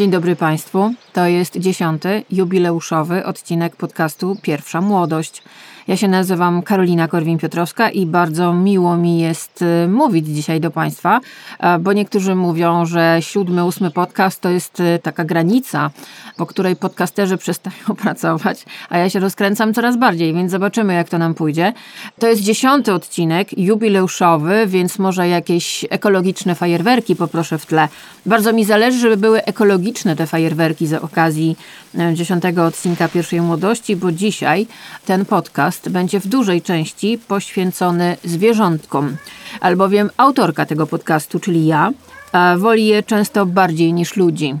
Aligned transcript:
Dzień 0.00 0.10
dobry 0.10 0.36
Państwu. 0.36 0.94
To 1.12 1.26
jest 1.26 1.58
dziesiąty, 1.58 2.22
jubileuszowy 2.30 3.24
odcinek 3.24 3.76
podcastu 3.76 4.36
Pierwsza 4.42 4.80
Młodość. 4.80 5.42
Ja 5.88 5.96
się 5.96 6.08
nazywam 6.08 6.62
Karolina 6.62 7.08
Korwin-Piotrowska 7.08 7.90
i 7.90 8.06
bardzo 8.06 8.52
miło 8.52 8.96
mi 8.96 9.20
jest 9.20 9.62
y, 9.62 9.88
mówić 9.88 10.26
dzisiaj 10.26 10.60
do 10.60 10.70
Państwa, 10.70 11.20
bo 11.80 11.92
niektórzy 11.92 12.34
mówią, 12.34 12.86
że 12.86 13.18
siódmy, 13.20 13.64
ósmy 13.64 13.90
podcast 13.90 14.40
to 14.40 14.48
jest 14.48 14.80
y, 14.80 14.98
taka 15.02 15.24
granica, 15.24 15.90
po 16.36 16.46
której 16.46 16.76
podcasterzy 16.76 17.36
przestają 17.36 17.76
pracować, 18.02 18.64
a 18.88 18.98
ja 18.98 19.10
się 19.10 19.20
rozkręcam 19.20 19.74
coraz 19.74 19.96
bardziej, 19.96 20.34
więc 20.34 20.50
zobaczymy, 20.50 20.94
jak 20.94 21.08
to 21.08 21.18
nam 21.18 21.34
pójdzie. 21.34 21.72
To 22.18 22.28
jest 22.28 22.42
dziesiąty 22.42 22.92
odcinek, 22.92 23.58
jubileuszowy, 23.58 24.66
więc 24.66 24.98
może 24.98 25.28
jakieś 25.28 25.86
ekologiczne 25.90 26.54
fajerwerki 26.54 27.16
poproszę 27.16 27.58
w 27.58 27.66
tle. 27.66 27.88
Bardzo 28.26 28.52
mi 28.52 28.64
zależy, 28.64 28.98
żeby 28.98 29.16
były 29.16 29.44
ekologiczne 29.44 30.16
te 30.16 30.26
fajerwerki 30.26 30.86
z 30.86 30.92
okazji 30.92 31.56
y, 31.94 32.14
dziesiątego 32.14 32.64
odcinka 32.64 33.08
Pierwszej 33.08 33.40
Młodości, 33.40 33.96
bo 33.96 34.12
dzisiaj 34.12 34.66
ten 35.06 35.24
podcast 35.24 35.69
podcast 35.70 35.88
będzie 35.88 36.20
w 36.20 36.26
dużej 36.26 36.62
części 36.62 37.18
poświęcony 37.18 38.16
zwierzątkom, 38.24 39.16
albowiem 39.60 40.10
autorka 40.16 40.66
tego 40.66 40.86
podcastu, 40.86 41.40
czyli 41.40 41.66
ja, 41.66 41.92
woli 42.58 42.86
je 42.86 43.02
często 43.02 43.46
bardziej 43.46 43.92
niż 43.92 44.16
ludzi. 44.16 44.54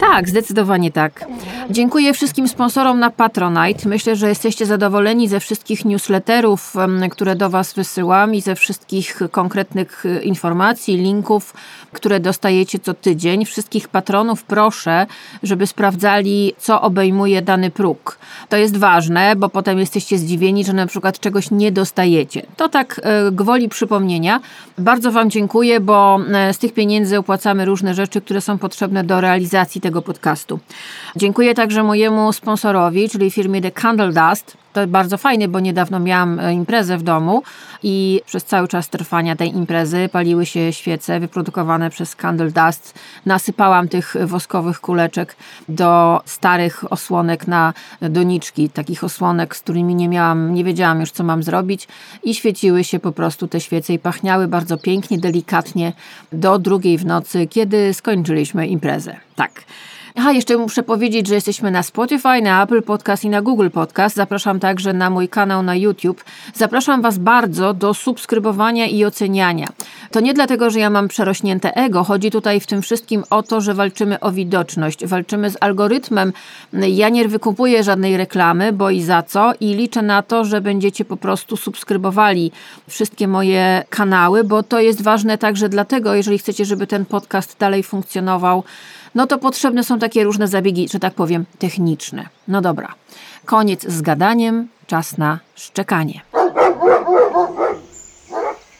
Tak, 0.00 0.28
zdecydowanie 0.28 0.92
tak. 0.92 1.24
Dziękuję 1.70 2.12
wszystkim 2.12 2.48
sponsorom 2.48 2.98
na 2.98 3.10
Patronite. 3.10 3.88
Myślę, 3.88 4.16
że 4.16 4.28
jesteście 4.28 4.66
zadowoleni 4.66 5.28
ze 5.28 5.40
wszystkich 5.40 5.84
newsletterów, 5.84 6.74
które 7.10 7.36
do 7.36 7.50
Was 7.50 7.74
wysyłam 7.74 8.34
i 8.34 8.40
ze 8.40 8.54
wszystkich 8.54 9.20
konkretnych 9.30 10.06
e, 10.06 10.22
informacji, 10.22 10.96
linków, 10.96 11.54
które 11.92 12.20
dostajecie 12.20 12.78
co 12.78 12.94
tydzień. 12.94 13.44
Wszystkich 13.44 13.88
patronów 13.88 14.44
proszę, 14.44 15.06
żeby 15.42 15.66
sprawdzali, 15.66 16.52
co 16.58 16.80
obejmuje 16.80 17.42
dany 17.42 17.70
próg. 17.70 18.18
To 18.48 18.56
jest 18.56 18.76
ważne, 18.76 19.36
bo 19.36 19.48
potem 19.48 19.78
jesteście 19.78 20.18
zdziwieni, 20.18 20.64
że 20.64 20.72
na 20.72 20.86
przykład 20.86 21.20
czegoś 21.20 21.50
nie 21.50 21.72
dostajecie. 21.72 22.42
To 22.56 22.68
tak 22.68 23.00
e, 23.02 23.32
gwoli 23.32 23.68
przypomnienia. 23.68 24.40
Bardzo 24.78 25.12
Wam 25.12 25.30
dziękuję, 25.30 25.80
bo 25.80 26.20
e, 26.34 26.54
z 26.54 26.58
tych 26.58 26.74
pieniędzy 26.74 27.18
opłacamy 27.18 27.64
różne 27.64 27.94
rzeczy, 27.94 28.20
które 28.20 28.40
są 28.40 28.58
potrzebne 28.58 29.04
do 29.04 29.20
realizacji 29.20 29.35
tego 29.80 30.02
podcastu. 30.02 30.58
Dziękuję 31.16 31.54
także 31.54 31.82
mojemu 31.82 32.32
sponsorowi, 32.32 33.08
czyli 33.08 33.30
firmie 33.30 33.62
The 33.62 33.70
Candle 33.70 34.12
Dust. 34.12 34.56
To 34.76 34.86
bardzo 34.86 35.18
fajne, 35.18 35.48
bo 35.48 35.60
niedawno 35.60 36.00
miałam 36.00 36.40
e, 36.40 36.54
imprezę 36.54 36.98
w 36.98 37.02
domu 37.02 37.42
i 37.82 38.20
przez 38.26 38.44
cały 38.44 38.68
czas 38.68 38.88
trwania 38.88 39.36
tej 39.36 39.56
imprezy 39.56 40.08
paliły 40.12 40.46
się 40.46 40.72
świece 40.72 41.20
wyprodukowane 41.20 41.90
przez 41.90 42.16
Candle 42.16 42.50
Dust. 42.50 42.94
Nasypałam 43.26 43.88
tych 43.88 44.14
woskowych 44.24 44.80
kuleczek 44.80 45.36
do 45.68 46.20
starych 46.24 46.92
osłonek 46.92 47.46
na 47.46 47.72
doniczki, 48.00 48.70
takich 48.70 49.04
osłonek, 49.04 49.56
z 49.56 49.60
którymi 49.60 49.94
nie 49.94 50.08
miałam, 50.08 50.54
nie 50.54 50.64
wiedziałam 50.64 51.00
już 51.00 51.10
co 51.10 51.24
mam 51.24 51.42
zrobić 51.42 51.88
i 52.22 52.34
świeciły 52.34 52.84
się 52.84 52.98
po 52.98 53.12
prostu 53.12 53.48
te 53.48 53.60
świece 53.60 53.92
i 53.92 53.98
pachniały 53.98 54.48
bardzo 54.48 54.78
pięknie, 54.78 55.18
delikatnie 55.18 55.92
do 56.32 56.58
drugiej 56.58 56.98
w 56.98 57.06
nocy, 57.06 57.46
kiedy 57.46 57.94
skończyliśmy 57.94 58.66
imprezę. 58.66 59.16
Tak. 59.36 59.64
Aha, 60.18 60.32
jeszcze 60.32 60.56
muszę 60.56 60.82
powiedzieć, 60.82 61.26
że 61.26 61.34
jesteśmy 61.34 61.70
na 61.70 61.82
Spotify, 61.82 62.42
na 62.42 62.62
Apple 62.62 62.82
Podcast 62.82 63.24
i 63.24 63.28
na 63.28 63.42
Google 63.42 63.68
Podcast. 63.70 64.16
Zapraszam 64.16 64.60
także 64.60 64.92
na 64.92 65.10
mój 65.10 65.28
kanał 65.28 65.62
na 65.62 65.74
YouTube. 65.74 66.24
Zapraszam 66.54 67.02
Was 67.02 67.18
bardzo 67.18 67.74
do 67.74 67.94
subskrybowania 67.94 68.86
i 68.86 69.04
oceniania. 69.04 69.66
To 70.10 70.20
nie 70.20 70.34
dlatego, 70.34 70.70
że 70.70 70.80
ja 70.80 70.90
mam 70.90 71.08
przerośnięte 71.08 71.76
ego. 71.76 72.04
Chodzi 72.04 72.30
tutaj 72.30 72.60
w 72.60 72.66
tym 72.66 72.82
wszystkim 72.82 73.24
o 73.30 73.42
to, 73.42 73.60
że 73.60 73.74
walczymy 73.74 74.20
o 74.20 74.32
widoczność, 74.32 75.06
walczymy 75.06 75.50
z 75.50 75.56
algorytmem. 75.60 76.32
Ja 76.72 77.08
nie 77.08 77.28
wykupuję 77.28 77.82
żadnej 77.82 78.16
reklamy, 78.16 78.72
bo 78.72 78.90
i 78.90 79.02
za 79.02 79.22
co, 79.22 79.52
i 79.60 79.74
liczę 79.74 80.02
na 80.02 80.22
to, 80.22 80.44
że 80.44 80.60
będziecie 80.60 81.04
po 81.04 81.16
prostu 81.16 81.56
subskrybowali 81.56 82.52
wszystkie 82.88 83.28
moje 83.28 83.84
kanały, 83.90 84.44
bo 84.44 84.62
to 84.62 84.80
jest 84.80 85.02
ważne 85.02 85.38
także 85.38 85.68
dlatego, 85.68 86.14
jeżeli 86.14 86.38
chcecie, 86.38 86.64
żeby 86.64 86.86
ten 86.86 87.06
podcast 87.06 87.56
dalej 87.58 87.82
funkcjonował 87.82 88.64
no 89.16 89.26
to 89.26 89.38
potrzebne 89.38 89.84
są 89.84 89.98
takie 89.98 90.24
różne 90.24 90.48
zabiegi, 90.48 90.88
że 90.88 90.98
tak 90.98 91.14
powiem, 91.14 91.44
techniczne. 91.58 92.26
No 92.48 92.60
dobra, 92.60 92.94
koniec 93.44 93.82
z 93.88 94.02
gadaniem, 94.02 94.68
czas 94.86 95.18
na 95.18 95.38
szczekanie. 95.54 96.20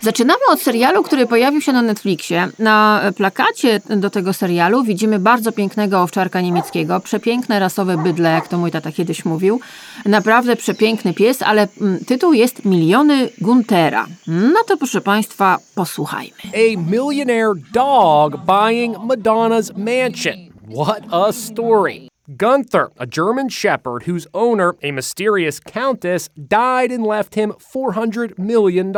Zaczynamy 0.07 0.41
od 0.53 0.61
serialu, 0.63 1.03
który 1.03 1.27
pojawił 1.27 1.61
się 1.61 1.73
na 1.73 1.83
Netflixie. 1.83 2.49
Na 2.59 3.03
plakacie 3.17 3.81
do 3.97 4.11
tego 4.11 4.33
serialu 4.33 4.85
widzimy 4.85 5.19
bardzo 5.19 5.53
pięknego 5.53 6.03
owczarka 6.03 6.41
niemieckiego, 6.41 7.01
przepiękne 7.01 7.59
rasowe 7.59 7.97
bydle, 7.97 8.31
jak 8.31 8.49
to 8.49 8.59
mój 8.59 8.71
tata 8.71 8.93
kiedyś 8.93 9.25
mówił. 9.25 9.61
Naprawdę 10.05 10.57
przepiękny 10.57 11.15
pies, 11.15 11.43
ale 11.43 11.69
mm, 11.81 12.05
tytuł 12.05 12.33
jest 12.33 12.65
Miliony 12.65 13.29
Guntera. 13.41 14.07
No 14.27 14.61
to 14.67 14.77
proszę 14.77 15.01
Państwa, 15.01 15.59
posłuchajmy. 15.75 16.37
A 16.55 16.91
millionaire 16.91 17.53
dog 17.73 18.37
buying 18.37 18.97
Madonna's 18.99 19.73
mansion. 19.79 20.37
What 20.77 21.03
a 21.11 21.33
story. 21.33 22.16
Gunther, 22.35 22.91
a 22.97 23.07
German 23.07 23.49
shepherd 23.49 24.03
whose 24.03 24.27
owner, 24.35 24.75
a 24.83 24.91
mysterious 24.91 25.61
countess, 25.61 26.29
died 26.31 26.91
and 26.91 27.05
left 27.05 27.37
him 27.37 27.53
$400 27.53 28.37
million. 28.37 28.93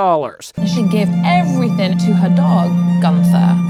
She 0.66 0.83
gave 0.89 1.09
everything 1.25 1.99
to 1.99 2.15
her 2.15 2.34
dog, 2.34 2.71
Gunther. 3.03 3.68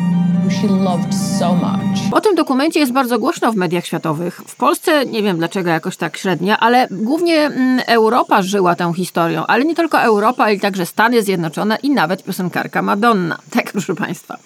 O 2.12 2.20
tym 2.20 2.34
dokumencie 2.34 2.80
jest 2.80 2.92
bardzo 2.92 3.18
głośno 3.18 3.52
w 3.52 3.56
mediach 3.56 3.86
światowych. 3.86 4.40
W 4.46 4.56
Polsce 4.56 5.06
nie 5.06 5.22
wiem 5.22 5.38
dlaczego 5.38 5.70
jakoś 5.70 5.96
tak 5.96 6.16
średnio, 6.16 6.56
ale 6.56 6.88
głównie 6.90 7.36
mm, 7.36 7.80
Europa 7.86 8.42
żyła 8.42 8.74
tą 8.74 8.92
historią, 8.92 9.46
ale 9.46 9.64
nie 9.64 9.74
tylko 9.74 10.00
Europa, 10.00 10.44
ale 10.44 10.58
także 10.58 10.86
Stany 10.86 11.22
Zjednoczone 11.22 11.78
i 11.82 11.90
nawet 11.90 12.24
piosenkarka 12.24 12.82
Madonna. 12.82 13.38
Tak, 13.50 13.72
proszę 13.72 13.94
Państwa. 13.94 14.36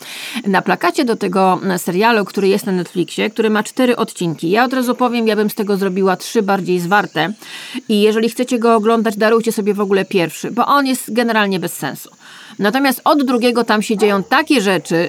Na 0.47 0.62
plakacie 0.62 1.05
do 1.05 1.17
tego 1.17 1.61
mm, 1.62 1.78
serialu, 1.78 2.25
który 2.25 2.49
jest 2.49 2.67
na 2.67 2.72
Netflixie, 2.72 3.31
który 3.31 3.51
ma 3.51 3.62
cztery 3.62 3.97
odcinki. 3.97 4.51
Ja 4.51 4.65
od 4.65 4.72
razu 4.72 4.95
powiem, 4.95 5.27
ja 5.27 5.37
bym 5.37 5.51
z 5.51 5.55
tego 5.55 5.77
zrobiła 5.77 6.17
trzy 6.17 6.43
bardziej 6.43 6.81
zwarte. 6.81 7.33
I 7.89 8.01
jeżeli 8.01 8.28
chcecie 8.28 8.59
go 8.59 8.75
oglądać, 8.75 9.17
darujcie 9.17 9.53
sobie 9.53 9.75
w 9.75 9.81
ogóle 9.81 10.05
pierwszy, 10.05 10.51
bo 10.51 10.67
on 10.67 10.87
jest 10.87 11.12
generalnie 11.12 11.61
bez 11.61 11.72
sensu. 11.72 12.11
Natomiast 12.59 13.01
od 13.05 13.25
drugiego 13.25 13.65
tam 13.65 13.83
się 13.83 13.97
dzieją 13.97 14.23
takie 14.23 14.61
rzeczy, 14.61 15.09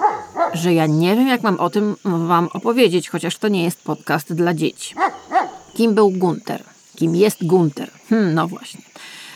że 0.54 0.74
ja 0.74 0.86
nie 0.86 1.16
wiem, 1.16 1.28
jak 1.28 1.44
mam 1.44 1.60
o 1.60 1.70
tym 1.70 1.96
wam 2.04 2.50
opowiedzieć, 2.54 3.10
chociaż 3.10 3.38
to 3.38 3.48
nie 3.48 3.64
jest 3.64 3.82
podcast 3.82 4.34
dla 4.34 4.54
dzieci. 4.54 4.96
Kim 5.74 5.94
był 5.94 6.10
Gunter? 6.10 6.64
Kim 6.96 7.16
jest 7.16 7.46
Gunter? 7.46 7.92
Hmm, 8.10 8.34
no 8.34 8.48
właśnie. 8.48 8.82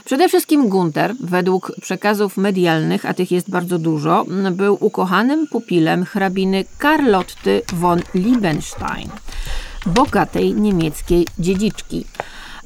Przede 0.06 0.28
wszystkim 0.28 0.70
Gunter, 0.70 1.16
według 1.20 1.72
przekazów 1.82 2.38
medialnych, 2.38 3.06
a 3.06 3.14
tych 3.14 3.32
jest 3.32 3.50
bardzo 3.50 3.80
dużo, 3.80 4.26
był 4.52 4.78
ukochanym 4.80 5.48
pupilem 5.48 6.06
hrabiny 6.06 6.66
Karlotty 6.78 7.62
von 7.74 8.02
Liebenstein, 8.14 9.10
bogatej 9.86 10.54
niemieckiej 10.54 11.28
dziedziczki. 11.40 12.06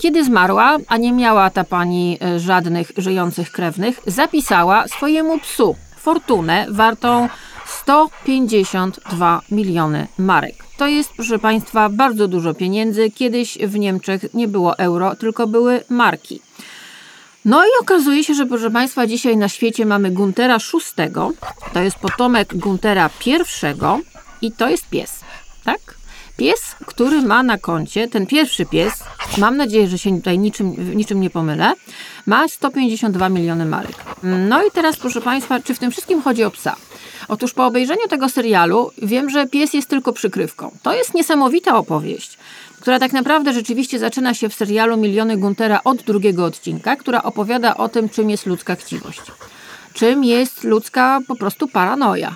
Kiedy 0.01 0.23
zmarła, 0.23 0.77
a 0.87 0.97
nie 0.97 1.13
miała 1.13 1.49
ta 1.49 1.63
pani 1.63 2.17
e, 2.21 2.39
żadnych 2.39 2.91
żyjących 2.97 3.51
krewnych, 3.51 3.99
zapisała 4.07 4.87
swojemu 4.87 5.39
psu 5.39 5.75
fortunę 5.97 6.65
wartą 6.69 7.29
152 7.65 9.41
miliony 9.51 10.07
marek. 10.17 10.55
To 10.77 10.87
jest, 10.87 11.13
proszę 11.13 11.39
Państwa, 11.39 11.89
bardzo 11.89 12.27
dużo 12.27 12.53
pieniędzy. 12.53 13.11
Kiedyś 13.11 13.57
w 13.57 13.79
Niemczech 13.79 14.33
nie 14.33 14.47
było 14.47 14.77
euro, 14.77 15.15
tylko 15.15 15.47
były 15.47 15.83
marki. 15.89 16.41
No 17.45 17.65
i 17.65 17.69
okazuje 17.81 18.23
się, 18.23 18.33
że 18.33 18.45
proszę 18.45 18.71
Państwa, 18.71 19.07
dzisiaj 19.07 19.37
na 19.37 19.49
świecie 19.49 19.85
mamy 19.85 20.11
Guntera 20.11 20.57
VI, 20.57 21.11
to 21.73 21.81
jest 21.81 21.97
potomek 21.97 22.55
Guntera 22.55 23.09
I 23.25 23.35
i 24.41 24.51
to 24.51 24.69
jest 24.69 24.89
pies, 24.89 25.19
tak? 25.63 26.00
Pies, 26.41 26.75
który 26.85 27.21
ma 27.21 27.43
na 27.43 27.57
koncie, 27.57 28.07
ten 28.07 28.25
pierwszy 28.25 28.65
pies, 28.65 28.93
mam 29.37 29.57
nadzieję, 29.57 29.87
że 29.87 29.97
się 29.97 30.15
tutaj 30.15 30.39
niczym, 30.39 30.95
niczym 30.95 31.21
nie 31.21 31.29
pomylę, 31.29 31.73
ma 32.25 32.47
152 32.47 33.29
miliony 33.29 33.65
marek. 33.65 33.95
No 34.23 34.63
i 34.63 34.71
teraz, 34.71 34.97
proszę 34.97 35.21
Państwa, 35.21 35.59
czy 35.59 35.75
w 35.75 35.79
tym 35.79 35.91
wszystkim 35.91 36.21
chodzi 36.21 36.43
o 36.43 36.51
psa? 36.51 36.75
Otóż 37.27 37.53
po 37.53 37.65
obejrzeniu 37.65 38.07
tego 38.09 38.29
serialu 38.29 38.91
wiem, 39.01 39.29
że 39.29 39.47
pies 39.47 39.73
jest 39.73 39.89
tylko 39.89 40.13
przykrywką. 40.13 40.71
To 40.83 40.93
jest 40.93 41.13
niesamowita 41.13 41.77
opowieść, 41.77 42.37
która 42.79 42.99
tak 42.99 43.13
naprawdę 43.13 43.53
rzeczywiście 43.53 43.99
zaczyna 43.99 44.33
się 44.33 44.49
w 44.49 44.53
serialu 44.53 44.97
Miliony 44.97 45.37
Guntera 45.37 45.81
od 45.83 46.01
drugiego 46.01 46.45
odcinka, 46.45 46.95
która 46.95 47.23
opowiada 47.23 47.77
o 47.77 47.89
tym, 47.89 48.09
czym 48.09 48.29
jest 48.29 48.45
ludzka 48.45 48.75
chciwość. 48.75 49.21
Czym 49.93 50.23
jest 50.23 50.63
ludzka 50.63 51.19
po 51.27 51.35
prostu 51.35 51.67
paranoja 51.67 52.35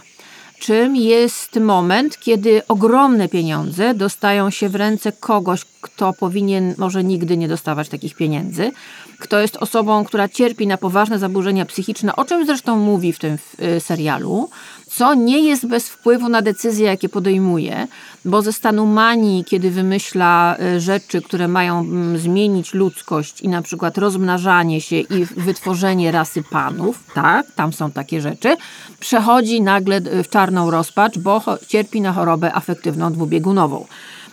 czym 0.65 0.95
jest 0.95 1.59
moment, 1.59 2.19
kiedy 2.19 2.61
ogromne 2.67 3.29
pieniądze 3.29 3.93
dostają 3.93 4.49
się 4.49 4.69
w 4.69 4.75
ręce 4.75 5.11
kogoś, 5.11 5.65
kto 5.81 6.13
powinien 6.13 6.75
może 6.77 7.03
nigdy 7.03 7.37
nie 7.37 7.47
dostawać 7.47 7.89
takich 7.89 8.15
pieniędzy, 8.15 8.71
kto 9.19 9.39
jest 9.39 9.57
osobą, 9.57 10.05
która 10.05 10.29
cierpi 10.29 10.67
na 10.67 10.77
poważne 10.77 11.19
zaburzenia 11.19 11.65
psychiczne, 11.65 12.15
o 12.15 12.25
czym 12.25 12.45
zresztą 12.45 12.77
mówi 12.77 13.13
w 13.13 13.19
tym 13.19 13.37
serialu, 13.79 14.49
co 14.97 15.13
nie 15.13 15.39
jest 15.39 15.67
bez 15.67 15.89
wpływu 15.89 16.29
na 16.29 16.41
decyzje, 16.41 16.85
jakie 16.85 17.09
podejmuje, 17.09 17.87
bo 18.25 18.41
ze 18.41 18.53
stanu 18.53 18.85
manii, 18.85 19.45
kiedy 19.45 19.71
wymyśla 19.71 20.57
e, 20.59 20.79
rzeczy, 20.79 21.21
które 21.21 21.47
mają 21.47 21.79
mm, 21.79 22.17
zmienić 22.17 22.73
ludzkość 22.73 23.41
i 23.41 23.49
na 23.49 23.61
przykład 23.61 23.97
rozmnażanie 23.97 24.81
się 24.81 24.95
i 24.95 25.25
wytworzenie 25.25 26.11
rasy 26.11 26.43
panów, 26.43 27.03
tak, 27.13 27.51
tam 27.55 27.73
są 27.73 27.91
takie 27.91 28.21
rzeczy, 28.21 28.57
przechodzi 28.99 29.61
nagle 29.61 29.95
e, 29.95 30.23
w 30.23 30.29
czarną 30.29 30.71
rozpacz, 30.71 31.17
bo 31.17 31.41
cierpi 31.67 32.01
na 32.01 32.13
chorobę 32.13 32.53
afektywną 32.53 33.13
dwubiegunową. 33.13 33.85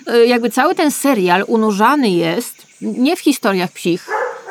E, 0.07 0.27
jakby 0.27 0.51
cały 0.51 0.75
ten 0.75 0.91
serial 0.91 1.45
unurzany 1.47 2.11
jest 2.11 2.67
nie 2.83 3.17
w 3.17 3.21
historiach 3.21 3.73
psich, 3.73 4.09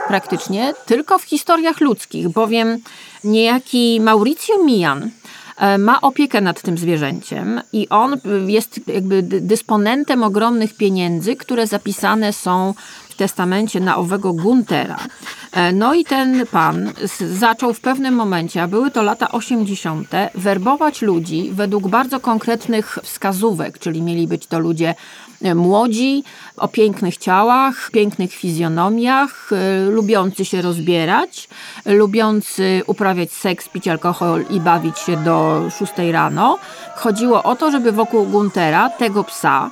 praktycznie, 0.07 0.73
tylko 0.85 1.19
w 1.19 1.23
historiach 1.23 1.81
ludzkich, 1.81 2.29
bowiem 2.29 2.77
niejaki 3.23 3.99
Mauricio 4.01 4.63
Mian 4.63 5.11
ma 5.79 6.01
opiekę 6.01 6.41
nad 6.41 6.61
tym 6.61 6.77
zwierzęciem 6.77 7.61
i 7.73 7.89
on 7.89 8.17
jest 8.47 8.87
jakby 8.87 9.23
dysponentem 9.23 10.23
ogromnych 10.23 10.73
pieniędzy, 10.77 11.35
które 11.35 11.67
zapisane 11.67 12.33
są 12.33 12.73
w 13.09 13.15
testamencie 13.15 13.79
na 13.79 13.97
owego 13.97 14.33
Guntera. 14.33 14.97
E, 15.51 15.73
no 15.73 15.93
i 15.93 16.05
ten 16.05 16.47
pan 16.47 16.93
zaczął 17.39 17.73
w 17.73 17.79
pewnym 17.79 18.13
momencie, 18.13 18.63
a 18.63 18.67
były 18.67 18.91
to 18.91 19.03
lata 19.03 19.31
80., 19.31 20.09
werbować 20.35 21.01
ludzi 21.01 21.49
według 21.53 21.87
bardzo 21.87 22.19
konkretnych 22.19 22.99
wskazówek, 23.03 23.79
czyli 23.79 24.01
mieli 24.01 24.27
być 24.27 24.47
to 24.47 24.59
ludzie 24.59 24.95
młodzi, 25.55 26.23
o 26.57 26.67
pięknych 26.67 27.17
ciałach, 27.17 27.89
pięknych 27.91 28.33
fizjonomiach, 28.33 29.49
y, 29.51 29.91
lubiący 29.91 30.45
się 30.45 30.61
rozbierać, 30.61 31.49
lubiący 31.85 32.81
uprawiać 32.87 33.31
seks, 33.31 33.69
pić 33.69 33.87
alkohol 33.87 34.45
i 34.49 34.59
bawić 34.59 34.99
się 34.99 35.17
do 35.17 35.61
6 35.79 36.11
rano. 36.11 36.57
Chodziło 36.95 37.43
o 37.43 37.55
to, 37.55 37.71
żeby 37.71 37.91
wokół 37.91 38.25
Guntera, 38.25 38.89
tego 38.89 39.23
psa, 39.23 39.71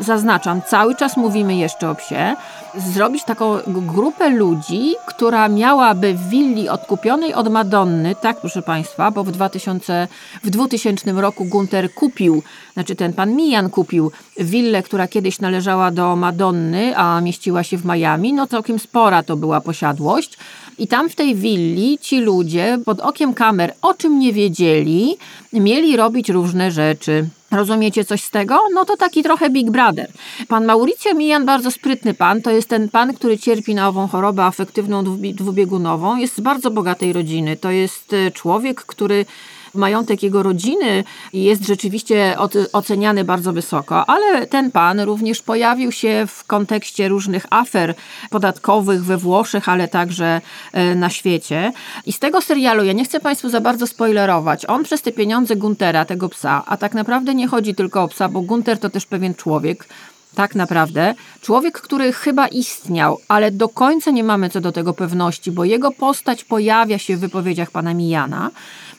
zaznaczam, 0.00 0.62
cały 0.62 0.94
czas 0.94 1.16
mówimy 1.16 1.56
jeszcze 1.56 1.90
o 1.90 1.94
psie, 1.94 2.36
zrobić 2.74 3.24
taką 3.24 3.58
grupę 3.66 4.30
ludzi, 4.30 4.94
która 5.06 5.48
miałaby 5.48 6.14
w 6.14 6.28
willi 6.28 6.68
odkupionej 6.68 7.34
od 7.34 7.48
Madonny, 7.48 8.14
tak 8.14 8.40
proszę 8.40 8.62
Państwa, 8.62 9.10
bo 9.10 9.24
w, 9.24 9.30
2000, 9.30 10.08
w 10.44 10.50
2000 10.50 11.12
roku 11.12 11.44
Gunter 11.44 11.94
kupił, 11.94 12.42
znaczy 12.72 12.96
ten 12.96 13.12
pan 13.12 13.36
Mijan 13.36 13.70
kupił 13.70 14.12
willę, 14.38 14.82
która 14.82 15.08
kiedyś 15.08 15.40
należała 15.40 15.90
do 15.90 16.16
Madonny, 16.16 16.96
a 16.96 17.20
mieściła 17.20 17.62
się 17.62 17.78
w 17.78 17.84
Miami, 17.84 18.32
no 18.32 18.46
całkiem 18.46 18.78
spora 18.78 19.22
to 19.22 19.36
była 19.36 19.60
posiadłość. 19.60 20.38
I 20.78 20.86
tam 20.86 21.08
w 21.08 21.14
tej 21.14 21.34
willi 21.34 21.98
ci 21.98 22.20
ludzie 22.20 22.78
pod 22.84 23.00
okiem 23.00 23.34
kamer, 23.34 23.74
o 23.82 23.94
czym 23.94 24.18
nie 24.18 24.32
wiedzieli, 24.32 25.16
mieli 25.52 25.96
robić 25.96 26.28
różne 26.28 26.70
rzeczy. 26.70 27.28
Rozumiecie 27.50 28.04
coś 28.04 28.22
z 28.22 28.30
tego? 28.30 28.58
No 28.74 28.84
to 28.84 28.96
taki 28.96 29.22
trochę 29.22 29.50
Big 29.50 29.70
Brother. 29.70 30.10
Pan 30.48 30.64
Mauricio 30.64 31.14
Mijan, 31.14 31.46
bardzo 31.46 31.70
sprytny 31.70 32.14
pan, 32.14 32.42
to 32.42 32.50
jest 32.50 32.68
ten 32.68 32.88
pan, 32.88 33.14
który 33.14 33.38
cierpi 33.38 33.74
na 33.74 33.88
ową 33.88 34.08
chorobę 34.08 34.44
afektywną 34.44 35.04
dwubiegunową, 35.34 36.16
jest 36.16 36.36
z 36.36 36.40
bardzo 36.40 36.70
bogatej 36.70 37.12
rodziny. 37.12 37.56
To 37.56 37.70
jest 37.70 38.12
e, 38.12 38.30
człowiek, 38.30 38.84
który 38.84 39.26
majątek 39.74 40.22
jego 40.22 40.42
rodziny 40.42 41.04
jest 41.32 41.66
rzeczywiście 41.66 42.36
oceniany 42.72 43.24
bardzo 43.24 43.52
wysoko, 43.52 44.06
ale 44.06 44.46
ten 44.46 44.70
pan 44.70 45.00
również 45.00 45.42
pojawił 45.42 45.92
się 45.92 46.24
w 46.28 46.44
kontekście 46.44 47.08
różnych 47.08 47.46
afer 47.50 47.94
podatkowych 48.30 49.04
we 49.04 49.16
Włoszech, 49.16 49.68
ale 49.68 49.88
także 49.88 50.40
e, 50.72 50.94
na 50.94 51.10
świecie. 51.10 51.72
I 52.06 52.12
z 52.12 52.18
tego 52.18 52.40
serialu, 52.40 52.84
ja 52.84 52.92
nie 52.92 53.04
chcę 53.04 53.20
Państwu 53.20 53.48
za 53.48 53.60
bardzo 53.60 53.86
spoilerować, 53.86 54.66
on 54.66 54.84
przez 54.84 55.02
te 55.02 55.12
pieniądze 55.12 55.56
Guntera, 55.56 56.04
tego 56.04 56.28
psa, 56.28 56.62
a 56.66 56.76
tak 56.76 56.94
naprawdę 56.94 57.34
nie 57.34 57.48
chodzi 57.48 57.74
tylko 57.74 58.02
o 58.02 58.08
psa, 58.08 58.28
bo 58.28 58.40
Gunter 58.40 58.78
to 58.78 58.90
też 58.90 59.06
pewien 59.06 59.34
człowiek, 59.34 59.86
tak 60.34 60.54
naprawdę. 60.54 61.14
Człowiek, 61.40 61.80
który 61.80 62.12
chyba 62.12 62.46
istniał, 62.46 63.18
ale 63.28 63.50
do 63.50 63.68
końca 63.68 64.10
nie 64.10 64.24
mamy 64.24 64.50
co 64.50 64.60
do 64.60 64.72
tego 64.72 64.94
pewności, 64.94 65.52
bo 65.52 65.64
jego 65.64 65.90
postać 65.90 66.44
pojawia 66.44 66.98
się 66.98 67.16
w 67.16 67.20
wypowiedziach 67.20 67.70
pana 67.70 67.94
Mijana. 67.94 68.50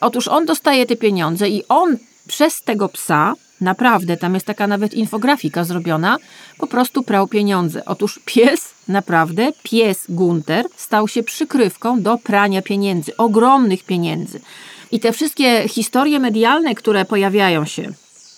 Otóż 0.04 0.28
on 0.28 0.46
dostaje 0.46 0.86
te 0.86 0.96
pieniądze 0.96 1.50
i 1.50 1.64
on 1.70 1.98
przez 2.28 2.62
tego 2.62 2.90
psa, 2.90 3.34
naprawdę, 3.62 4.18
tam 4.18 4.34
jest 4.34 4.46
taka 4.46 4.68
nawet 4.68 4.94
infografika 4.94 5.64
zrobiona, 5.64 6.18
po 6.58 6.68
prostu 6.68 7.04
prał 7.04 7.28
pieniądze. 7.28 7.86
Otóż 7.86 8.20
pies, 8.26 8.74
naprawdę, 8.88 9.52
pies 9.64 10.06
Gunter 10.10 10.66
stał 10.76 11.08
się 11.08 11.24
przykrywką 11.24 12.02
do 12.02 12.18
prania 12.18 12.62
pieniędzy, 12.62 13.18
ogromnych 13.18 13.84
pieniędzy. 13.84 14.42
I 14.92 15.00
te 15.00 15.12
wszystkie 15.12 15.68
historie 15.68 16.20
medialne, 16.20 16.76
które 16.76 17.06
pojawiają 17.06 17.66
się, 17.66 17.94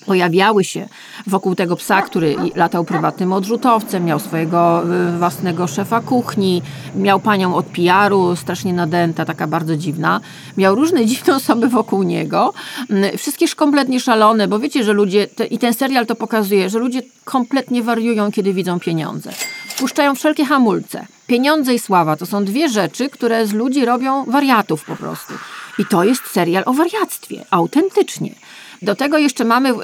pojawiały 0.05 0.63
się 0.63 0.87
wokół 1.27 1.55
tego 1.55 1.75
psa, 1.75 2.01
który 2.01 2.35
latał 2.55 2.85
prywatnym 2.85 3.33
odrzutowcem, 3.33 4.05
miał 4.05 4.19
swojego 4.19 4.83
y, 5.13 5.17
własnego 5.17 5.67
szefa 5.67 6.01
kuchni, 6.01 6.61
miał 6.95 7.19
panią 7.19 7.55
od 7.55 7.65
PR-u, 7.65 8.35
strasznie 8.35 8.73
nadęta, 8.73 9.25
taka 9.25 9.47
bardzo 9.47 9.77
dziwna. 9.77 10.21
Miał 10.57 10.75
różne 10.75 11.05
dziwne 11.15 11.35
osoby 11.35 11.67
wokół 11.69 12.03
niego. 12.03 12.53
Mm, 12.89 13.17
wszystkie 13.17 13.47
kompletnie 13.55 13.99
szalone, 13.99 14.47
bo 14.47 14.59
wiecie, 14.59 14.83
że 14.83 14.93
ludzie, 14.93 15.27
te, 15.27 15.45
i 15.45 15.57
ten 15.57 15.73
serial 15.73 16.05
to 16.05 16.15
pokazuje, 16.15 16.69
że 16.69 16.79
ludzie 16.79 17.01
kompletnie 17.23 17.83
wariują, 17.83 18.31
kiedy 18.31 18.53
widzą 18.53 18.79
pieniądze. 18.79 19.31
Puszczają 19.77 20.15
wszelkie 20.15 20.45
hamulce. 20.45 21.05
Pieniądze 21.27 21.73
i 21.73 21.79
sława 21.79 22.15
to 22.15 22.25
są 22.25 22.45
dwie 22.45 22.69
rzeczy, 22.69 23.09
które 23.09 23.47
z 23.47 23.53
ludzi 23.53 23.85
robią 23.85 24.25
wariatów 24.25 24.85
po 24.85 24.95
prostu. 24.95 25.33
I 25.79 25.85
to 25.85 26.03
jest 26.03 26.23
serial 26.31 26.63
o 26.65 26.73
wariactwie, 26.73 27.45
autentycznie. 27.51 28.35
Do 28.85 28.95
tego 28.95 29.17
jeszcze 29.17 29.45
mamy 29.45 29.69
y, 29.69 29.75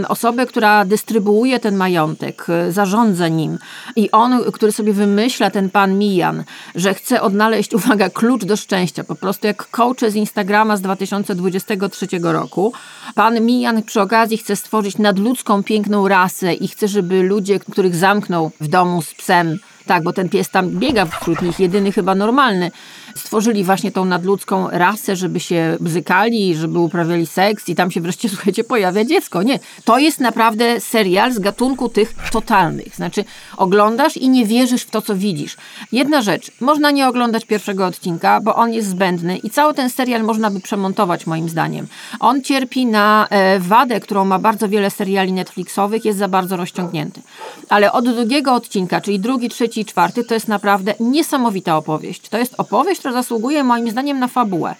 y, 0.00 0.08
osobę, 0.08 0.46
która 0.46 0.84
dystrybuuje 0.84 1.60
ten 1.60 1.76
majątek, 1.76 2.46
y, 2.68 2.72
zarządza 2.72 3.28
nim 3.28 3.58
i 3.96 4.10
on, 4.10 4.52
który 4.52 4.72
sobie 4.72 4.92
wymyśla, 4.92 5.50
ten 5.50 5.70
pan 5.70 5.98
Mijan, 5.98 6.44
że 6.74 6.94
chce 6.94 7.22
odnaleźć, 7.22 7.74
uwaga, 7.80 8.10
klucz 8.10 8.44
do 8.44 8.56
szczęścia, 8.56 9.04
po 9.04 9.14
prostu 9.14 9.46
jak 9.46 9.70
coache 9.70 10.10
z 10.10 10.14
Instagrama 10.14 10.76
z 10.76 10.80
2023 10.80 12.06
roku. 12.22 12.72
Pan 13.14 13.40
Mijan 13.40 13.82
przy 13.82 14.00
okazji 14.00 14.38
chce 14.38 14.56
stworzyć 14.56 14.98
nadludzką 14.98 15.62
piękną 15.62 16.08
rasę 16.08 16.54
i 16.54 16.68
chce, 16.68 16.88
żeby 16.88 17.22
ludzie, 17.22 17.60
których 17.60 17.94
zamknął 17.94 18.50
w 18.60 18.68
domu 18.68 19.02
z 19.02 19.14
psem, 19.14 19.58
tak, 19.86 20.02
bo 20.02 20.12
ten 20.12 20.28
pies 20.28 20.50
tam 20.50 20.70
biega 20.70 21.06
wśród 21.06 21.42
nich, 21.42 21.60
jedyny 21.60 21.92
chyba 21.92 22.14
normalny. 22.14 22.70
Stworzyli 23.20 23.64
właśnie 23.64 23.92
tą 23.92 24.04
nadludzką 24.04 24.70
rasę, 24.70 25.16
żeby 25.16 25.40
się 25.40 25.76
bzykali, 25.80 26.54
żeby 26.54 26.78
uprawiali 26.78 27.26
seks 27.26 27.68
i 27.68 27.74
tam 27.74 27.90
się 27.90 28.00
wreszcie, 28.00 28.28
słuchajcie, 28.34 28.64
pojawia 28.64 29.04
dziecko. 29.04 29.42
Nie, 29.42 29.58
to 29.84 29.98
jest 29.98 30.20
naprawdę 30.20 30.80
serial 30.80 31.32
z 31.32 31.38
gatunku 31.38 31.88
tych 31.88 32.14
totalnych. 32.32 32.96
Znaczy, 32.96 33.24
oglądasz 33.56 34.16
i 34.16 34.28
nie 34.28 34.46
wierzysz 34.46 34.82
w 34.82 34.90
to, 34.90 35.02
co 35.02 35.16
widzisz. 35.16 35.56
Jedna 35.92 36.22
rzecz, 36.22 36.50
można 36.60 36.90
nie 36.90 37.08
oglądać 37.08 37.44
pierwszego 37.44 37.86
odcinka, 37.86 38.40
bo 38.40 38.54
on 38.54 38.72
jest 38.72 38.88
zbędny 38.88 39.38
i 39.38 39.50
cały 39.50 39.74
ten 39.74 39.90
serial 39.90 40.22
można 40.22 40.50
by 40.50 40.60
przemontować, 40.60 41.26
moim 41.26 41.48
zdaniem. 41.48 41.86
On 42.20 42.42
cierpi 42.42 42.86
na 42.86 43.26
e, 43.30 43.58
wadę, 43.58 44.00
którą 44.00 44.24
ma 44.24 44.38
bardzo 44.38 44.68
wiele 44.68 44.90
seriali 44.90 45.32
Netflixowych, 45.32 46.04
jest 46.04 46.18
za 46.18 46.28
bardzo 46.28 46.56
rozciągnięty. 46.56 47.20
Ale 47.68 47.92
od 47.92 48.04
drugiego 48.14 48.54
odcinka, 48.54 49.00
czyli 49.00 49.20
drugi, 49.20 49.48
trzeci, 49.48 49.80
i 49.80 49.84
czwarty 49.84 50.24
to 50.24 50.34
jest 50.34 50.48
naprawdę 50.48 50.94
niesamowita 51.00 51.76
opowieść. 51.76 52.28
To 52.28 52.38
jest 52.38 52.54
opowieść, 52.58 53.00
która 53.00 53.09
zasługuje 53.12 53.64
moim 53.64 53.90
zdaniem 53.90 54.18
na 54.18 54.28
fabułę. 54.28 54.74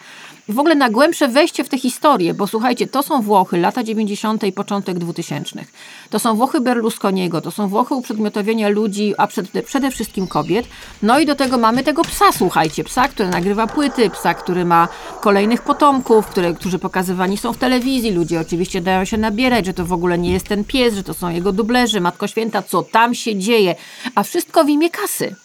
W 0.50 0.58
ogóle 0.58 0.75
na 0.75 0.90
głębsze 0.90 1.28
wejście 1.28 1.64
w 1.64 1.68
tę 1.68 1.78
historię, 1.78 2.34
bo 2.34 2.46
słuchajcie, 2.46 2.87
to 2.87 3.02
są 3.02 3.22
Włochy, 3.22 3.58
lata 3.58 3.82
90. 3.82 4.44
i 4.44 4.52
początek 4.52 4.99
2000. 4.99 5.64
To 6.10 6.18
są 6.18 6.37
Włochy 6.37 6.60
Berlusconiego, 6.60 7.40
to 7.40 7.50
są 7.50 7.68
Włochy 7.68 7.94
uprzedmiotowienia 7.94 8.68
ludzi, 8.68 9.14
a 9.18 9.26
przede, 9.26 9.62
przede 9.62 9.90
wszystkim 9.90 10.26
kobiet. 10.26 10.66
No 11.02 11.18
i 11.18 11.26
do 11.26 11.34
tego 11.34 11.58
mamy 11.58 11.82
tego 11.82 12.02
psa, 12.02 12.32
słuchajcie, 12.32 12.84
psa, 12.84 13.08
który 13.08 13.28
nagrywa 13.28 13.66
płyty, 13.66 14.10
psa, 14.10 14.34
który 14.34 14.64
ma 14.64 14.88
kolejnych 15.20 15.62
potomków, 15.62 16.26
które, 16.26 16.54
którzy 16.54 16.78
pokazywani 16.78 17.37
są 17.37 17.52
w 17.52 17.58
telewizji. 17.58 18.10
Ludzie 18.10 18.40
oczywiście 18.40 18.80
dają 18.80 19.04
się 19.04 19.18
nabierać, 19.18 19.66
że 19.66 19.75
to 19.75 19.87
w 19.87 19.92
ogóle 19.92 20.18
nie 20.18 20.32
jest 20.32 20.46
ten 20.46 20.64
pies, 20.64 20.94
że 20.94 21.02
to 21.02 21.14
są 21.14 21.28
jego 21.28 21.52
dublerzy, 21.52 22.00
Matko 22.00 22.26
Święta, 22.26 22.62
co 22.62 22.82
tam 22.82 23.14
się 23.14 23.37
dzieje, 23.37 23.75
a 24.14 24.22
wszystko 24.22 24.64
w 24.64 24.68
imię 24.68 24.90
kasy. 24.90 25.37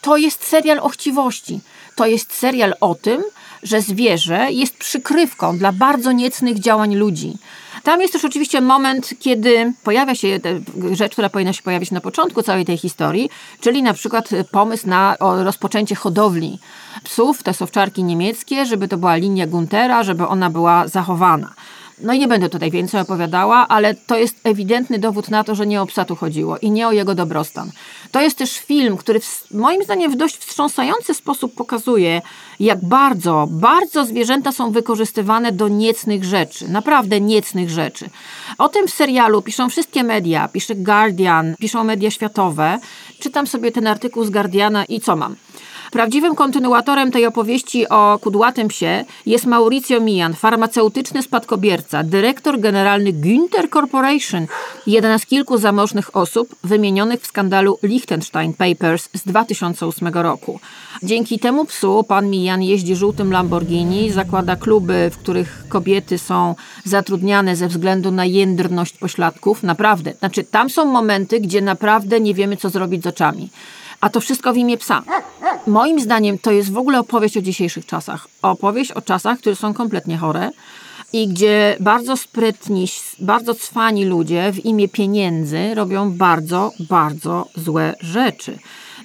To 0.00 0.16
jest 0.16 0.44
serial 0.44 0.78
o 0.78 0.88
chciwości. 0.88 1.60
To 1.94 2.06
jest 2.06 2.32
serial 2.32 2.74
o 2.80 2.94
tym, 2.94 3.22
że 3.62 3.80
zwierzę 3.80 4.46
jest 4.50 4.76
przykrywką 4.76 5.58
dla 5.58 5.72
bardzo 5.72 6.12
niecnych 6.12 6.58
działań 6.58 6.94
ludzi. 6.94 7.38
Tam 7.82 8.00
jest 8.00 8.12
też 8.12 8.24
oczywiście 8.24 8.60
moment, 8.60 9.10
kiedy 9.20 9.72
pojawia 9.84 10.14
się 10.14 10.40
rzecz, 10.92 11.12
która 11.12 11.28
powinna 11.28 11.52
się 11.52 11.62
pojawić 11.62 11.90
na 11.90 12.00
początku 12.00 12.42
całej 12.42 12.64
tej 12.64 12.76
historii, 12.76 13.30
czyli 13.60 13.82
na 13.82 13.94
przykład 13.94 14.28
pomysł 14.50 14.88
na 14.88 15.16
rozpoczęcie 15.20 15.94
hodowli 15.94 16.58
psów, 17.04 17.42
te 17.42 17.54
sowczarki 17.54 18.04
niemieckie, 18.04 18.66
żeby 18.66 18.88
to 18.88 18.96
była 18.96 19.16
linia 19.16 19.46
Guntera, 19.46 20.02
żeby 20.02 20.26
ona 20.26 20.50
była 20.50 20.88
zachowana. 20.88 21.54
No 21.98 22.12
i 22.12 22.18
nie 22.18 22.28
będę 22.28 22.48
tutaj 22.48 22.70
więcej 22.70 23.00
opowiadała, 23.00 23.68
ale 23.68 23.94
to 23.94 24.18
jest 24.18 24.40
ewidentny 24.44 24.98
dowód 24.98 25.28
na 25.28 25.44
to, 25.44 25.54
że 25.54 25.66
nie 25.66 25.82
o 25.82 25.86
psa 25.86 26.04
tu 26.04 26.16
chodziło 26.16 26.58
i 26.58 26.70
nie 26.70 26.88
o 26.88 26.92
jego 26.92 27.14
dobrostan. 27.14 27.70
To 28.12 28.20
jest 28.20 28.38
też 28.38 28.58
film, 28.58 28.96
który 28.96 29.20
w, 29.20 29.50
moim 29.50 29.84
zdaniem 29.84 30.12
w 30.12 30.16
dość 30.16 30.36
wstrząsający 30.36 31.14
sposób 31.14 31.54
pokazuje, 31.54 32.22
jak 32.60 32.84
bardzo, 32.84 33.48
bardzo 33.50 34.04
zwierzęta 34.04 34.52
są 34.52 34.70
wykorzystywane 34.70 35.52
do 35.52 35.68
niecnych 35.68 36.24
rzeczy. 36.24 36.68
Naprawdę 36.68 37.20
niecnych 37.20 37.70
rzeczy. 37.70 38.10
O 38.58 38.68
tym 38.68 38.88
w 38.88 38.90
serialu 38.90 39.42
piszą 39.42 39.68
wszystkie 39.68 40.04
media. 40.04 40.48
Pisze 40.48 40.74
Guardian, 40.74 41.54
piszą 41.58 41.84
media 41.84 42.10
światowe. 42.10 42.78
Czytam 43.20 43.46
sobie 43.46 43.72
ten 43.72 43.86
artykuł 43.86 44.24
z 44.24 44.30
Guardiana 44.30 44.84
i 44.84 45.00
co 45.00 45.16
mam? 45.16 45.36
Prawdziwym 45.94 46.34
kontynuatorem 46.34 47.10
tej 47.10 47.26
opowieści 47.26 47.88
o 47.88 48.18
kudłatym 48.18 48.68
psie 48.68 49.04
jest 49.26 49.46
Mauricio 49.46 50.00
Mian, 50.00 50.34
farmaceutyczny 50.34 51.22
spadkobierca, 51.22 52.02
dyrektor 52.02 52.60
generalny 52.60 53.12
Günther 53.12 53.70
Corporation, 53.70 54.46
jedna 54.86 55.18
z 55.18 55.26
kilku 55.26 55.58
zamożnych 55.58 56.16
osób 56.16 56.54
wymienionych 56.64 57.20
w 57.20 57.26
skandalu 57.26 57.78
Liechtenstein 57.82 58.54
Papers 58.54 59.08
z 59.12 59.24
2008 59.24 60.08
roku. 60.08 60.60
Dzięki 61.02 61.38
temu 61.38 61.64
psu 61.64 62.04
pan 62.04 62.30
Mian 62.30 62.62
jeździ 62.62 62.96
żółtym 62.96 63.32
Lamborghini, 63.32 64.10
zakłada 64.10 64.56
kluby, 64.56 65.10
w 65.12 65.18
których 65.18 65.64
kobiety 65.68 66.18
są 66.18 66.54
zatrudniane 66.84 67.56
ze 67.56 67.68
względu 67.68 68.10
na 68.10 68.24
jędrność 68.24 68.96
pośladków. 68.98 69.62
Naprawdę. 69.62 70.12
Znaczy, 70.18 70.44
tam 70.44 70.70
są 70.70 70.84
momenty, 70.84 71.40
gdzie 71.40 71.62
naprawdę 71.62 72.20
nie 72.20 72.34
wiemy, 72.34 72.56
co 72.56 72.70
zrobić 72.70 73.02
z 73.02 73.06
oczami. 73.06 73.50
A 74.04 74.10
to 74.10 74.20
wszystko 74.20 74.52
w 74.52 74.56
imię 74.56 74.76
psa. 74.76 75.02
Moim 75.66 76.00
zdaniem 76.00 76.38
to 76.38 76.50
jest 76.50 76.72
w 76.72 76.78
ogóle 76.78 77.00
opowieść 77.00 77.36
o 77.36 77.42
dzisiejszych 77.42 77.86
czasach. 77.86 78.28
Opowieść 78.42 78.92
o 78.92 79.02
czasach, 79.02 79.38
które 79.38 79.56
są 79.56 79.74
kompletnie 79.74 80.18
chore 80.18 80.50
i 81.12 81.28
gdzie 81.28 81.76
bardzo 81.80 82.16
sprytni, 82.16 82.86
bardzo 83.18 83.54
cwani 83.54 84.04
ludzie 84.04 84.52
w 84.52 84.64
imię 84.64 84.88
pieniędzy 84.88 85.74
robią 85.74 86.10
bardzo, 86.12 86.72
bardzo 86.80 87.48
złe 87.56 87.94
rzeczy. 88.00 88.58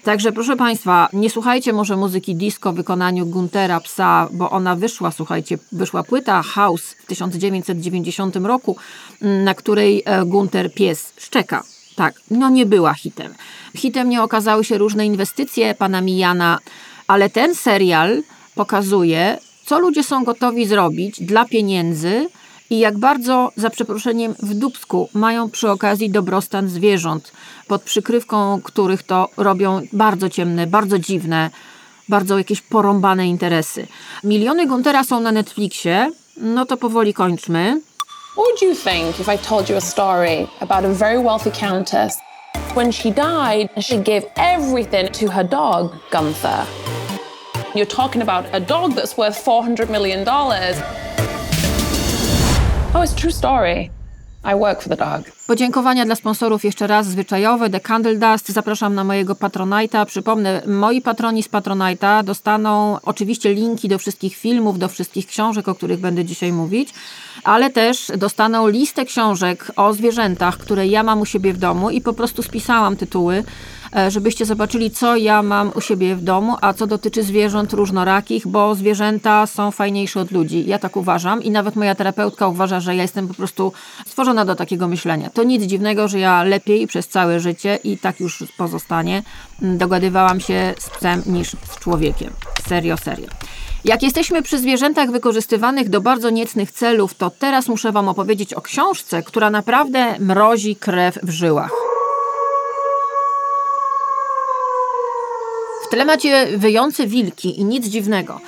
Także 0.04 0.32
proszę 0.32 0.56
Państwa, 0.56 1.10
nie 1.14 1.30
słuchajcie 1.30 1.74
może 1.74 1.98
muzyki 1.98 2.36
disco 2.36 2.74
w 2.74 2.76
wykonaniu 2.76 3.26
Guntera 3.26 3.80
Psa, 3.80 4.28
bo 4.32 4.50
ona 4.50 4.76
wyszła, 4.76 5.12
słuchajcie, 5.12 5.58
wyszła 5.72 6.04
płyta 6.04 6.42
House 6.42 6.96
w 7.00 7.06
1990 7.06 8.36
roku, 8.36 8.78
na 9.22 9.54
której 9.54 10.04
e, 10.06 10.26
Gunter 10.26 10.74
Pies 10.74 11.14
szczeka. 11.18 11.64
Tak, 12.00 12.14
no 12.32 12.50
nie 12.50 12.66
była 12.66 12.94
hitem. 12.94 13.34
Hitem 13.76 14.10
nie 14.10 14.24
okazały 14.24 14.64
się 14.64 14.78
różne 14.78 15.06
inwestycje 15.06 15.76
pana 15.76 16.02
Mijana, 16.02 16.60
ale 17.08 17.30
ten 17.30 17.56
serial 17.56 18.24
pokazuje, 18.56 19.38
co 19.66 19.80
ludzie 19.80 20.04
są 20.04 20.24
gotowi 20.24 20.66
zrobić 20.66 21.24
dla 21.24 21.46
pieniędzy 21.46 22.30
i 22.70 22.80
jak 22.80 22.98
bardzo, 22.98 23.52
za 23.56 23.70
przeproszeniem, 23.70 24.36
w 24.40 24.54
dubsku 24.54 25.10
mają 25.14 25.50
przy 25.50 25.70
okazji 25.70 26.10
dobrostan 26.10 26.70
zwierząt, 26.70 27.32
pod 27.68 27.82
przykrywką 27.82 28.62
których 28.64 29.04
to 29.04 29.30
robią 29.38 29.82
bardzo 29.94 30.30
ciemne, 30.30 30.68
bardzo 30.68 31.00
dziwne, 31.00 31.50
bardzo 32.10 32.38
jakieś 32.38 32.62
porąbane 32.62 33.28
interesy. 33.28 33.88
Miliony 34.24 34.68
Guntera 34.68 35.04
są 35.04 35.20
na 35.20 35.32
Netflixie, 35.32 36.12
no 36.38 36.66
to 36.66 36.78
powoli 36.78 37.14
kończmy. 37.14 37.82
What 38.40 38.54
would 38.54 38.62
you 38.62 38.74
think 38.74 39.20
if 39.20 39.28
I 39.28 39.36
told 39.36 39.68
you 39.68 39.76
a 39.76 39.82
story 39.82 40.50
about 40.62 40.86
a 40.86 40.88
very 40.88 41.18
wealthy 41.18 41.52
countess? 41.52 42.22
When 42.74 42.90
she 42.90 43.12
died, 43.12 43.70
she 43.84 43.98
gave 43.98 44.24
everything 44.38 45.12
to 45.12 45.30
her 45.30 45.44
dog, 45.44 45.94
Gunther. 46.10 46.66
You're 47.76 47.86
talking 47.86 48.22
about 48.22 48.48
a 48.56 48.62
dog 48.62 48.94
that's 48.94 49.18
worth 49.18 49.36
$400 49.44 49.90
million. 49.90 50.24
Oh, 50.26 50.52
it's 53.04 53.12
a 53.12 53.16
true 53.18 53.30
story. 53.30 53.92
Podziękowania 55.48 56.06
dla 56.06 56.16
sponsorów 56.16 56.66
jeszcze 56.66 56.88
raz 56.88 57.08
zwyczajowe. 57.08 57.70
The 57.70 57.80
Candle 57.80 58.16
Dust. 58.16 58.50
Zapraszam 58.50 58.96
na 58.96 59.04
mojego 59.04 59.34
Patronite'a. 59.34 60.06
Przypomnę, 60.06 60.62
moi 60.68 61.02
patroni 61.02 61.44
z 61.44 61.50
Patronite'a 61.50 62.24
dostaną 62.24 62.98
oczywiście 63.04 63.54
linki 63.54 63.88
do 63.88 64.00
wszystkich 64.00 64.36
filmów, 64.36 64.80
do 64.80 64.88
wszystkich 64.88 65.28
książek, 65.28 65.68
o 65.68 65.76
których 65.76 66.00
będę 66.00 66.26
dzisiaj 66.26 66.54
mówić, 66.54 66.94
ale 67.44 67.70
też 67.70 68.12
dostaną 68.18 68.68
listę 68.68 69.06
książek 69.06 69.72
o 69.76 69.94
zwierzętach, 69.94 70.58
które 70.58 70.88
ja 70.88 71.04
mam 71.04 71.22
u 71.22 71.26
siebie 71.26 71.54
w 71.54 71.58
domu 71.58 71.90
i 71.90 72.02
po 72.02 72.14
prostu 72.14 72.44
spisałam 72.44 72.96
tytuły 72.96 73.44
żebyście 74.08 74.46
zobaczyli, 74.46 74.92
co 74.92 75.16
ja 75.16 75.44
mam 75.44 75.72
u 75.76 75.82
siebie 75.82 76.16
w 76.16 76.24
domu, 76.24 76.56
a 76.62 76.74
co 76.74 76.88
dotyczy 76.88 77.24
zwierząt 77.24 77.74
różnorakich, 77.74 78.48
bo 78.48 78.76
zwierzęta 78.76 79.48
są 79.48 79.72
fajniejsze 79.72 80.20
od 80.20 80.32
ludzi. 80.32 80.64
Ja 80.68 80.80
tak 80.80 80.98
uważam 80.98 81.44
i 81.44 81.52
nawet 81.52 81.76
moja 81.76 81.96
terapeutka 81.96 82.48
uważa, 82.48 82.80
że 82.80 82.96
ja 82.96 83.02
jestem 83.02 83.28
po 83.28 83.34
prostu 83.34 83.74
stworzona 84.08 84.46
do 84.46 84.56
takiego 84.56 84.88
myślenia. 84.88 85.30
To 85.30 85.44
nic 85.44 85.64
dziwnego, 85.64 86.08
że 86.08 86.20
ja 86.20 86.44
lepiej 86.44 86.88
przez 86.88 87.08
całe 87.08 87.40
życie 87.40 87.80
i 87.84 87.98
tak 87.98 88.20
już 88.20 88.44
pozostanie 88.58 89.24
dogadywałam 89.62 90.40
się 90.40 90.74
z 90.80 90.90
psem 90.90 91.24
niż 91.26 91.50
z 91.50 91.80
człowiekiem. 91.80 92.34
Serio, 92.68 92.98
serio. 92.98 93.28
Jak 93.86 94.04
jesteśmy 94.04 94.42
przy 94.42 94.58
zwierzętach 94.58 95.12
wykorzystywanych 95.12 95.90
do 95.90 96.02
bardzo 96.02 96.30
niecnych 96.30 96.72
celów, 96.72 97.14
to 97.14 97.30
teraz 97.30 97.68
muszę 97.68 97.92
Wam 97.92 98.10
opowiedzieć 98.10 98.54
o 98.54 98.62
książce, 98.62 99.24
która 99.24 99.50
naprawdę 99.50 100.20
mrozi 100.20 100.76
krew 100.76 101.20
w 101.24 101.30
żyłach. 101.30 101.89
W 105.90 105.92
tle 105.92 106.06
macie 106.06 106.58
wyjące 106.58 107.08
wilki 107.08 107.60
i 107.60 107.66
nic 107.66 107.88
dziwnego. 107.88 108.40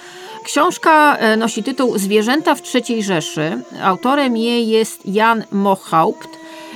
Książka 0.44 1.18
e, 1.18 1.38
nosi 1.38 1.64
tytuł 1.64 1.98
Zwierzęta 1.98 2.56
w 2.56 2.62
III 2.76 3.04
Rzeszy. 3.04 3.62
Autorem 3.84 4.38
jej 4.38 4.68
jest 4.68 5.06
Jan 5.06 5.44
Mohaupt. 5.52 6.28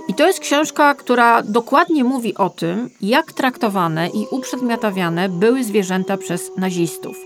I 0.08 0.14
to 0.14 0.28
jest 0.28 0.40
książka, 0.40 0.96
która 0.96 1.42
dokładnie 1.42 2.04
mówi 2.04 2.36
o 2.36 2.50
tym, 2.50 2.90
jak 3.02 3.34
traktowane 3.34 4.10
i 4.10 4.28
uprzedmiotawiane 4.32 5.30
były 5.30 5.64
zwierzęta 5.64 6.18
przez 6.18 6.52
nazistów. 6.58 7.18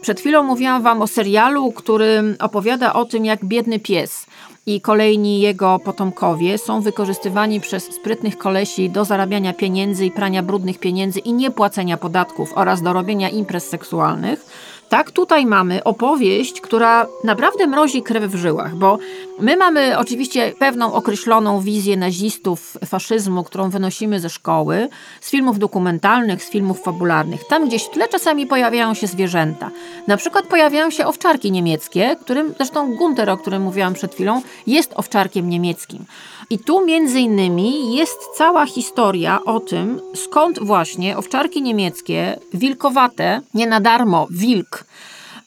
Przed 0.00 0.20
chwilą 0.20 0.42
mówiłam 0.42 0.82
Wam 0.82 1.02
o 1.02 1.06
serialu, 1.06 1.72
który 1.72 2.36
opowiada 2.38 2.92
o 2.92 3.04
tym, 3.04 3.24
jak 3.24 3.44
biedny 3.44 3.78
pies 3.78 4.26
i 4.66 4.80
kolejni 4.80 5.40
jego 5.40 5.78
potomkowie 5.78 6.58
są 6.58 6.80
wykorzystywani 6.80 7.60
przez 7.60 7.84
sprytnych 7.84 8.38
kolesi 8.38 8.90
do 8.90 9.04
zarabiania 9.04 9.52
pieniędzy 9.52 10.06
i 10.06 10.10
prania 10.10 10.42
brudnych 10.42 10.78
pieniędzy 10.78 11.20
i 11.20 11.32
niepłacenia 11.32 11.96
podatków 11.96 12.52
oraz 12.54 12.82
do 12.82 12.92
robienia 12.92 13.28
imprez 13.28 13.68
seksualnych 13.68 14.46
tak, 14.88 15.10
tutaj 15.10 15.46
mamy 15.46 15.84
opowieść, 15.84 16.60
która 16.60 17.06
naprawdę 17.24 17.66
mrozi 17.66 18.02
krew 18.02 18.24
w 18.24 18.36
żyłach, 18.36 18.74
bo 18.74 18.98
my 19.40 19.56
mamy 19.56 19.98
oczywiście 19.98 20.52
pewną 20.58 20.92
określoną 20.92 21.60
wizję 21.60 21.96
nazistów, 21.96 22.78
faszyzmu, 22.86 23.44
którą 23.44 23.70
wynosimy 23.70 24.20
ze 24.20 24.30
szkoły, 24.30 24.88
z 25.20 25.30
filmów 25.30 25.58
dokumentalnych, 25.58 26.44
z 26.44 26.50
filmów 26.50 26.82
fabularnych. 26.82 27.44
Tam 27.48 27.68
gdzieś 27.68 27.82
w 27.82 27.90
tle 27.90 28.08
czasami 28.08 28.46
pojawiają 28.46 28.94
się 28.94 29.06
zwierzęta. 29.06 29.70
Na 30.06 30.16
przykład 30.16 30.46
pojawiają 30.46 30.90
się 30.90 31.06
owczarki 31.06 31.52
niemieckie, 31.52 32.16
którym 32.20 32.54
zresztą 32.56 32.96
Gunter, 32.96 33.30
o 33.30 33.36
którym 33.36 33.62
mówiłam 33.62 33.94
przed 33.94 34.14
chwilą, 34.14 34.42
jest 34.66 34.92
owczarkiem 34.96 35.48
niemieckim. 35.48 36.04
I 36.50 36.58
tu 36.58 36.86
między 36.86 37.20
innymi 37.20 37.96
jest 37.96 38.18
cała 38.34 38.66
historia 38.66 39.44
o 39.44 39.60
tym, 39.60 40.00
skąd 40.14 40.58
właśnie 40.58 41.16
owczarki 41.16 41.62
niemieckie, 41.62 42.38
wilkowate, 42.54 43.40
nie 43.54 43.66
na 43.66 43.80
darmo, 43.80 44.26
wilk, 44.30 44.84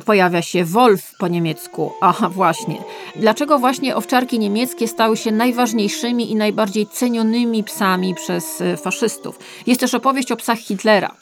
pojawia 0.05 0.41
się 0.41 0.65
Wolf 0.65 1.11
po 1.19 1.27
niemiecku. 1.27 1.91
Aha, 2.01 2.29
właśnie. 2.29 2.83
Dlaczego 3.15 3.59
właśnie 3.59 3.95
owczarki 3.95 4.39
niemieckie 4.39 4.87
stały 4.87 5.17
się 5.17 5.31
najważniejszymi 5.31 6.31
i 6.31 6.35
najbardziej 6.35 6.87
cenionymi 6.87 7.63
psami 7.63 8.15
przez 8.15 8.61
e, 8.61 8.77
faszystów? 8.77 9.39
Jest 9.67 9.81
też 9.81 9.93
opowieść 9.93 10.31
o 10.31 10.35
psach 10.35 10.59
Hitlera. 10.59 11.15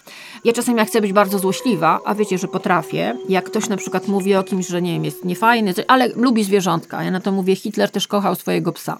Ja 0.44 0.54
czasem 0.54 0.78
jak 0.78 0.88
chcę 0.88 1.02
być 1.02 1.14
bardzo 1.14 1.40
złośliwa, 1.40 2.00
a 2.06 2.16
wiecie, 2.16 2.38
że 2.38 2.48
potrafię, 2.48 3.18
jak 3.30 3.46
ktoś 3.46 3.70
na 3.70 3.78
przykład 3.78 4.08
mówi 4.08 4.36
o 4.36 4.44
kimś, 4.44 4.68
że 4.68 4.82
nie 4.82 4.94
wiem, 4.94 5.06
jest 5.06 5.26
niefajny, 5.26 5.74
ale 5.88 6.08
lubi 6.08 6.44
zwierzątka, 6.44 7.04
ja 7.04 7.12
na 7.12 7.20
to 7.20 7.32
mówię, 7.32 7.56
Hitler 7.56 7.92
też 7.92 8.08
kochał 8.08 8.36
swojego 8.36 8.72
psa. 8.74 8.98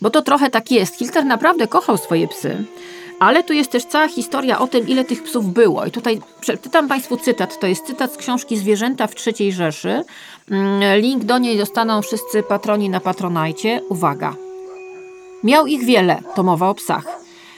Bo 0.00 0.10
to 0.10 0.22
trochę 0.22 0.50
tak 0.50 0.70
jest. 0.70 0.98
Hitler 0.98 1.24
naprawdę 1.24 1.68
kochał 1.68 1.96
swoje 1.96 2.28
psy, 2.28 2.64
ale 3.18 3.42
tu 3.44 3.52
jest 3.52 3.70
też 3.70 3.84
cała 3.84 4.08
historia 4.08 4.58
o 4.58 4.66
tym, 4.66 4.88
ile 4.88 5.04
tych 5.04 5.22
psów 5.22 5.52
było. 5.52 5.86
I 5.86 5.90
tutaj 5.90 6.20
przeczytam 6.40 6.88
Państwu 6.88 7.16
cytat. 7.16 7.60
To 7.60 7.66
jest 7.66 7.86
cytat 7.86 8.12
z 8.12 8.16
książki 8.16 8.56
Zwierzęta 8.56 9.06
w 9.06 9.14
III 9.26 9.52
Rzeszy. 9.52 10.04
Mm, 10.50 11.00
link 11.00 11.24
do 11.24 11.38
niej 11.38 11.58
dostaną 11.58 12.02
wszyscy 12.02 12.42
patroni 12.42 12.90
na 12.90 13.00
Patronajcie. 13.00 13.80
Uwaga. 13.88 14.34
Miał 15.44 15.66
ich 15.66 15.84
wiele, 15.84 16.22
to 16.34 16.42
mowa 16.42 16.68
o 16.68 16.74
psach. 16.74 17.04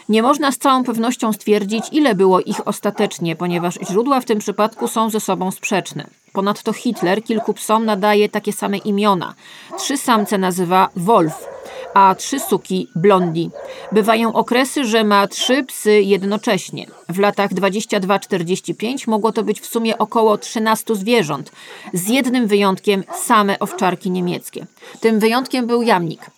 Nie 0.08 0.22
można 0.22 0.52
z 0.52 0.58
całą 0.58 0.84
pewnością 0.84 1.32
stwierdzić, 1.32 1.84
ile 1.92 2.14
było 2.14 2.40
ich 2.40 2.68
ostatecznie, 2.68 3.36
ponieważ 3.36 3.78
źródła 3.90 4.20
w 4.20 4.24
tym 4.24 4.38
przypadku 4.38 4.88
są 4.88 5.10
ze 5.10 5.20
sobą 5.20 5.50
sprzeczne. 5.50 6.06
Ponadto 6.36 6.72
Hitler 6.72 7.24
kilku 7.24 7.54
psom 7.54 7.84
nadaje 7.84 8.28
takie 8.28 8.52
same 8.52 8.78
imiona. 8.78 9.34
Trzy 9.78 9.96
samce 9.96 10.38
nazywa 10.38 10.88
Wolf, 10.96 11.48
a 11.94 12.14
trzy 12.14 12.40
suki 12.40 12.88
Blondi. 12.96 13.50
Bywają 13.92 14.32
okresy, 14.32 14.84
że 14.84 15.04
ma 15.04 15.28
trzy 15.28 15.64
psy 15.64 16.02
jednocześnie. 16.02 16.86
W 17.08 17.18
latach 17.18 17.52
22-45 17.54 19.08
mogło 19.08 19.32
to 19.32 19.42
być 19.42 19.60
w 19.60 19.66
sumie 19.66 19.98
około 19.98 20.38
13 20.38 20.94
zwierząt, 20.94 21.52
z 21.92 22.08
jednym 22.08 22.46
wyjątkiem 22.46 23.04
same 23.14 23.58
owczarki 23.58 24.10
niemieckie. 24.10 24.66
Tym 25.00 25.18
wyjątkiem 25.18 25.66
był 25.66 25.82
jamnik. 25.82 26.35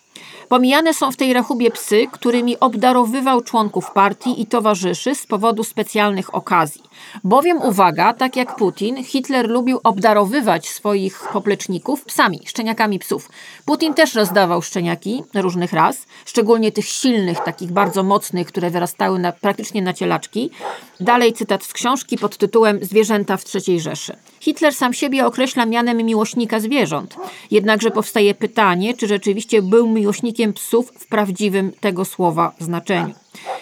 Pomijane 0.49 0.93
są 0.93 1.11
w 1.11 1.17
tej 1.17 1.33
rachubie 1.33 1.71
psy, 1.71 2.07
którymi 2.11 2.59
obdarowywał 2.59 3.41
członków 3.41 3.91
partii 3.91 4.41
i 4.41 4.45
towarzyszy 4.45 5.15
z 5.15 5.25
powodu 5.27 5.63
specjalnych 5.63 6.35
okazji. 6.35 6.81
Bowiem 7.23 7.61
uwaga, 7.61 8.13
tak 8.13 8.35
jak 8.35 8.55
Putin, 8.55 9.03
Hitler 9.03 9.49
lubił 9.49 9.79
obdarowywać 9.83 10.69
swoich 10.69 11.27
popleczników 11.33 12.05
psami, 12.05 12.39
szczeniakami 12.45 12.99
psów. 12.99 13.29
Putin 13.65 13.93
też 13.93 14.15
rozdawał 14.15 14.61
szczeniaki 14.61 15.23
różnych 15.33 15.73
ras, 15.73 16.05
szczególnie 16.25 16.71
tych 16.71 16.85
silnych, 16.85 17.39
takich 17.39 17.71
bardzo 17.71 18.03
mocnych, 18.03 18.47
które 18.47 18.69
wyrastały 18.69 19.19
na, 19.19 19.31
praktycznie 19.31 19.81
na 19.81 19.93
cielaczki. 19.93 20.51
Dalej 20.99 21.33
cytat 21.33 21.63
z 21.63 21.73
książki 21.73 22.17
pod 22.17 22.37
tytułem 22.37 22.79
Zwierzęta 22.81 23.37
w 23.37 23.43
III 23.55 23.79
Rzeszy. 23.79 24.15
Hitler 24.39 24.73
sam 24.73 24.93
siebie 24.93 25.25
określa 25.25 25.65
mianem 25.65 25.97
miłośnika 25.97 26.59
zwierząt. 26.59 27.15
Jednakże 27.51 27.91
powstaje 27.91 28.33
pytanie, 28.33 28.93
czy 28.93 29.07
rzeczywiście 29.07 29.61
był 29.61 29.87
miłośnikiem 29.87 30.53
psów 30.53 30.91
w 30.99 31.07
prawdziwym 31.07 31.71
tego 31.79 32.05
słowa 32.05 32.51
znaczeniu. 32.59 33.13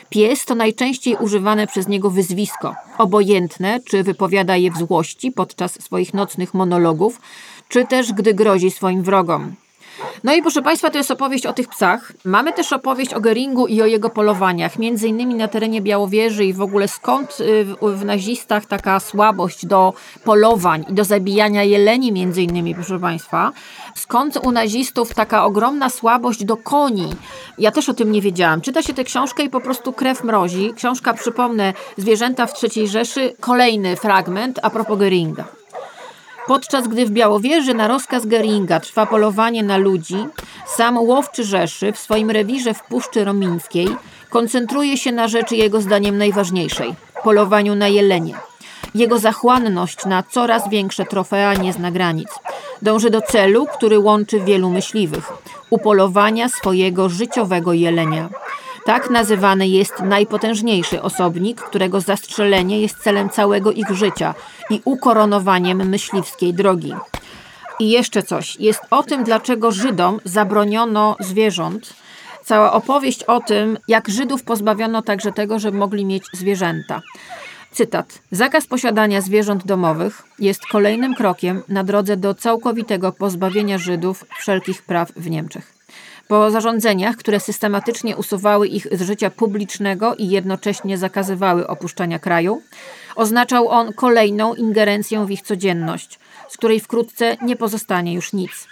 Pies 0.09 0.45
to 0.45 0.55
najczęściej 0.55 1.15
używane 1.19 1.67
przez 1.67 1.87
niego 1.87 2.09
wyzwisko, 2.09 2.75
obojętne, 2.97 3.79
czy 3.85 4.03
wypowiada 4.03 4.55
je 4.55 4.71
w 4.71 4.77
złości 4.77 5.31
podczas 5.31 5.83
swoich 5.83 6.13
nocnych 6.13 6.53
monologów, 6.53 7.21
czy 7.69 7.85
też 7.85 8.13
gdy 8.13 8.33
grozi 8.33 8.71
swoim 8.71 9.03
wrogom. 9.03 9.55
No 10.23 10.35
i 10.35 10.41
proszę 10.41 10.61
Państwa, 10.61 10.89
to 10.89 10.97
jest 10.97 11.11
opowieść 11.11 11.45
o 11.45 11.53
tych 11.53 11.67
psach. 11.67 12.11
Mamy 12.25 12.53
też 12.53 12.73
opowieść 12.73 13.13
o 13.13 13.19
Geringu 13.19 13.67
i 13.67 13.81
o 13.81 13.85
jego 13.85 14.09
polowaniach, 14.09 14.79
między 14.79 15.07
innymi 15.07 15.35
na 15.35 15.47
terenie 15.47 15.81
Białowieży 15.81 16.45
i 16.45 16.53
w 16.53 16.61
ogóle 16.61 16.87
skąd 16.87 17.37
y, 17.39 17.65
w, 17.65 17.75
w 17.81 18.05
nazistach 18.05 18.65
taka 18.65 18.99
słabość 18.99 19.65
do 19.65 19.93
polowań 20.23 20.85
i 20.89 20.93
do 20.93 21.03
zabijania 21.03 21.63
jeleni 21.63 22.11
między 22.11 22.41
innymi, 22.41 22.75
proszę 22.75 22.99
Państwa. 22.99 23.51
Skąd 23.95 24.37
u 24.43 24.51
nazistów 24.51 25.13
taka 25.13 25.45
ogromna 25.45 25.89
słabość 25.89 26.45
do 26.45 26.57
koni? 26.57 27.09
Ja 27.57 27.71
też 27.71 27.89
o 27.89 27.93
tym 27.93 28.11
nie 28.11 28.21
wiedziałam. 28.21 28.61
Czyta 28.61 28.81
się 28.81 28.93
tę 28.93 29.03
książkę 29.03 29.43
i 29.43 29.49
po 29.49 29.61
prostu 29.61 29.93
krew 29.93 30.23
mrozi. 30.23 30.73
Książka, 30.75 31.13
przypomnę, 31.13 31.73
Zwierzęta 31.97 32.47
w 32.47 32.53
III 32.63 32.87
Rzeszy, 32.87 33.33
kolejny 33.39 33.95
fragment 33.95 34.59
a 34.63 34.69
propos 34.69 34.99
Geringa. 34.99 35.45
Podczas 36.47 36.87
gdy 36.87 37.05
w 37.05 37.11
Białowieży 37.11 37.73
na 37.73 37.87
rozkaz 37.87 38.25
Geringa 38.25 38.79
trwa 38.79 39.05
polowanie 39.05 39.63
na 39.63 39.77
ludzi, 39.77 40.25
sam 40.65 40.97
łowczy 40.97 41.43
Rzeszy 41.43 41.91
w 41.91 41.99
swoim 41.99 42.31
rewirze 42.31 42.73
w 42.73 42.83
Puszczy 42.83 43.25
Romińskiej 43.25 43.87
koncentruje 44.29 44.97
się 44.97 45.11
na 45.11 45.27
rzeczy 45.27 45.55
jego 45.55 45.81
zdaniem 45.81 46.17
najważniejszej 46.17 46.95
polowaniu 47.23 47.75
na 47.75 47.87
jelenie. 47.87 48.33
Jego 48.95 49.19
zachłanność 49.19 50.05
na 50.05 50.23
coraz 50.23 50.69
większe 50.69 51.05
trofea 51.05 51.53
nie 51.53 51.73
zna 51.73 51.91
granic. 51.91 52.29
Dąży 52.81 53.09
do 53.09 53.21
celu, 53.21 53.67
który 53.73 53.99
łączy 53.99 54.39
wielu 54.39 54.69
myśliwych 54.69 55.31
upolowania 55.69 56.49
swojego 56.49 57.09
życiowego 57.09 57.73
jelenia. 57.73 58.29
Tak 58.87 59.09
nazywany 59.09 59.67
jest 59.67 59.99
najpotężniejszy 59.99 61.01
osobnik, 61.01 61.61
którego 61.61 62.01
zastrzelenie 62.01 62.81
jest 62.81 62.97
celem 62.97 63.29
całego 63.29 63.71
ich 63.71 63.89
życia 63.89 64.33
i 64.69 64.81
ukoronowaniem 64.85 65.89
myśliwskiej 65.89 66.53
drogi. 66.53 66.93
I 67.79 67.89
jeszcze 67.89 68.23
coś. 68.23 68.55
Jest 68.59 68.81
o 68.91 69.03
tym, 69.03 69.23
dlaczego 69.23 69.71
Żydom 69.71 70.19
zabroniono 70.23 71.15
zwierząt. 71.19 71.93
Cała 72.43 72.73
opowieść 72.73 73.23
o 73.23 73.39
tym, 73.39 73.77
jak 73.87 74.09
Żydów 74.09 74.43
pozbawiono 74.43 75.01
także 75.01 75.31
tego, 75.31 75.59
żeby 75.59 75.77
mogli 75.77 76.05
mieć 76.05 76.23
zwierzęta. 76.33 77.01
Cytat. 77.71 78.19
Zakaz 78.31 78.67
posiadania 78.67 79.21
zwierząt 79.21 79.65
domowych 79.65 80.23
jest 80.39 80.67
kolejnym 80.71 81.15
krokiem 81.15 81.63
na 81.69 81.83
drodze 81.83 82.17
do 82.17 82.33
całkowitego 82.33 83.11
pozbawienia 83.11 83.77
Żydów 83.77 84.25
wszelkich 84.39 84.81
praw 84.83 85.11
w 85.11 85.29
Niemczech. 85.29 85.76
Po 86.27 86.51
zarządzeniach, 86.51 87.15
które 87.15 87.39
systematycznie 87.39 88.17
usuwały 88.17 88.67
ich 88.67 88.87
z 88.91 89.01
życia 89.01 89.29
publicznego 89.29 90.15
i 90.15 90.29
jednocześnie 90.29 90.97
zakazywały 90.97 91.67
opuszczania 91.67 92.19
kraju, 92.19 92.61
oznaczał 93.15 93.69
on 93.69 93.93
kolejną 93.93 94.55
ingerencję 94.55 95.25
w 95.25 95.31
ich 95.31 95.41
codzienność, 95.41 96.19
z 96.49 96.57
której 96.57 96.79
wkrótce 96.79 97.37
nie 97.41 97.55
pozostanie 97.55 98.13
już 98.13 98.33
nic. 98.33 98.67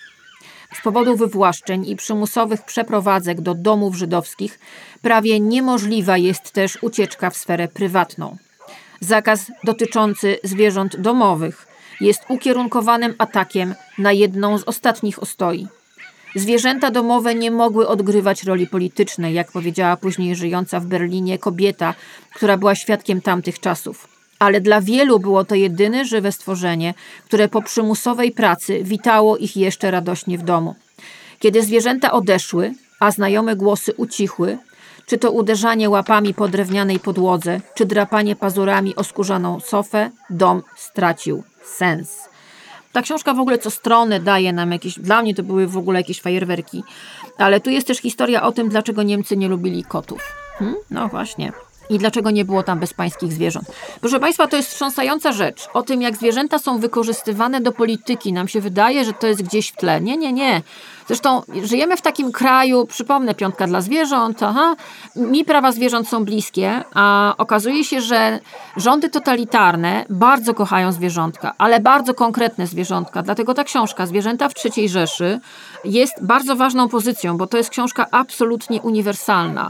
Z 0.79 0.81
powodu 0.81 1.17
wywłaszczeń 1.17 1.87
i 1.87 1.95
przymusowych 1.95 2.65
przeprowadzek 2.65 3.41
do 3.41 3.53
domów 3.53 3.95
żydowskich 3.95 4.59
prawie 5.01 5.39
niemożliwa 5.39 6.17
jest 6.17 6.51
też 6.51 6.77
ucieczka 6.81 7.29
w 7.29 7.37
sferę 7.37 7.67
prywatną. 7.67 8.37
Zakaz 8.99 9.51
dotyczący 9.63 10.37
zwierząt 10.43 10.95
domowych 10.95 11.67
jest 12.01 12.23
ukierunkowanym 12.29 13.15
atakiem 13.17 13.75
na 13.97 14.11
jedną 14.11 14.57
z 14.57 14.63
ostatnich 14.63 15.23
ostoi. 15.23 15.67
Zwierzęta 16.35 16.91
domowe 16.91 17.35
nie 17.35 17.51
mogły 17.51 17.87
odgrywać 17.87 18.43
roli 18.43 18.67
politycznej, 18.67 19.33
jak 19.33 19.51
powiedziała 19.51 19.97
później 19.97 20.35
żyjąca 20.35 20.79
w 20.79 20.85
Berlinie 20.85 21.37
kobieta, 21.37 21.93
która 22.33 22.57
była 22.57 22.75
świadkiem 22.75 23.21
tamtych 23.21 23.59
czasów. 23.59 24.07
Ale 24.39 24.61
dla 24.61 24.81
wielu 24.81 25.19
było 25.19 25.45
to 25.45 25.55
jedyne 25.55 26.05
żywe 26.05 26.31
stworzenie, 26.31 26.93
które 27.25 27.47
po 27.47 27.61
przymusowej 27.61 28.31
pracy 28.31 28.83
witało 28.83 29.37
ich 29.37 29.57
jeszcze 29.57 29.91
radośnie 29.91 30.37
w 30.37 30.43
domu. 30.43 30.75
Kiedy 31.39 31.63
zwierzęta 31.63 32.11
odeszły, 32.11 32.73
a 32.99 33.11
znajome 33.11 33.55
głosy 33.55 33.93
ucichły, 33.97 34.57
czy 35.05 35.17
to 35.17 35.31
uderzanie 35.31 35.89
łapami 35.89 36.33
po 36.33 36.47
drewnianej 36.47 36.99
podłodze, 36.99 37.61
czy 37.75 37.85
drapanie 37.85 38.35
pazurami 38.35 38.95
o 38.95 39.03
skórzaną 39.03 39.59
sofę, 39.59 40.11
dom 40.29 40.61
stracił 40.77 41.43
sens. 41.63 42.34
Ta 42.95 43.01
książka 43.01 43.33
w 43.33 43.39
ogóle 43.39 43.57
co 43.57 43.71
stronę 43.71 44.19
daje 44.19 44.53
nam 44.53 44.71
jakieś, 44.71 44.99
dla 44.99 45.21
mnie 45.21 45.35
to 45.35 45.43
były 45.43 45.67
w 45.67 45.77
ogóle 45.77 45.99
jakieś 45.99 46.21
fajerwerki, 46.21 46.83
ale 47.37 47.59
tu 47.59 47.69
jest 47.69 47.87
też 47.87 47.97
historia 47.97 48.43
o 48.43 48.51
tym, 48.51 48.69
dlaczego 48.69 49.03
Niemcy 49.03 49.37
nie 49.37 49.47
lubili 49.47 49.83
kotów. 49.83 50.21
Hmm? 50.59 50.75
No 50.91 51.07
właśnie. 51.07 51.51
I 51.89 51.97
dlaczego 51.97 52.31
nie 52.31 52.45
było 52.45 52.63
tam 52.63 52.79
bezpańskich 52.79 53.33
zwierząt? 53.33 53.65
Proszę 54.01 54.19
Państwa, 54.19 54.47
to 54.47 54.57
jest 54.57 54.69
wstrząsająca 54.69 55.31
rzecz. 55.31 55.67
O 55.73 55.83
tym, 55.83 56.01
jak 56.01 56.17
zwierzęta 56.17 56.59
są 56.59 56.79
wykorzystywane 56.79 57.61
do 57.61 57.71
polityki. 57.71 58.33
Nam 58.33 58.47
się 58.47 58.61
wydaje, 58.61 59.05
że 59.05 59.13
to 59.13 59.27
jest 59.27 59.43
gdzieś 59.43 59.69
w 59.69 59.75
tle. 59.75 60.01
Nie, 60.01 60.17
nie, 60.17 60.33
nie. 60.33 60.61
Zresztą 61.07 61.41
żyjemy 61.63 61.97
w 61.97 62.01
takim 62.01 62.31
kraju, 62.31 62.85
przypomnę, 62.85 63.35
piątka 63.35 63.67
dla 63.67 63.81
zwierząt, 63.81 64.43
aha, 64.43 64.75
mi 65.15 65.45
prawa 65.45 65.71
zwierząt 65.71 66.07
są 66.07 66.25
bliskie, 66.25 66.83
a 66.93 67.33
okazuje 67.37 67.83
się, 67.83 68.01
że 68.01 68.39
rządy 68.77 69.09
totalitarne 69.09 70.05
bardzo 70.09 70.53
kochają 70.53 70.91
zwierzątka, 70.91 71.53
ale 71.57 71.79
bardzo 71.79 72.13
konkretne 72.13 72.67
zwierzątka. 72.67 73.21
Dlatego 73.21 73.53
ta 73.53 73.63
książka 73.63 74.05
Zwierzęta 74.05 74.49
w 74.49 74.53
III 74.65 74.89
Rzeszy 74.89 75.39
jest 75.83 76.13
bardzo 76.21 76.55
ważną 76.55 76.89
pozycją, 76.89 77.37
bo 77.37 77.47
to 77.47 77.57
jest 77.57 77.69
książka 77.69 78.05
absolutnie 78.11 78.81
uniwersalna. 78.81 79.69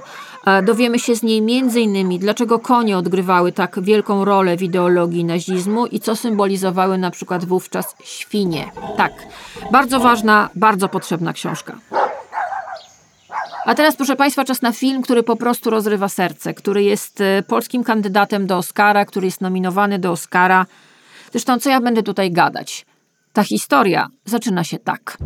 Dowiemy 0.63 0.99
się 0.99 1.15
z 1.15 1.23
niej 1.23 1.37
innymi, 1.75 2.19
dlaczego 2.19 2.59
konie 2.59 2.97
odgrywały 2.97 3.51
tak 3.51 3.79
wielką 3.81 4.25
rolę 4.25 4.57
w 4.57 4.63
ideologii 4.63 5.25
nazizmu 5.25 5.85
i 5.85 5.99
co 5.99 6.15
symbolizowały 6.15 6.97
na 6.97 7.11
przykład 7.11 7.45
wówczas 7.45 7.95
świnie. 8.03 8.71
Tak, 8.97 9.13
bardzo 9.71 9.99
ważna, 9.99 10.49
bardzo 10.55 10.89
potrzebna 10.89 11.33
książka. 11.33 11.77
A 13.65 13.75
teraz, 13.75 13.95
proszę 13.95 14.15
Państwa, 14.15 14.45
czas 14.45 14.61
na 14.61 14.71
film, 14.71 15.01
który 15.01 15.23
po 15.23 15.35
prostu 15.35 15.69
rozrywa 15.69 16.09
serce, 16.09 16.53
który 16.53 16.83
jest 16.83 17.21
e, 17.21 17.43
polskim 17.47 17.83
kandydatem 17.83 18.47
do 18.47 18.57
Oscara, 18.57 19.05
który 19.05 19.25
jest 19.25 19.41
nominowany 19.41 19.99
do 19.99 20.11
Oscara. 20.11 20.65
Zresztą, 21.31 21.59
co 21.59 21.69
ja 21.69 21.81
będę 21.81 22.03
tutaj 22.03 22.31
gadać? 22.31 22.85
Ta 23.33 23.43
historia 23.43 24.07
zaczyna 24.25 24.63
się 24.63 24.79
tak. 24.79 25.17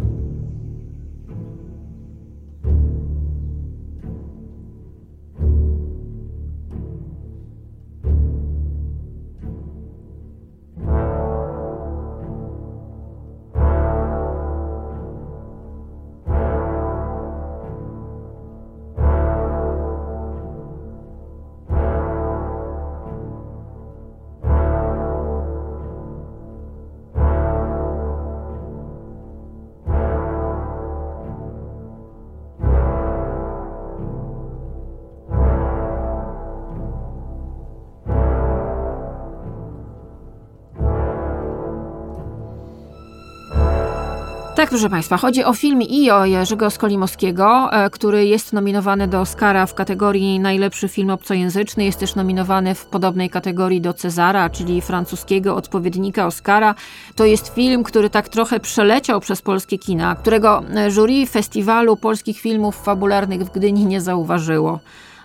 Tak, 44.69 44.73
proszę 44.77 44.89
Państwa, 44.89 45.17
chodzi 45.17 45.43
o 45.43 45.53
film 45.53 45.81
IO 45.81 46.25
Jerzego 46.25 46.69
Skolimowskiego, 46.71 47.69
e, 47.71 47.89
który 47.89 48.25
jest 48.25 48.53
nominowany 48.53 49.07
do 49.07 49.21
Oscara 49.21 49.65
w 49.65 49.73
kategorii 49.73 50.39
najlepszy 50.39 50.87
film 50.87 51.09
obcojęzyczny. 51.09 51.85
Jest 51.85 51.99
też 51.99 52.15
nominowany 52.15 52.75
w 52.75 52.85
podobnej 52.85 53.29
kategorii 53.29 53.81
do 53.81 53.93
Cezara, 53.93 54.49
czyli 54.49 54.81
francuskiego 54.81 55.55
odpowiednika 55.55 56.25
Oscara. 56.25 56.75
To 57.15 57.25
jest 57.25 57.53
film, 57.53 57.83
który 57.83 58.09
tak 58.09 58.29
trochę 58.29 58.59
przeleciał 58.59 59.19
przez 59.19 59.41
polskie 59.41 59.77
kina, 59.77 60.15
którego 60.15 60.63
e, 60.75 60.91
jury 60.91 61.25
Festiwalu 61.25 61.97
Polskich 61.97 62.39
Filmów 62.39 62.83
Fabularnych 62.83 63.41
w 63.41 63.51
Gdyni 63.51 63.85
nie 63.85 64.01
zauważyło. 64.01 64.79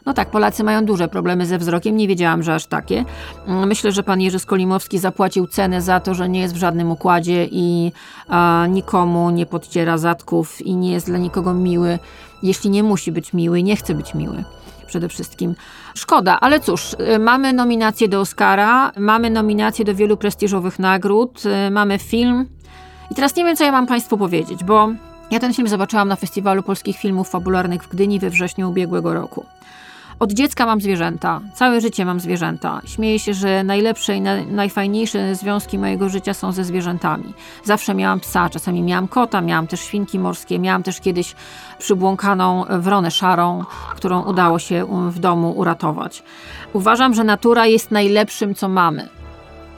No 0.06 0.14
tak, 0.14 0.30
Polacy 0.30 0.64
mają 0.64 0.84
duże 0.84 1.08
problemy 1.08 1.46
ze 1.46 1.58
wzrokiem, 1.58 1.96
nie 1.96 2.08
wiedziałam, 2.08 2.42
że 2.42 2.54
aż 2.54 2.66
takie. 2.66 3.04
Mm, 3.46 3.68
Myślę, 3.68 3.92
że 3.92 4.02
pan 4.02 4.20
Jerzy 4.20 4.38
Skolimowski 4.38 4.98
zapłacił 4.98 5.46
cenę 5.46 5.82
za 5.82 6.00
to, 6.00 6.14
że 6.14 6.28
nie 6.28 6.40
jest 6.40 6.54
w 6.54 6.58
żadnym 6.58 6.90
układzie 6.90 7.48
i 7.50 7.92
a, 8.28 8.66
nikomu 8.70 9.30
nie 9.30 9.46
podciera 9.46 9.98
zadków 9.98 10.62
i 10.62 10.76
nie 10.76 10.92
jest 10.92 11.06
dla 11.06 11.18
nikogo 11.18 11.54
miły, 11.54 11.98
jeśli 12.42 12.70
nie 12.70 12.82
musi 12.82 13.12
być 13.12 13.32
miły 13.32 13.62
nie 13.62 13.76
chce 13.76 13.94
być 13.94 14.14
miły. 14.14 14.44
Przede 14.86 15.08
wszystkim. 15.08 15.54
Szkoda, 15.94 16.40
ale 16.40 16.60
cóż, 16.60 16.96
y, 17.14 17.18
mamy 17.18 17.52
nominację 17.52 18.08
do 18.08 18.20
Oscara, 18.20 18.92
mamy 18.96 19.30
nominację 19.30 19.84
do 19.84 19.94
wielu 19.94 20.16
prestiżowych 20.16 20.78
nagród, 20.78 21.42
y, 21.66 21.70
mamy 21.70 21.98
film. 21.98 22.46
I 23.10 23.14
teraz 23.14 23.36
nie 23.36 23.44
wiem, 23.44 23.56
co 23.56 23.64
ja 23.64 23.72
mam 23.72 23.86
Państwu 23.86 24.18
powiedzieć, 24.18 24.64
bo 24.64 24.88
ja 25.30 25.40
ten 25.40 25.54
film 25.54 25.68
zobaczyłam 25.68 26.08
na 26.08 26.16
Festiwalu 26.16 26.62
Polskich 26.62 26.96
Filmów 26.96 27.30
Fabularnych 27.30 27.82
w 27.82 27.88
Gdyni 27.88 28.20
we 28.20 28.30
wrześniu 28.30 28.70
ubiegłego 28.70 29.14
roku. 29.14 29.44
Od 30.18 30.32
dziecka 30.32 30.66
mam 30.66 30.80
zwierzęta, 30.80 31.40
całe 31.54 31.80
życie 31.80 32.04
mam 32.04 32.20
zwierzęta. 32.20 32.80
Śmieję 32.86 33.18
się, 33.18 33.34
że 33.34 33.64
najlepsze 33.64 34.16
i 34.16 34.20
na, 34.20 34.44
najfajniejsze 34.44 35.34
związki 35.34 35.78
mojego 35.78 36.08
życia 36.08 36.34
są 36.34 36.52
ze 36.52 36.64
zwierzętami. 36.64 37.34
Zawsze 37.64 37.94
miałam 37.94 38.20
psa, 38.20 38.50
czasami 38.50 38.82
miałam 38.82 39.08
kota, 39.08 39.40
miałam 39.40 39.66
też 39.66 39.80
świnki 39.80 40.18
morskie, 40.18 40.58
miałam 40.58 40.82
też 40.82 41.00
kiedyś 41.00 41.34
przybłąkaną 41.78 42.64
wronę 42.68 43.10
szarą, 43.10 43.64
którą 43.96 44.22
udało 44.22 44.58
się 44.58 44.86
w 45.10 45.18
domu 45.18 45.52
uratować. 45.56 46.22
Uważam, 46.72 47.14
że 47.14 47.24
natura 47.24 47.66
jest 47.66 47.90
najlepszym, 47.90 48.54
co 48.54 48.68
mamy. 48.68 49.08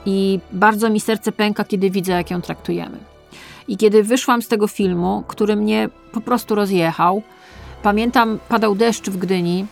I 0.05 0.39
bardzo 0.51 0.89
mi 0.89 0.99
serce 0.99 1.31
pęka, 1.31 1.63
kiedy 1.63 1.89
widzę, 1.89 2.13
jak 2.13 2.31
ją 2.31 2.41
traktujemy. 2.41 2.97
I 3.67 3.77
kiedy 3.77 4.03
wyszłam 4.03 4.41
z 4.41 4.47
tego 4.47 4.67
filmu, 4.67 5.23
który 5.27 5.55
mnie 5.55 5.89
po 6.11 6.21
prostu 6.21 6.55
rozjechał, 6.55 7.21
pamiętam, 7.83 8.39
padał 8.49 8.75
deszcz 8.75 9.09
w 9.09 9.17
Gdyni 9.17 9.65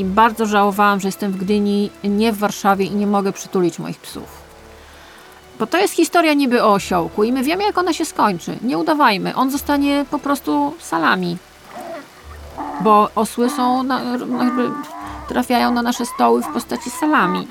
i 0.00 0.04
bardzo 0.04 0.46
żałowałam, 0.46 1.00
że 1.00 1.08
jestem 1.08 1.32
w 1.32 1.36
Gdyni, 1.36 1.90
nie 2.04 2.32
w 2.32 2.38
Warszawie 2.38 2.84
i 2.84 2.90
nie 2.90 3.06
mogę 3.06 3.32
przytulić 3.32 3.78
moich 3.78 3.98
psów. 3.98 4.40
Bo 5.58 5.66
to 5.66 5.78
jest 5.78 5.94
historia 5.94 6.34
niby 6.34 6.64
o 6.64 6.72
osiołku 6.72 7.24
i 7.24 7.32
my 7.32 7.42
wiemy, 7.42 7.62
jak 7.62 7.78
ona 7.78 7.92
się 7.92 8.04
skończy. 8.04 8.58
Nie 8.62 8.78
udawajmy, 8.78 9.34
on 9.34 9.50
zostanie 9.50 10.04
po 10.10 10.18
prostu 10.18 10.74
salami. 10.78 11.36
Bo 12.80 13.10
osły 13.14 13.50
są, 13.50 13.82
na, 13.82 14.00
trafiają 15.28 15.72
na 15.72 15.82
nasze 15.82 16.06
stoły 16.06 16.42
w 16.42 16.52
postaci 16.52 16.90
salami. 16.90 17.48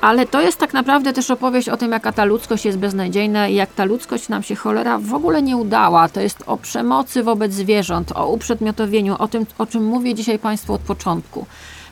Ale 0.00 0.26
to 0.26 0.40
jest 0.40 0.58
tak 0.58 0.72
naprawdę 0.72 1.12
też 1.12 1.30
opowieść 1.30 1.68
o 1.68 1.76
tym, 1.76 1.92
jaka 1.92 2.12
ta 2.12 2.24
ludzkość 2.24 2.64
jest 2.64 2.78
beznadziejna 2.78 3.48
i 3.48 3.54
jak 3.54 3.74
ta 3.74 3.84
ludzkość 3.84 4.28
nam 4.28 4.42
się 4.42 4.54
cholera 4.54 4.98
w 4.98 5.14
ogóle 5.14 5.42
nie 5.42 5.56
udała. 5.56 6.08
To 6.08 6.20
jest 6.20 6.42
o 6.46 6.56
przemocy 6.56 7.22
wobec 7.22 7.52
zwierząt, 7.52 8.12
o 8.14 8.28
uprzedmiotowieniu, 8.28 9.16
o 9.18 9.28
tym, 9.28 9.46
o 9.58 9.66
czym 9.66 9.84
mówię 9.84 10.14
dzisiaj 10.14 10.38
Państwu 10.38 10.74
od 10.74 10.80
początku. 10.80 11.46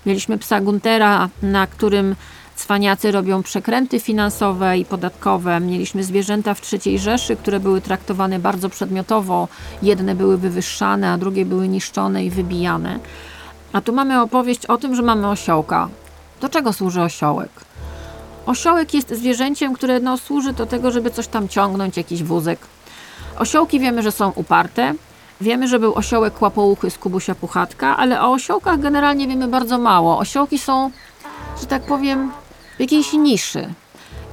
Mieliśmy 0.06 0.38
psa 0.38 0.60
Guntera, 0.60 1.28
na 1.42 1.66
którym 1.66 2.16
cwaniacy 2.56 3.12
robią 3.12 3.42
przekręty 3.42 4.00
finansowe 4.00 4.78
i 4.78 4.84
podatkowe. 4.84 5.60
Mieliśmy 5.60 6.04
zwierzęta 6.04 6.54
w 6.54 6.60
III 6.72 6.98
Rzeszy, 6.98 7.36
które 7.36 7.60
były 7.60 7.80
traktowane 7.80 8.38
bardzo 8.38 8.68
przedmiotowo. 8.68 9.48
Jedne 9.82 10.14
były 10.14 10.38
wywyższane, 10.38 11.10
a 11.10 11.18
drugie 11.18 11.46
były 11.46 11.68
niszczone 11.68 12.24
i 12.24 12.30
wybijane. 12.30 12.98
A 13.72 13.80
tu 13.80 13.92
mamy 13.92 14.20
opowieść 14.20 14.66
o 14.66 14.78
tym, 14.78 14.94
że 14.94 15.02
mamy 15.02 15.28
osiołka. 15.28 15.88
Do 16.40 16.48
czego 16.48 16.72
służy 16.72 17.02
osiołek? 17.02 17.67
Osiołek 18.48 18.94
jest 18.94 19.14
zwierzęciem, 19.14 19.74
które 19.74 20.00
no, 20.00 20.18
służy 20.18 20.52
do 20.52 20.66
tego, 20.66 20.90
żeby 20.90 21.10
coś 21.10 21.26
tam 21.26 21.48
ciągnąć, 21.48 21.96
jakiś 21.96 22.22
wózek. 22.22 22.58
Osiołki 23.38 23.80
wiemy, 23.80 24.02
że 24.02 24.12
są 24.12 24.32
uparte. 24.34 24.94
Wiemy, 25.40 25.68
że 25.68 25.78
był 25.78 25.94
osiołek 25.94 26.42
łapouchy 26.42 26.90
z 26.90 26.98
Kubusia 26.98 27.34
Puchatka, 27.34 27.96
ale 27.96 28.22
o 28.22 28.32
osiołkach 28.32 28.80
generalnie 28.80 29.28
wiemy 29.28 29.48
bardzo 29.48 29.78
mało. 29.78 30.18
Osiołki 30.18 30.58
są, 30.58 30.90
że 31.60 31.66
tak 31.66 31.82
powiem, 31.82 32.32
w 32.76 32.80
jakiejś 32.80 33.12
niszy. 33.12 33.74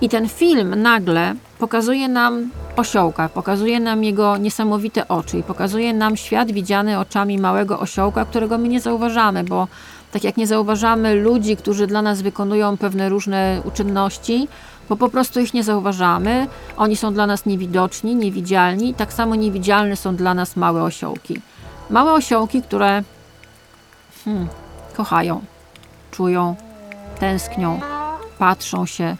I 0.01 0.09
ten 0.09 0.29
film 0.29 0.81
nagle 0.81 1.35
pokazuje 1.59 2.07
nam 2.07 2.49
osiołka, 2.75 3.29
pokazuje 3.29 3.79
nam 3.79 4.03
jego 4.03 4.37
niesamowite 4.37 5.07
oczy 5.07 5.37
i 5.37 5.43
pokazuje 5.43 5.93
nam 5.93 6.17
świat 6.17 6.51
widziany 6.51 6.99
oczami 6.99 7.37
małego 7.37 7.79
osiołka, 7.79 8.25
którego 8.25 8.57
my 8.57 8.67
nie 8.67 8.81
zauważamy, 8.81 9.43
bo 9.43 9.67
tak 10.15 10.23
jak 10.23 10.37
nie 10.37 10.47
zauważamy 10.47 11.15
ludzi, 11.15 11.57
którzy 11.57 11.87
dla 11.87 12.01
nas 12.01 12.21
wykonują 12.21 12.77
pewne 12.77 13.09
różne 13.09 13.61
uczynności, 13.63 14.47
bo 14.89 14.95
po 14.95 15.09
prostu 15.09 15.39
ich 15.39 15.53
nie 15.53 15.63
zauważamy, 15.63 16.47
oni 16.77 16.95
są 16.95 17.13
dla 17.13 17.27
nas 17.27 17.45
niewidoczni, 17.45 18.15
niewidzialni, 18.15 18.93
tak 18.93 19.13
samo 19.13 19.35
niewidzialne 19.35 19.95
są 19.95 20.15
dla 20.15 20.33
nas 20.33 20.55
małe 20.55 20.83
osiołki. 20.83 21.41
Małe 21.89 22.13
osiołki, 22.13 22.61
które 22.61 23.03
hmm, 24.25 24.47
kochają, 24.93 25.41
czują, 26.11 26.55
tęsknią, 27.19 27.79
patrzą 28.39 28.85
się, 28.85 29.15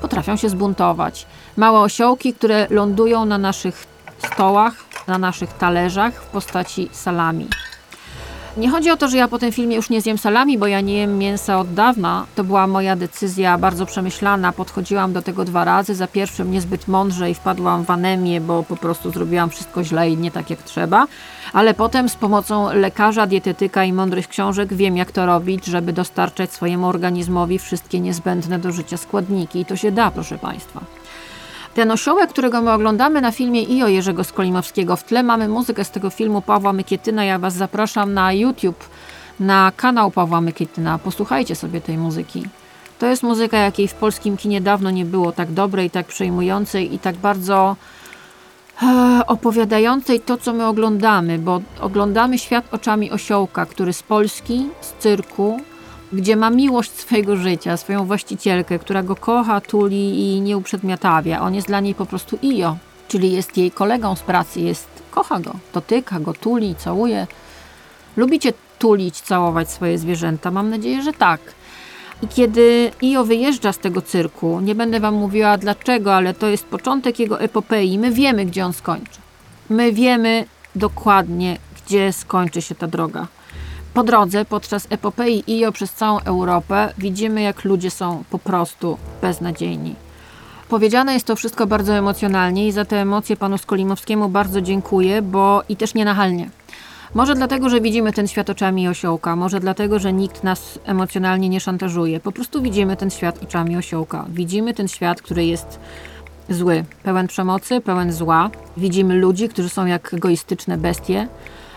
potrafią 0.00 0.36
się 0.36 0.48
zbuntować. 0.48 1.26
Małe 1.56 1.80
osiołki, 1.80 2.34
które 2.34 2.66
lądują 2.70 3.24
na 3.24 3.38
naszych 3.38 3.86
stołach, 4.32 4.74
na 5.06 5.18
naszych 5.18 5.52
talerzach 5.52 6.14
w 6.14 6.26
postaci 6.26 6.88
salami. 6.92 7.48
Nie 8.58 8.70
chodzi 8.70 8.90
o 8.90 8.96
to, 8.96 9.08
że 9.08 9.16
ja 9.16 9.28
po 9.28 9.38
tym 9.38 9.52
filmie 9.52 9.76
już 9.76 9.90
nie 9.90 10.00
zjem 10.00 10.18
salami, 10.18 10.58
bo 10.58 10.66
ja 10.66 10.80
nie 10.80 10.98
jem 10.98 11.18
mięsa 11.18 11.60
od 11.60 11.74
dawna. 11.74 12.26
To 12.34 12.44
była 12.44 12.66
moja 12.66 12.96
decyzja 12.96 13.58
bardzo 13.58 13.86
przemyślana. 13.86 14.52
Podchodziłam 14.52 15.12
do 15.12 15.22
tego 15.22 15.44
dwa 15.44 15.64
razy. 15.64 15.94
Za 15.94 16.06
pierwszym 16.06 16.50
niezbyt 16.50 16.88
mądrze 16.88 17.30
i 17.30 17.34
wpadłam 17.34 17.84
w 17.84 17.90
anemię, 17.90 18.40
bo 18.40 18.62
po 18.62 18.76
prostu 18.76 19.10
zrobiłam 19.10 19.50
wszystko 19.50 19.84
źle 19.84 20.10
i 20.10 20.16
nie 20.16 20.30
tak 20.30 20.50
jak 20.50 20.62
trzeba. 20.62 21.06
Ale 21.52 21.74
potem 21.74 22.08
z 22.08 22.16
pomocą 22.16 22.72
lekarza, 22.72 23.26
dietetyka 23.26 23.84
i 23.84 23.92
mądrych 23.92 24.28
książek 24.28 24.74
wiem, 24.74 24.96
jak 24.96 25.12
to 25.12 25.26
robić, 25.26 25.64
żeby 25.64 25.92
dostarczać 25.92 26.52
swojemu 26.52 26.86
organizmowi 26.86 27.58
wszystkie 27.58 28.00
niezbędne 28.00 28.58
do 28.58 28.72
życia 28.72 28.96
składniki. 28.96 29.60
I 29.60 29.64
to 29.64 29.76
się 29.76 29.92
da, 29.92 30.10
proszę 30.10 30.38
Państwa. 30.38 30.97
Ten 31.78 31.90
osiołek, 31.90 32.30
którego 32.30 32.62
my 32.62 32.72
oglądamy 32.72 33.20
na 33.20 33.32
filmie 33.32 33.62
IO 33.62 33.88
Jerzego 33.88 34.24
Skolimowskiego, 34.24 34.96
w 34.96 35.04
tle 35.04 35.22
mamy 35.22 35.48
muzykę 35.48 35.84
z 35.84 35.90
tego 35.90 36.10
filmu 36.10 36.42
Pawła 36.42 36.72
Mykietyna. 36.72 37.24
Ja 37.24 37.38
Was 37.38 37.54
zapraszam 37.54 38.14
na 38.14 38.32
YouTube, 38.32 38.84
na 39.40 39.72
kanał 39.76 40.10
Pawła 40.10 40.40
Mykietyna. 40.40 40.98
Posłuchajcie 40.98 41.54
sobie 41.54 41.80
tej 41.80 41.98
muzyki. 41.98 42.44
To 42.98 43.06
jest 43.06 43.22
muzyka, 43.22 43.58
jakiej 43.58 43.88
w 43.88 43.94
polskim 43.94 44.36
kinie 44.36 44.60
dawno 44.60 44.90
nie 44.90 45.04
było 45.04 45.32
tak 45.32 45.52
dobrej, 45.52 45.90
tak 45.90 46.06
przejmującej 46.06 46.94
i 46.94 46.98
tak 46.98 47.16
bardzo 47.16 47.76
e, 48.82 49.20
opowiadającej 49.26 50.20
to, 50.20 50.36
co 50.36 50.52
my 50.52 50.66
oglądamy, 50.66 51.38
bo 51.38 51.60
oglądamy 51.80 52.38
świat 52.38 52.74
oczami 52.74 53.10
osiołka, 53.10 53.66
który 53.66 53.92
z 53.92 54.02
Polski, 54.02 54.68
z 54.80 54.92
cyrku, 54.92 55.60
gdzie 56.12 56.36
ma 56.36 56.50
miłość 56.50 56.90
swojego 56.90 57.36
życia, 57.36 57.76
swoją 57.76 58.06
właścicielkę, 58.06 58.78
która 58.78 59.02
go 59.02 59.16
kocha, 59.16 59.60
tuli 59.60 60.20
i 60.20 60.40
nie 60.40 60.56
uprzedmiotawia. 60.56 61.40
On 61.40 61.54
jest 61.54 61.66
dla 61.66 61.80
niej 61.80 61.94
po 61.94 62.06
prostu 62.06 62.38
Io, 62.42 62.76
czyli 63.08 63.32
jest 63.32 63.56
jej 63.56 63.70
kolegą 63.70 64.16
z 64.16 64.20
pracy, 64.20 64.60
jest, 64.60 64.88
kocha 65.10 65.40
go, 65.40 65.54
dotyka 65.74 66.20
go, 66.20 66.32
tuli, 66.32 66.74
całuje. 66.74 67.26
Lubicie 68.16 68.52
tulić, 68.78 69.20
całować 69.20 69.70
swoje 69.70 69.98
zwierzęta? 69.98 70.50
Mam 70.50 70.70
nadzieję, 70.70 71.02
że 71.02 71.12
tak. 71.12 71.40
I 72.22 72.28
kiedy 72.28 72.90
Io 73.02 73.24
wyjeżdża 73.24 73.72
z 73.72 73.78
tego 73.78 74.02
cyrku, 74.02 74.60
nie 74.60 74.74
będę 74.74 75.00
wam 75.00 75.14
mówiła 75.14 75.58
dlaczego, 75.58 76.14
ale 76.14 76.34
to 76.34 76.46
jest 76.46 76.66
początek 76.66 77.18
jego 77.18 77.40
epopei, 77.40 77.98
my 77.98 78.10
wiemy, 78.10 78.46
gdzie 78.46 78.66
on 78.66 78.72
skończy. 78.72 79.20
My 79.70 79.92
wiemy 79.92 80.44
dokładnie, 80.74 81.58
gdzie 81.76 82.12
skończy 82.12 82.62
się 82.62 82.74
ta 82.74 82.86
droga. 82.86 83.26
Po 83.98 84.04
drodze, 84.04 84.44
podczas 84.44 84.86
epopei 84.90 85.44
IO 85.48 85.72
przez 85.72 85.92
całą 85.92 86.20
Europę, 86.20 86.92
widzimy, 86.98 87.42
jak 87.42 87.64
ludzie 87.64 87.90
są 87.90 88.24
po 88.30 88.38
prostu 88.38 88.98
beznadziejni. 89.22 89.94
Powiedziane 90.68 91.14
jest 91.14 91.26
to 91.26 91.36
wszystko 91.36 91.66
bardzo 91.66 91.92
emocjonalnie 91.92 92.68
i 92.68 92.72
za 92.72 92.84
te 92.84 92.96
emocje 92.96 93.36
panu 93.36 93.58
Skolimowskiemu 93.58 94.28
bardzo 94.28 94.60
dziękuję, 94.60 95.22
bo 95.22 95.62
i 95.68 95.76
też 95.76 95.94
nienachalnie. 95.94 96.50
Może 97.14 97.34
dlatego, 97.34 97.68
że 97.68 97.80
widzimy 97.80 98.12
ten 98.12 98.28
świat 98.28 98.50
oczami 98.50 98.88
osiołka, 98.88 99.36
może 99.36 99.60
dlatego, 99.60 99.98
że 99.98 100.12
nikt 100.12 100.44
nas 100.44 100.78
emocjonalnie 100.84 101.48
nie 101.48 101.60
szantażuje. 101.60 102.20
Po 102.20 102.32
prostu 102.32 102.62
widzimy 102.62 102.96
ten 102.96 103.10
świat 103.10 103.42
oczami 103.42 103.76
osiołka. 103.76 104.26
Widzimy 104.28 104.74
ten 104.74 104.88
świat, 104.88 105.22
który 105.22 105.46
jest 105.46 105.80
zły, 106.48 106.84
pełen 107.02 107.26
przemocy, 107.26 107.80
pełen 107.80 108.12
zła. 108.12 108.50
Widzimy 108.76 109.14
ludzi, 109.14 109.48
którzy 109.48 109.68
są 109.68 109.86
jak 109.86 110.14
egoistyczne 110.14 110.76
bestie. 110.76 111.28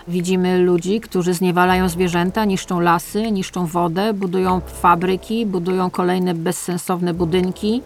Widzimy 0.08 0.58
ludzi, 0.58 1.02
którzy 1.02 1.34
zniewalają 1.34 1.90
zwierzęta, 1.90 2.46
niszczą 2.46 2.80
lasy, 2.80 3.32
niszczą 3.32 3.66
wodę, 3.66 4.14
budują 4.14 4.60
fabryki, 4.60 5.46
budują 5.46 5.90
kolejne 5.90 6.34
bezsensowne 6.34 7.14
budynki, 7.14 7.82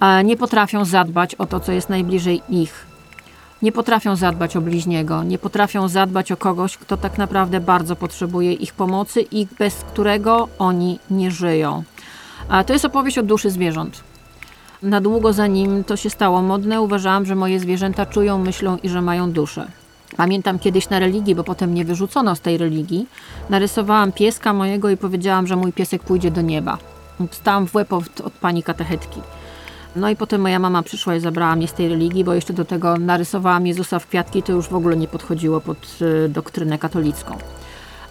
a 0.00 0.22
nie 0.22 0.36
potrafią 0.36 0.84
zadbać 0.84 1.34
o 1.34 1.46
to, 1.46 1.60
co 1.60 1.72
jest 1.72 1.88
najbliżej 1.88 2.42
ich. 2.48 2.86
nie 3.62 3.72
potrafią 3.72 4.16
zadbać 4.16 4.56
o 4.56 4.60
bliźniego, 4.60 5.24
nie 5.24 5.38
potrafią 5.38 5.88
zadbać 5.88 6.32
o 6.32 6.36
kogoś, 6.36 6.76
kto 6.76 6.96
tak 6.96 7.18
naprawdę 7.18 7.60
bardzo 7.60 7.96
potrzebuje 7.96 8.52
ich 8.52 8.74
pomocy 8.74 9.20
i 9.20 9.46
bez 9.58 9.74
którego 9.74 10.48
oni 10.58 10.98
nie 11.10 11.30
żyją. 11.30 11.82
To 12.66 12.72
jest 12.72 12.84
opowieść 12.84 13.18
o 13.18 13.22
duszy 13.22 13.50
zwierząt. 13.50 14.00
Na 14.82 15.00
długo 15.00 15.32
zanim 15.32 15.84
to 15.84 15.96
się 15.96 16.10
stało 16.10 16.42
modne, 16.42 16.80
uważałam, 16.80 17.26
że 17.26 17.34
moje 17.34 17.60
zwierzęta 17.60 18.06
czują, 18.06 18.38
myślą 18.38 18.76
i 18.82 18.88
że 18.88 19.02
mają 19.02 19.32
duszę. 19.32 19.66
Pamiętam 20.16 20.58
kiedyś 20.58 20.88
na 20.90 20.98
religii, 20.98 21.34
bo 21.34 21.44
potem 21.44 21.70
mnie 21.70 21.84
wyrzucono 21.84 22.36
z 22.36 22.40
tej 22.40 22.58
religii, 22.58 23.06
narysowałam 23.50 24.12
pieska 24.12 24.52
mojego 24.52 24.90
i 24.90 24.96
powiedziałam, 24.96 25.46
że 25.46 25.56
mój 25.56 25.72
piesek 25.72 26.02
pójdzie 26.02 26.30
do 26.30 26.40
nieba. 26.40 26.78
Stałam 27.30 27.66
w 27.66 27.74
łeb 27.74 27.92
od, 27.92 28.20
od 28.20 28.32
pani 28.32 28.62
katechetki. 28.62 29.20
No 29.96 30.10
i 30.10 30.16
potem 30.16 30.40
moja 30.40 30.58
mama 30.58 30.82
przyszła 30.82 31.14
i 31.14 31.20
zabrała 31.20 31.56
mnie 31.56 31.68
z 31.68 31.72
tej 31.72 31.88
religii, 31.88 32.24
bo 32.24 32.34
jeszcze 32.34 32.52
do 32.52 32.64
tego 32.64 32.96
narysowałam 32.96 33.66
Jezusa 33.66 33.98
w 33.98 34.06
kwiatki, 34.06 34.42
to 34.42 34.52
już 34.52 34.68
w 34.68 34.74
ogóle 34.74 34.96
nie 34.96 35.08
podchodziło 35.08 35.60
pod 35.60 35.98
y, 36.02 36.28
doktrynę 36.28 36.78
katolicką. 36.78 37.36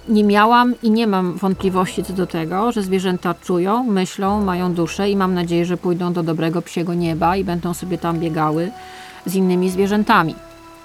Nie 0.09 0.23
miałam 0.23 0.75
i 0.83 0.91
nie 0.91 1.07
mam 1.07 1.33
wątpliwości 1.33 2.03
co 2.03 2.13
do 2.13 2.27
tego, 2.27 2.71
że 2.71 2.83
zwierzęta 2.83 3.33
czują, 3.33 3.83
myślą, 3.83 4.43
mają 4.43 4.73
duszę 4.73 5.09
i 5.09 5.15
mam 5.15 5.33
nadzieję, 5.33 5.65
że 5.65 5.77
pójdą 5.77 6.13
do 6.13 6.23
dobrego 6.23 6.61
psiego 6.61 6.93
nieba 6.93 7.35
i 7.35 7.43
będą 7.43 7.73
sobie 7.73 7.97
tam 7.97 8.19
biegały 8.19 8.71
z 9.25 9.35
innymi 9.35 9.69
zwierzętami. 9.69 10.35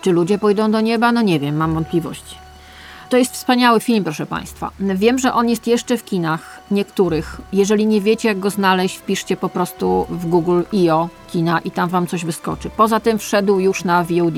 Czy 0.04 0.12
ludzie 0.12 0.38
pójdą 0.38 0.70
do 0.70 0.80
nieba? 0.80 1.12
No 1.12 1.22
nie 1.22 1.40
wiem, 1.40 1.56
mam 1.56 1.74
wątpliwości. 1.74 2.36
To 3.08 3.16
jest 3.16 3.32
wspaniały 3.32 3.80
film, 3.80 4.04
proszę 4.04 4.26
Państwa. 4.26 4.70
Wiem, 4.80 5.18
że 5.18 5.32
on 5.32 5.48
jest 5.48 5.66
jeszcze 5.66 5.96
w 5.96 6.04
kinach, 6.04 6.60
niektórych. 6.70 7.40
Jeżeli 7.52 7.86
nie 7.86 8.00
wiecie, 8.00 8.28
jak 8.28 8.38
go 8.38 8.50
znaleźć, 8.50 8.96
wpiszcie 8.96 9.36
po 9.36 9.48
prostu 9.48 10.06
w 10.10 10.26
Google 10.26 10.62
IO 10.72 11.08
kina 11.32 11.58
i 11.58 11.70
tam 11.70 11.88
Wam 11.88 12.06
coś 12.06 12.24
wyskoczy. 12.24 12.70
Poza 12.76 13.00
tym 13.00 13.18
wszedł 13.18 13.58
już 13.58 13.84
na 13.84 14.04
VOD. 14.04 14.34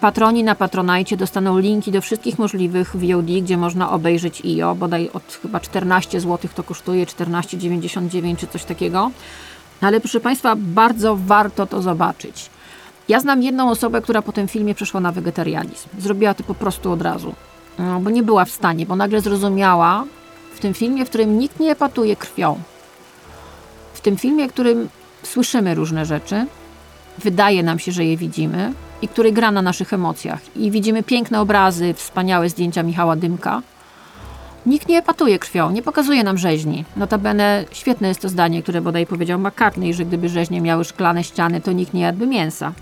Patroni 0.00 0.44
na 0.44 0.54
Patronajcie 0.54 1.16
dostaną 1.16 1.58
linki 1.58 1.92
do 1.92 2.00
wszystkich 2.00 2.38
możliwych 2.38 2.96
VOD, 2.96 3.26
gdzie 3.42 3.56
można 3.56 3.90
obejrzeć 3.90 4.42
IO, 4.44 4.74
bodaj 4.74 5.10
od 5.12 5.38
chyba 5.42 5.60
14 5.60 6.20
zł 6.20 6.50
to 6.54 6.62
kosztuje, 6.62 7.06
14,99 7.06 8.36
czy 8.36 8.46
coś 8.46 8.64
takiego. 8.64 9.10
Ale 9.80 10.00
proszę 10.00 10.20
Państwa, 10.20 10.56
bardzo 10.56 11.16
warto 11.16 11.66
to 11.66 11.82
zobaczyć. 11.82 12.50
Ja 13.10 13.20
znam 13.20 13.42
jedną 13.42 13.70
osobę, 13.70 14.02
która 14.02 14.22
po 14.22 14.32
tym 14.32 14.48
filmie 14.48 14.74
przeszła 14.74 15.00
na 15.00 15.12
wegetarianizm. 15.12 15.88
Zrobiła 15.98 16.34
to 16.34 16.44
po 16.44 16.54
prostu 16.54 16.92
od 16.92 17.02
razu, 17.02 17.34
no, 17.78 18.00
bo 18.00 18.10
nie 18.10 18.22
była 18.22 18.44
w 18.44 18.50
stanie, 18.50 18.86
bo 18.86 18.96
nagle 18.96 19.20
zrozumiała 19.20 20.04
w 20.54 20.60
tym 20.60 20.74
filmie, 20.74 21.04
w 21.04 21.08
którym 21.08 21.38
nikt 21.38 21.60
nie 21.60 21.70
epatuje 21.70 22.16
krwią. 22.16 22.58
W 23.94 24.00
tym 24.00 24.16
filmie, 24.16 24.48
w 24.48 24.52
którym 24.52 24.88
słyszymy 25.22 25.74
różne 25.74 26.06
rzeczy, 26.06 26.46
wydaje 27.18 27.62
nam 27.62 27.78
się, 27.78 27.92
że 27.92 28.04
je 28.04 28.16
widzimy 28.16 28.72
i 29.02 29.08
który 29.08 29.32
gra 29.32 29.50
na 29.50 29.62
naszych 29.62 29.92
emocjach. 29.92 30.56
I 30.56 30.70
widzimy 30.70 31.02
piękne 31.02 31.40
obrazy, 31.40 31.94
wspaniałe 31.94 32.48
zdjęcia 32.48 32.82
Michała 32.82 33.16
Dymka. 33.16 33.62
Nikt 34.66 34.88
nie 34.88 34.98
epatuje 34.98 35.38
krwią, 35.38 35.70
nie 35.70 35.82
pokazuje 35.82 36.24
nam 36.24 36.38
rzeźni. 36.38 36.84
Notabene 36.96 37.64
świetne 37.72 38.08
jest 38.08 38.20
to 38.20 38.28
zdanie, 38.28 38.62
które 38.62 38.80
bodaj 38.80 39.06
powiedział 39.06 39.38
McCartney, 39.38 39.94
że 39.94 40.04
gdyby 40.04 40.28
rzeźnie 40.28 40.60
miały 40.60 40.84
szklane 40.84 41.24
ściany, 41.24 41.60
to 41.60 41.72
nikt 41.72 41.94
nie 41.94 42.02
jadłby 42.02 42.26
mięsa. 42.26 42.72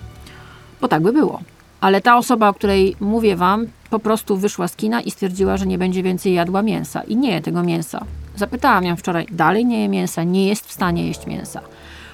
Bo 0.80 0.88
tak 0.88 1.02
by 1.02 1.12
było. 1.12 1.40
Ale 1.80 2.00
ta 2.00 2.16
osoba, 2.16 2.48
o 2.48 2.54
której 2.54 2.96
mówię 3.00 3.36
wam, 3.36 3.66
po 3.90 3.98
prostu 3.98 4.36
wyszła 4.36 4.68
z 4.68 4.76
kina 4.76 5.00
i 5.00 5.10
stwierdziła, 5.10 5.56
że 5.56 5.66
nie 5.66 5.78
będzie 5.78 6.02
więcej 6.02 6.34
jadła 6.34 6.62
mięsa. 6.62 7.02
I 7.02 7.16
nie 7.16 7.30
je 7.30 7.40
tego 7.40 7.62
mięsa. 7.62 8.04
Zapytałam 8.36 8.84
ją 8.84 8.96
wczoraj, 8.96 9.26
dalej 9.30 9.66
nie 9.66 9.82
je 9.82 9.88
mięsa, 9.88 10.24
nie 10.24 10.48
jest 10.48 10.66
w 10.66 10.72
stanie 10.72 11.06
jeść 11.06 11.26
mięsa. 11.26 11.60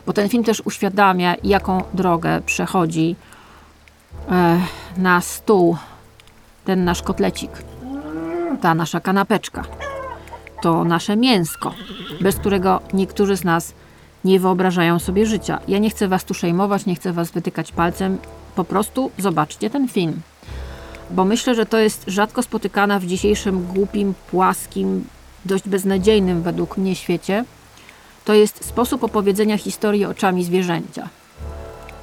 Bo 0.06 0.12
ten 0.12 0.28
film 0.28 0.44
też 0.44 0.62
uświadamia, 0.64 1.34
jaką 1.44 1.82
drogę 1.94 2.40
przechodzi 2.46 3.16
e, 4.30 4.60
na 4.96 5.20
stół 5.20 5.76
ten 6.64 6.84
nasz 6.84 7.02
kotlecik, 7.02 7.50
ta 8.60 8.74
nasza 8.74 9.00
kanapeczka, 9.00 9.64
to 10.62 10.84
nasze 10.84 11.16
mięsko, 11.16 11.74
bez 12.20 12.36
którego 12.36 12.80
niektórzy 12.92 13.36
z 13.36 13.44
nas 13.44 13.74
nie 14.24 14.40
wyobrażają 14.40 14.98
sobie 14.98 15.26
życia. 15.26 15.60
Ja 15.68 15.78
nie 15.78 15.90
chcę 15.90 16.08
was 16.08 16.24
tu 16.24 16.34
szejmować, 16.34 16.86
nie 16.86 16.94
chcę 16.94 17.12
was 17.12 17.30
wytykać 17.30 17.72
palcem, 17.72 18.18
po 18.54 18.64
prostu 18.64 19.10
zobaczcie 19.18 19.70
ten 19.70 19.88
film. 19.88 20.20
Bo 21.10 21.24
myślę, 21.24 21.54
że 21.54 21.66
to 21.66 21.78
jest 21.78 22.04
rzadko 22.06 22.42
spotykana 22.42 22.98
w 22.98 23.06
dzisiejszym 23.06 23.66
głupim, 23.66 24.14
płaskim, 24.30 25.04
dość 25.44 25.68
beznadziejnym 25.68 26.42
według 26.42 26.76
mnie 26.76 26.94
świecie. 26.94 27.44
To 28.24 28.34
jest 28.34 28.64
sposób 28.64 29.04
opowiedzenia 29.04 29.58
historii 29.58 30.04
oczami 30.04 30.44
zwierzęcia. 30.44 31.08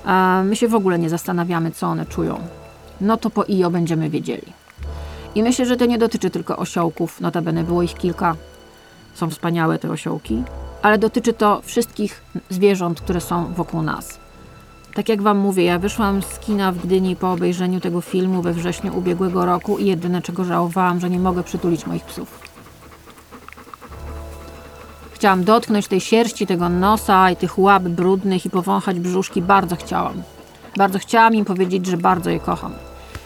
A 0.05 0.41
my 0.45 0.55
się 0.55 0.67
w 0.67 0.75
ogóle 0.75 0.99
nie 0.99 1.09
zastanawiamy, 1.09 1.71
co 1.71 1.87
one 1.87 2.05
czują. 2.05 2.39
No 3.01 3.17
to 3.17 3.29
po 3.29 3.45
IO 3.49 3.69
będziemy 3.69 4.09
wiedzieli. 4.09 4.53
I 5.35 5.43
myślę, 5.43 5.65
że 5.65 5.77
to 5.77 5.85
nie 5.85 5.97
dotyczy 5.97 6.29
tylko 6.29 6.57
osiołków, 6.57 7.21
notabene 7.21 7.63
było 7.63 7.83
ich 7.83 7.93
kilka. 7.93 8.35
Są 9.13 9.29
wspaniałe 9.29 9.79
te 9.79 9.91
osiołki, 9.91 10.43
ale 10.81 10.97
dotyczy 10.97 11.33
to 11.33 11.61
wszystkich 11.61 12.21
zwierząt, 12.49 13.01
które 13.01 13.21
są 13.21 13.53
wokół 13.53 13.81
nas. 13.81 14.20
Tak 14.93 15.09
jak 15.09 15.21
Wam 15.21 15.37
mówię, 15.37 15.63
ja 15.63 15.79
wyszłam 15.79 16.21
z 16.21 16.39
kina 16.39 16.71
w 16.71 16.77
Gdyni 16.77 17.15
po 17.15 17.31
obejrzeniu 17.31 17.79
tego 17.79 18.01
filmu 18.01 18.41
we 18.41 18.53
wrześniu 18.53 18.97
ubiegłego 18.97 19.45
roku 19.45 19.77
i 19.77 19.85
jedyne 19.85 20.21
czego 20.21 20.43
żałowałam, 20.43 20.99
że 20.99 21.09
nie 21.09 21.19
mogę 21.19 21.43
przytulić 21.43 21.87
moich 21.87 22.05
psów. 22.05 22.39
Chciałam 25.13 25.43
dotknąć 25.43 25.87
tej 25.87 26.01
sierści, 26.01 26.47
tego 26.47 26.69
nosa 26.69 27.31
i 27.31 27.35
tych 27.35 27.59
łap 27.59 27.83
brudnych 27.83 28.45
i 28.45 28.49
powąchać 28.49 28.99
brzuszki. 28.99 29.41
Bardzo 29.41 29.75
chciałam. 29.75 30.23
Bardzo 30.77 30.99
chciałam 30.99 31.35
im 31.35 31.45
powiedzieć, 31.45 31.85
że 31.85 31.97
bardzo 31.97 32.29
je 32.29 32.39
kocham. 32.39 32.73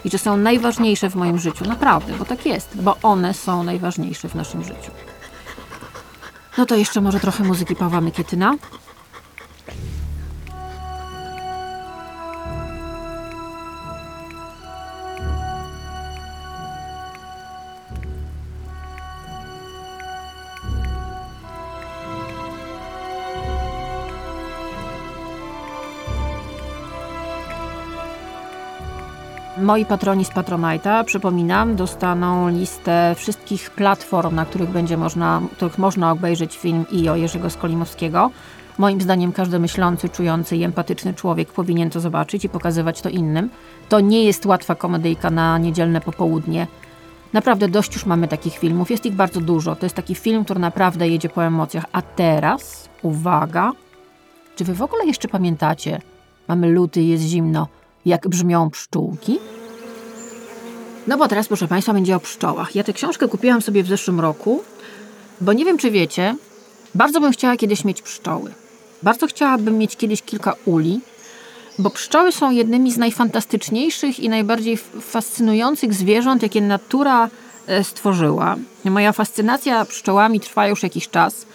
I 0.04 0.10
że 0.10 0.18
są 0.18 0.36
najważniejsze 0.36 1.10
w 1.10 1.14
moim 1.14 1.38
życiu. 1.38 1.64
Naprawdę, 1.64 2.12
bo 2.18 2.24
tak 2.24 2.46
jest. 2.46 2.82
Bo 2.82 2.96
one 3.02 3.34
są 3.34 3.62
najważniejsze 3.62 4.28
w 4.28 4.34
naszym 4.34 4.64
życiu. 4.64 4.90
No 6.58 6.66
to 6.66 6.76
jeszcze 6.76 7.00
może 7.00 7.20
trochę 7.20 7.44
muzyki 7.44 7.76
Pawła 7.76 8.00
Mykietyna. 8.00 8.54
Moi 29.66 29.84
patroni 29.84 30.24
z 30.24 30.30
Patronite'a, 30.30 31.04
przypominam, 31.04 31.76
dostaną 31.76 32.48
listę 32.48 33.14
wszystkich 33.16 33.70
platform, 33.70 34.34
na 34.34 34.44
których 34.44 34.70
będzie 34.70 34.96
można, 34.96 35.42
których 35.56 35.78
można 35.78 36.12
obejrzeć 36.12 36.58
film 36.58 36.84
IO 36.92 37.16
Jerzego 37.16 37.50
Skolimowskiego. 37.50 38.30
Moim 38.78 39.00
zdaniem 39.00 39.32
każdy 39.32 39.58
myślący, 39.58 40.08
czujący 40.08 40.56
i 40.56 40.64
empatyczny 40.64 41.14
człowiek 41.14 41.52
powinien 41.52 41.90
to 41.90 42.00
zobaczyć 42.00 42.44
i 42.44 42.48
pokazywać 42.48 43.00
to 43.00 43.08
innym. 43.08 43.50
To 43.88 44.00
nie 44.00 44.24
jest 44.24 44.46
łatwa 44.46 44.74
komedyjka 44.74 45.30
na 45.30 45.58
niedzielne 45.58 46.00
popołudnie. 46.00 46.66
Naprawdę 47.32 47.68
dość 47.68 47.94
już 47.94 48.06
mamy 48.06 48.28
takich 48.28 48.58
filmów, 48.58 48.90
jest 48.90 49.06
ich 49.06 49.14
bardzo 49.14 49.40
dużo. 49.40 49.76
To 49.76 49.86
jest 49.86 49.96
taki 49.96 50.14
film, 50.14 50.44
który 50.44 50.60
naprawdę 50.60 51.08
jedzie 51.08 51.28
po 51.28 51.44
emocjach. 51.44 51.84
A 51.92 52.02
teraz, 52.02 52.88
uwaga, 53.02 53.72
czy 54.56 54.64
wy 54.64 54.74
w 54.74 54.82
ogóle 54.82 55.06
jeszcze 55.06 55.28
pamiętacie? 55.28 56.00
Mamy 56.48 56.68
luty, 56.68 57.02
jest 57.02 57.24
zimno 57.24 57.68
jak 58.06 58.28
brzmią 58.28 58.70
pszczółki? 58.70 59.38
No 61.06 61.18
bo 61.18 61.28
teraz, 61.28 61.48
proszę 61.48 61.68
Państwa, 61.68 61.92
będzie 61.92 62.16
o 62.16 62.20
pszczołach. 62.20 62.74
Ja 62.74 62.84
tę 62.84 62.92
książkę 62.92 63.28
kupiłam 63.28 63.62
sobie 63.62 63.82
w 63.82 63.86
zeszłym 63.86 64.20
roku, 64.20 64.62
bo 65.40 65.52
nie 65.52 65.64
wiem, 65.64 65.78
czy 65.78 65.90
wiecie, 65.90 66.36
bardzo 66.94 67.20
bym 67.20 67.32
chciała 67.32 67.56
kiedyś 67.56 67.84
mieć 67.84 68.02
pszczoły. 68.02 68.52
Bardzo 69.02 69.26
chciałabym 69.26 69.78
mieć 69.78 69.96
kiedyś 69.96 70.22
kilka 70.22 70.54
uli, 70.64 71.00
bo 71.78 71.90
pszczoły 71.90 72.32
są 72.32 72.50
jednymi 72.50 72.92
z 72.92 72.98
najfantastyczniejszych 72.98 74.20
i 74.20 74.28
najbardziej 74.28 74.76
fascynujących 75.00 75.94
zwierząt, 75.94 76.42
jakie 76.42 76.60
natura 76.60 77.28
e, 77.66 77.84
stworzyła. 77.84 78.56
Moja 78.84 79.12
fascynacja 79.12 79.84
pszczołami 79.84 80.40
trwa 80.40 80.68
już 80.68 80.82
jakiś 80.82 81.08
czas. 81.08 81.46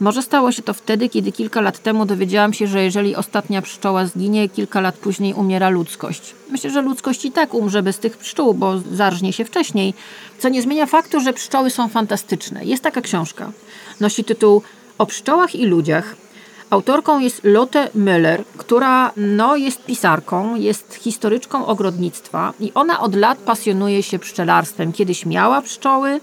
Może 0.00 0.22
stało 0.22 0.52
się 0.52 0.62
to 0.62 0.74
wtedy, 0.74 1.08
kiedy 1.08 1.32
kilka 1.32 1.60
lat 1.60 1.78
temu 1.78 2.06
dowiedziałam 2.06 2.52
się, 2.52 2.66
że 2.66 2.82
jeżeli 2.82 3.16
ostatnia 3.16 3.62
pszczoła 3.62 4.06
zginie, 4.06 4.48
kilka 4.48 4.80
lat 4.80 4.94
później 4.94 5.34
umiera 5.34 5.68
ludzkość. 5.68 6.34
Myślę, 6.50 6.70
że 6.70 6.82
ludzkość 6.82 7.24
i 7.24 7.32
tak 7.32 7.54
umrze 7.54 7.82
bez 7.82 7.98
tych 7.98 8.16
pszczół, 8.16 8.54
bo 8.54 8.78
zarżnie 8.92 9.32
się 9.32 9.44
wcześniej. 9.44 9.94
Co 10.38 10.48
nie 10.48 10.62
zmienia 10.62 10.86
faktu, 10.86 11.20
że 11.20 11.32
pszczoły 11.32 11.70
są 11.70 11.88
fantastyczne. 11.88 12.64
Jest 12.64 12.82
taka 12.82 13.00
książka. 13.00 13.50
Nosi 14.00 14.24
tytuł 14.24 14.62
O 14.98 15.06
pszczołach 15.06 15.54
i 15.54 15.66
ludziach. 15.66 16.16
Autorką 16.70 17.20
jest 17.20 17.40
Lotte 17.44 17.90
Müller, 17.96 18.42
która 18.56 19.12
no, 19.16 19.56
jest 19.56 19.84
pisarką, 19.84 20.54
jest 20.54 20.94
historyczką 20.94 21.66
ogrodnictwa 21.66 22.52
i 22.60 22.72
ona 22.74 23.00
od 23.00 23.14
lat 23.14 23.38
pasjonuje 23.38 24.02
się 24.02 24.18
pszczelarstwem. 24.18 24.92
Kiedyś 24.92 25.26
miała 25.26 25.62
pszczoły, 25.62 26.20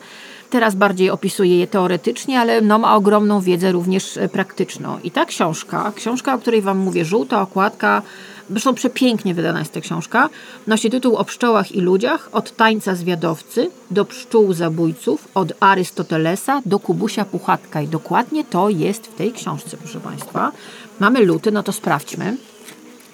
Teraz 0.54 0.76
bardziej 0.76 1.10
opisuje 1.10 1.60
je 1.60 1.68
teoretycznie, 1.68 2.40
ale 2.40 2.62
no, 2.62 2.80
ma 2.80 2.96
ogromną 2.96 3.42
wiedzę 3.42 3.72
również 3.72 4.18
e, 4.18 4.30
praktyczną. 4.30 5.00
I 5.04 5.12
ta 5.12 5.26
książka, 5.26 5.92
książka, 5.96 6.34
o 6.34 6.38
której 6.38 6.62
Wam 6.62 6.78
mówię, 6.78 7.06
żółta 7.06 7.42
okładka, 7.42 8.02
Zresztą 8.50 8.74
przepięknie 8.74 9.34
wydana 9.34 9.60
jest 9.60 9.74
ta 9.74 9.82
książka. 9.82 10.30
Nosi 10.68 10.90
tytuł 10.90 11.16
o 11.16 11.26
pszczołach 11.26 11.72
i 11.72 11.82
ludziach, 11.82 12.30
od 12.32 12.56
tańca 12.56 12.96
zwiadowcy 12.96 13.70
do 13.92 14.06
pszczół 14.06 14.54
zabójców, 14.54 15.28
od 15.34 15.54
Arystotelesa 15.60 16.62
do 16.66 16.80
Kubusia 16.80 17.26
Puchatka. 17.26 17.82
I 17.82 17.88
dokładnie 17.88 18.44
to 18.44 18.70
jest 18.70 19.08
w 19.08 19.16
tej 19.16 19.32
książce, 19.32 19.78
proszę 19.78 20.00
Państwa. 20.00 20.52
Mamy 21.00 21.26
luty, 21.26 21.52
no 21.52 21.64
to 21.64 21.72
sprawdźmy. 21.72 22.38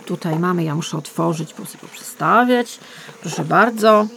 Tutaj 0.06 0.40
mamy, 0.40 0.64
ja 0.64 0.76
muszę 0.76 0.98
otworzyć, 0.98 1.54
po 1.54 1.66
sobie 1.66 1.88
przestawiać. 1.94 2.80
Proszę 3.22 3.46
bardzo. 3.46 4.08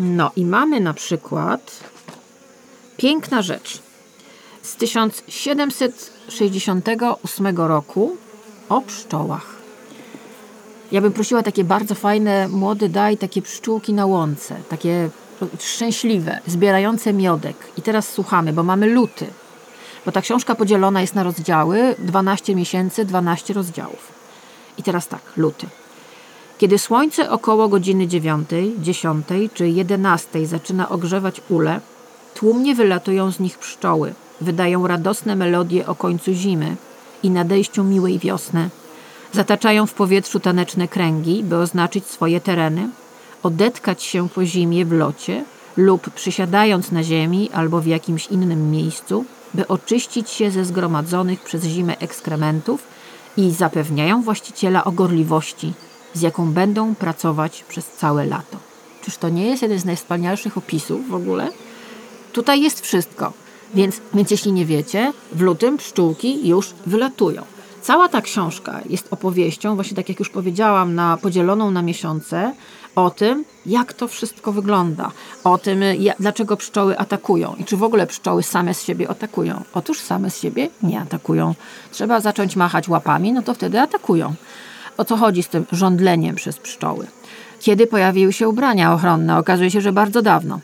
No 0.00 0.30
i 0.36 0.44
mamy 0.44 0.80
na 0.80 0.94
przykład 0.94 1.80
piękna 2.98 3.42
rzecz 3.42 3.82
z 4.62 4.76
1768 4.76 7.56
roku 7.56 8.16
o 8.68 8.80
pszczołach. 8.80 9.46
Ja 10.92 11.00
bym 11.00 11.12
prosiła 11.12 11.42
takie 11.42 11.64
bardzo 11.64 11.94
fajne, 11.94 12.48
młody 12.48 12.88
daj, 12.88 13.16
takie 13.16 13.42
pszczółki 13.42 13.92
na 13.92 14.06
łące, 14.06 14.56
takie 14.68 15.10
szczęśliwe, 15.58 16.40
zbierające 16.46 17.12
miodek. 17.12 17.56
I 17.76 17.82
teraz 17.82 18.08
słuchamy, 18.08 18.52
bo 18.52 18.62
mamy 18.62 18.86
luty. 18.86 19.26
Bo 20.06 20.12
ta 20.12 20.20
książka 20.20 20.54
podzielona 20.54 21.00
jest 21.00 21.14
na 21.14 21.22
rozdziały, 21.22 21.94
12 21.98 22.54
miesięcy, 22.54 23.04
12 23.04 23.54
rozdziałów. 23.54 24.12
I 24.78 24.82
teraz 24.82 25.08
tak, 25.08 25.20
luty. 25.36 25.66
Kiedy 26.58 26.78
słońce 26.78 27.30
około 27.30 27.68
godziny 27.68 28.06
9, 28.06 28.48
10 28.78 29.26
czy 29.54 29.68
11 29.68 30.46
zaczyna 30.46 30.88
ogrzewać 30.88 31.40
ule, 31.48 31.80
tłumnie 32.34 32.74
wylatują 32.74 33.30
z 33.30 33.40
nich 33.40 33.58
pszczoły. 33.58 34.14
Wydają 34.40 34.86
radosne 34.86 35.36
melodie 35.36 35.86
o 35.86 35.94
końcu 35.94 36.32
zimy 36.32 36.76
i 37.22 37.30
nadejściu 37.30 37.84
miłej 37.84 38.18
wiosny. 38.18 38.70
Zataczają 39.32 39.86
w 39.86 39.94
powietrzu 39.94 40.40
taneczne 40.40 40.88
kręgi, 40.88 41.44
by 41.44 41.56
oznaczyć 41.56 42.06
swoje 42.06 42.40
tereny, 42.40 42.88
odetkać 43.42 44.02
się 44.02 44.28
po 44.28 44.44
zimie 44.44 44.84
w 44.84 44.92
locie 44.92 45.44
lub 45.76 46.10
przysiadając 46.10 46.92
na 46.92 47.02
ziemi 47.02 47.50
albo 47.52 47.80
w 47.80 47.86
jakimś 47.86 48.26
innym 48.26 48.70
miejscu, 48.70 49.24
by 49.54 49.68
oczyścić 49.68 50.30
się 50.30 50.50
ze 50.50 50.64
zgromadzonych 50.64 51.42
przez 51.42 51.64
zimę 51.64 51.98
ekskrementów 51.98 52.82
i 53.36 53.50
zapewniają 53.50 54.22
właściciela 54.22 54.84
o 54.84 54.92
gorliwości, 54.92 55.72
z 56.14 56.20
jaką 56.20 56.52
będą 56.52 56.94
pracować 56.94 57.64
przez 57.68 57.86
całe 57.86 58.26
lato. 58.26 58.56
Czyż 59.02 59.16
to 59.16 59.28
nie 59.28 59.46
jest 59.46 59.62
jeden 59.62 59.78
z 59.78 59.84
najwspanialszych 59.84 60.58
opisów 60.58 61.08
w 61.08 61.14
ogóle? 61.14 61.50
Tutaj 62.38 62.62
jest 62.62 62.80
wszystko. 62.80 63.32
Więc, 63.74 64.00
więc 64.14 64.30
jeśli 64.30 64.52
nie 64.52 64.66
wiecie, 64.66 65.12
w 65.32 65.40
lutym 65.40 65.76
pszczółki 65.76 66.48
już 66.48 66.74
wylatują. 66.86 67.42
Cała 67.82 68.08
ta 68.08 68.20
książka 68.20 68.80
jest 68.88 69.08
opowieścią, 69.10 69.74
właśnie 69.74 69.96
tak 69.96 70.08
jak 70.08 70.18
już 70.18 70.28
powiedziałam, 70.28 70.94
na, 70.94 71.16
podzieloną 71.16 71.70
na 71.70 71.82
miesiące, 71.82 72.54
o 72.96 73.10
tym, 73.10 73.44
jak 73.66 73.92
to 73.92 74.08
wszystko 74.08 74.52
wygląda, 74.52 75.10
o 75.44 75.58
tym, 75.58 75.82
jak, 75.98 76.16
dlaczego 76.20 76.56
pszczoły 76.56 76.98
atakują 76.98 77.54
i 77.58 77.64
czy 77.64 77.76
w 77.76 77.82
ogóle 77.82 78.06
pszczoły 78.06 78.42
same 78.42 78.74
z 78.74 78.82
siebie 78.82 79.08
atakują. 79.08 79.62
Otóż 79.74 80.00
same 80.00 80.30
z 80.30 80.40
siebie 80.40 80.68
nie 80.82 81.00
atakują. 81.00 81.54
Trzeba 81.92 82.20
zacząć 82.20 82.56
machać 82.56 82.88
łapami, 82.88 83.32
no 83.32 83.42
to 83.42 83.54
wtedy 83.54 83.80
atakują. 83.80 84.34
O 84.96 85.04
co 85.04 85.16
chodzi 85.16 85.42
z 85.42 85.48
tym 85.48 85.66
żądleniem 85.72 86.36
przez 86.36 86.58
pszczoły? 86.58 87.06
Kiedy 87.60 87.86
pojawiły 87.86 88.32
się 88.32 88.48
ubrania 88.48 88.94
ochronne? 88.94 89.38
Okazuje 89.38 89.70
się, 89.70 89.80
że 89.80 89.92
bardzo 89.92 90.22
dawno. 90.22 90.60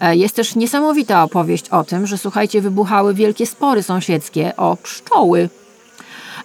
E, 0.00 0.16
jest 0.16 0.36
też 0.36 0.56
niesamowita 0.56 1.24
opowieść 1.24 1.68
o 1.68 1.84
tym, 1.84 2.06
że 2.06 2.18
słuchajcie, 2.18 2.60
wybuchały 2.60 3.14
wielkie 3.14 3.46
spory 3.46 3.82
sąsiedzkie 3.82 4.56
o 4.56 4.76
pszczoły. 4.82 5.48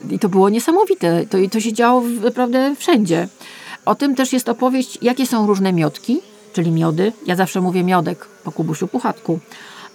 I 0.10 0.20
to 0.20 0.30
było 0.30 0.50
niesamowite. 0.50 1.26
To, 1.26 1.38
to 1.52 1.60
się 1.60 1.74
działo 1.74 2.04
naprawdę 2.24 2.76
wszędzie. 2.76 3.28
O 3.86 3.96
tym 3.96 4.16
też 4.16 4.34
jest 4.34 4.50
opowieść, 4.50 4.98
jakie 5.02 5.26
są 5.26 5.48
różne 5.48 5.74
miodki, 5.74 6.22
czyli 6.54 6.72
miody. 6.72 7.14
Ja 7.26 7.36
zawsze 7.36 7.62
mówię 7.62 7.84
miodek 7.84 8.28
po 8.44 8.52
Kubusiu 8.52 8.88
Puchatku. 8.88 9.40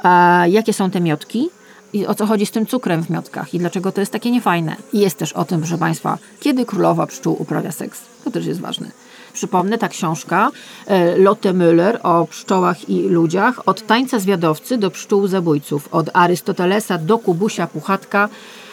A 0.02 0.44
jakie 0.48 0.72
są 0.72 0.90
te 0.90 1.00
miodki? 1.00 1.48
I 1.92 2.06
o 2.06 2.14
co 2.14 2.26
chodzi 2.26 2.46
z 2.46 2.50
tym 2.50 2.66
cukrem 2.66 3.02
w 3.02 3.10
miodkach 3.10 3.54
i 3.54 3.58
dlaczego 3.58 3.92
to 3.92 4.00
jest 4.00 4.12
takie 4.12 4.30
niefajne. 4.30 4.76
I 4.92 5.00
jest 5.00 5.18
też 5.18 5.32
o 5.32 5.44
tym, 5.44 5.60
proszę 5.60 5.78
Państwa, 5.78 6.18
kiedy 6.40 6.64
królowa 6.64 7.06
pszczół 7.06 7.42
uprawia 7.42 7.72
seks. 7.72 8.00
To 8.24 8.30
też 8.30 8.46
jest 8.46 8.60
ważne. 8.60 8.90
Przypomnę, 9.36 9.78
ta 9.78 9.88
książka 9.88 10.50
e, 10.86 11.18
Lotte 11.18 11.52
Müller 11.52 11.98
o 12.02 12.26
pszczołach 12.26 12.88
i 12.88 13.08
ludziach, 13.08 13.68
od 13.68 13.86
tańca 13.86 14.18
zwiadowcy 14.18 14.78
do 14.78 14.90
pszczół 14.90 15.26
zabójców, 15.26 15.88
od 15.92 16.10
Arystotelesa 16.12 16.98
do 16.98 17.18
Kubusia 17.18 17.66
Puchatka. 17.66 18.28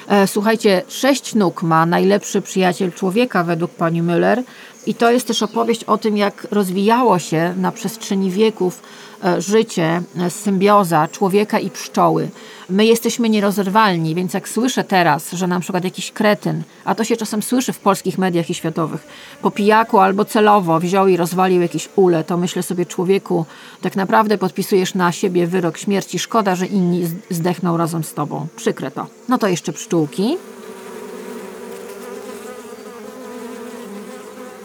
E, 0.08 0.28
słuchajcie, 0.28 0.82
sześć 0.88 1.36
nóg 1.36 1.64
ma 1.64 1.86
najlepszy 1.86 2.42
przyjaciel 2.42 2.92
człowieka 2.92 3.44
według 3.44 3.72
pani 3.72 4.04
Müller 4.04 4.44
i 4.86 4.94
to 4.96 5.12
jest 5.12 5.28
też 5.28 5.44
opowieść 5.44 5.84
o 5.84 5.98
tym, 5.98 6.18
jak 6.18 6.48
rozwijało 6.52 7.20
się 7.20 7.54
na 7.58 7.72
przestrzeni 7.72 8.32
wieków 8.32 8.82
e, 9.24 9.42
życie, 9.42 10.02
symbioza 10.30 11.08
człowieka 11.08 11.60
i 11.60 11.70
pszczoły. 11.70 12.30
My 12.70 12.86
jesteśmy 12.86 13.30
nierozerwalni, 13.30 14.16
więc 14.16 14.34
jak 14.34 14.50
słyszę 14.50 14.84
teraz, 14.84 15.32
że 15.32 15.48
na 15.48 15.60
przykład 15.60 15.84
jakiś 15.84 16.12
kretyn, 16.12 16.64
a 16.86 16.96
to 16.96 17.04
się 17.04 17.18
czasem 17.18 17.44
słyszy 17.44 17.74
w 17.74 17.80
polskich 17.80 18.18
mediach 18.18 18.50
i 18.50 18.54
światowych, 18.54 19.08
po 19.42 19.52
pijaku 19.52 20.00
albo 20.00 20.26
celowo 20.26 20.80
wziął 20.80 21.08
i 21.08 21.18
rozwalił 21.18 21.62
jakieś 21.62 21.90
ule, 21.96 22.24
to 22.24 22.38
myślę 22.38 22.64
sobie 22.64 22.86
człowieku, 22.86 23.46
tak 23.82 23.96
naprawdę 23.96 24.38
podpisujesz 24.38 24.94
na 24.94 25.12
siebie 25.12 25.48
wyrok 25.48 25.78
śmierci. 25.78 26.20
Szkoda, 26.20 26.56
że 26.56 26.66
inni 26.66 27.08
zdechną 27.30 27.78
razem 27.78 28.04
z 28.04 28.14
tobą. 28.14 28.48
Przykre 28.56 28.92
to. 28.92 29.08
No 29.30 29.38
to 29.38 29.48
jeszcze 29.48 29.74
pszczółki. 29.74 30.38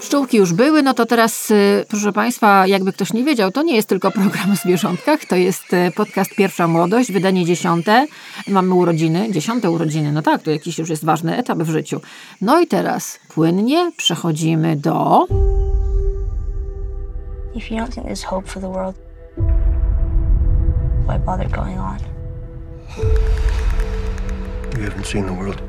Pszczółki 0.08 0.36
już 0.36 0.52
były, 0.52 0.82
no 0.82 0.94
to 0.94 1.06
teraz, 1.06 1.50
y, 1.50 1.84
proszę 1.88 2.12
Państwa, 2.12 2.66
jakby 2.66 2.92
ktoś 2.92 3.12
nie 3.12 3.24
wiedział, 3.24 3.50
to 3.50 3.62
nie 3.62 3.76
jest 3.76 3.88
tylko 3.88 4.10
program 4.10 4.52
o 4.52 4.56
zwierzątkach, 4.56 5.24
to 5.24 5.36
jest 5.36 5.72
y, 5.72 5.92
podcast 5.96 6.34
Pierwsza 6.34 6.68
Młodość, 6.68 7.12
wydanie 7.12 7.44
dziesiąte. 7.44 8.06
Mamy 8.46 8.74
urodziny, 8.74 9.32
dziesiąte 9.32 9.70
urodziny, 9.70 10.12
no 10.12 10.22
tak, 10.22 10.42
to 10.42 10.50
jakiś 10.50 10.78
już 10.78 10.88
jest 10.88 11.04
ważny 11.04 11.36
etap 11.36 11.58
w 11.58 11.70
życiu. 11.70 12.00
No 12.40 12.60
i 12.60 12.66
teraz 12.66 13.20
płynnie 13.28 13.92
przechodzimy 13.96 14.76
do... 14.76 15.26
If 17.54 17.74
you 17.74 17.80
don't 17.80 17.92
think 17.94 18.06
there's 18.06 18.24
hope 18.24 18.48
for 18.48 18.62
the 18.62 18.72
world, 18.72 18.96
why 21.06 21.18
bother 21.18 21.50
going 21.50 21.78
on? 21.78 21.98
You 24.78 24.90
haven't 24.90 25.06
seen 25.06 25.26
the 25.26 25.34
world, 25.34 25.62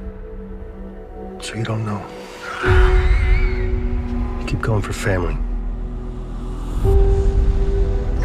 so 1.42 1.56
you 1.56 1.64
don't 1.64 1.84
know. 1.84 3.09
Keep 4.50 4.62
going 4.62 4.82
for 4.82 4.94
family. 4.94 5.38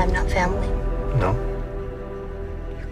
I'm 0.01 0.11
not 0.11 0.27
family. 0.31 0.69
No? 1.21 1.54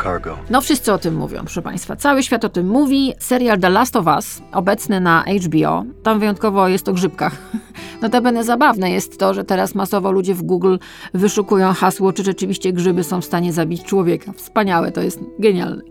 Cargo. 0.03 0.37
No 0.51 0.61
wszyscy 0.61 0.93
o 0.93 0.99
tym 0.99 1.15
mówią, 1.17 1.41
proszę 1.41 1.63
Państwa. 1.63 1.97
Cały 1.97 2.23
świat 2.23 2.45
o 2.45 2.49
tym 2.49 2.69
mówi. 2.69 3.13
Serial 3.19 3.61
The 3.61 3.71
Last 3.71 3.97
of 3.97 4.07
Us, 4.07 4.43
obecny 4.53 5.01
na 5.01 5.25
HBO, 5.47 5.85
tam 6.03 6.21
wyjątkowo 6.21 6.69
jest 6.69 6.89
o 6.89 6.93
grzybkach. 6.93 7.37
Notabene 8.03 8.45
zabawne 8.45 8.91
jest 8.91 9.19
to, 9.19 9.35
że 9.35 9.45
teraz 9.45 9.75
masowo 9.75 10.13
ludzie 10.13 10.35
w 10.35 10.43
Google 10.43 10.77
wyszukują 11.15 11.73
hasło, 11.73 12.13
czy 12.13 12.25
rzeczywiście 12.25 12.73
grzyby 12.73 13.05
są 13.05 13.21
w 13.21 13.25
stanie 13.25 13.53
zabić 13.53 13.83
człowieka. 13.83 14.33
Wspaniałe, 14.33 14.93
to 14.93 15.01
jest 15.01 15.21
genialne. 15.39 15.83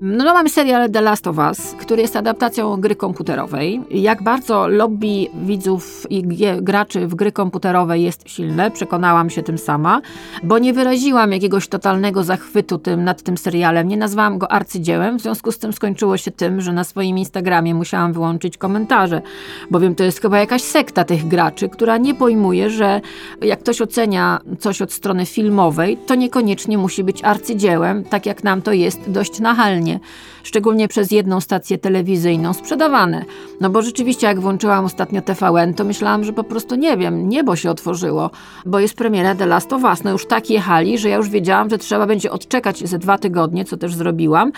No, 0.00 0.24
no 0.24 0.34
mamy 0.34 0.48
serial 0.48 0.90
The 0.90 1.00
Last 1.00 1.26
of 1.26 1.38
Us, 1.38 1.74
który 1.80 2.02
jest 2.02 2.16
adaptacją 2.16 2.76
gry 2.76 2.96
komputerowej. 2.96 3.80
Jak 3.90 4.22
bardzo 4.22 4.68
lobby 4.68 5.26
widzów 5.34 6.06
i 6.10 6.24
graczy 6.60 7.06
w 7.06 7.14
gry 7.14 7.32
komputerowe 7.32 7.98
jest 7.98 8.28
silne, 8.28 8.70
przekonałam 8.70 9.30
się 9.30 9.42
tym 9.42 9.58
sama, 9.58 10.00
bo 10.42 10.58
nie 10.58 10.72
wyraziłam 10.72 11.32
jakiegoś 11.32 11.68
totalnego 11.68 12.24
zachwytu 12.24 12.78
tym, 12.78 13.04
nad 13.04 13.22
tym 13.22 13.38
serialem, 13.44 13.88
nie 13.88 13.96
nazwałam 13.96 14.38
go 14.38 14.52
arcydziełem, 14.52 15.18
w 15.18 15.22
związku 15.22 15.52
z 15.52 15.58
tym 15.58 15.72
skończyło 15.72 16.16
się 16.16 16.30
tym, 16.30 16.60
że 16.60 16.72
na 16.72 16.84
swoim 16.84 17.18
Instagramie 17.18 17.74
musiałam 17.74 18.12
wyłączyć 18.12 18.58
komentarze, 18.58 19.22
bowiem 19.70 19.94
to 19.94 20.04
jest 20.04 20.20
chyba 20.20 20.38
jakaś 20.38 20.62
sekta 20.62 21.04
tych 21.04 21.28
graczy, 21.28 21.68
która 21.68 21.96
nie 21.96 22.14
pojmuje, 22.14 22.70
że 22.70 23.00
jak 23.42 23.60
ktoś 23.60 23.80
ocenia 23.80 24.40
coś 24.58 24.82
od 24.82 24.92
strony 24.92 25.26
filmowej, 25.26 25.96
to 26.06 26.14
niekoniecznie 26.14 26.78
musi 26.78 27.04
być 27.04 27.24
arcydziełem, 27.24 28.04
tak 28.04 28.26
jak 28.26 28.44
nam 28.44 28.62
to 28.62 28.72
jest 28.72 29.10
dość 29.10 29.40
nachalnie, 29.40 30.00
szczególnie 30.42 30.88
przez 30.88 31.10
jedną 31.10 31.40
stację 31.40 31.78
telewizyjną 31.78 32.52
sprzedawane. 32.52 33.24
No 33.60 33.70
bo 33.70 33.82
rzeczywiście 33.82 34.26
jak 34.26 34.40
włączyłam 34.40 34.84
ostatnio 34.84 35.22
TVN, 35.22 35.74
to 35.74 35.84
myślałam, 35.84 36.24
że 36.24 36.32
po 36.32 36.44
prostu 36.44 36.74
nie 36.74 36.96
wiem, 36.96 37.28
niebo 37.28 37.56
się 37.56 37.70
otworzyło, 37.70 38.30
bo 38.66 38.78
jest 38.78 38.94
premiera 38.94 39.34
The 39.34 39.46
Last 39.46 39.72
of 39.72 39.84
Us. 39.84 40.04
No 40.04 40.10
już 40.10 40.26
tak 40.26 40.50
jechali, 40.50 40.98
że 40.98 41.08
ja 41.08 41.16
już 41.16 41.28
wiedziałam, 41.28 41.70
że 41.70 41.78
trzeba 41.78 42.06
będzie 42.06 42.30
odczekać 42.30 42.88
ze 42.88 42.98
dwa 42.98 43.18
tygodnie, 43.24 43.64
co 43.64 43.76
też 43.76 43.94
zrobiłam, 43.94 44.52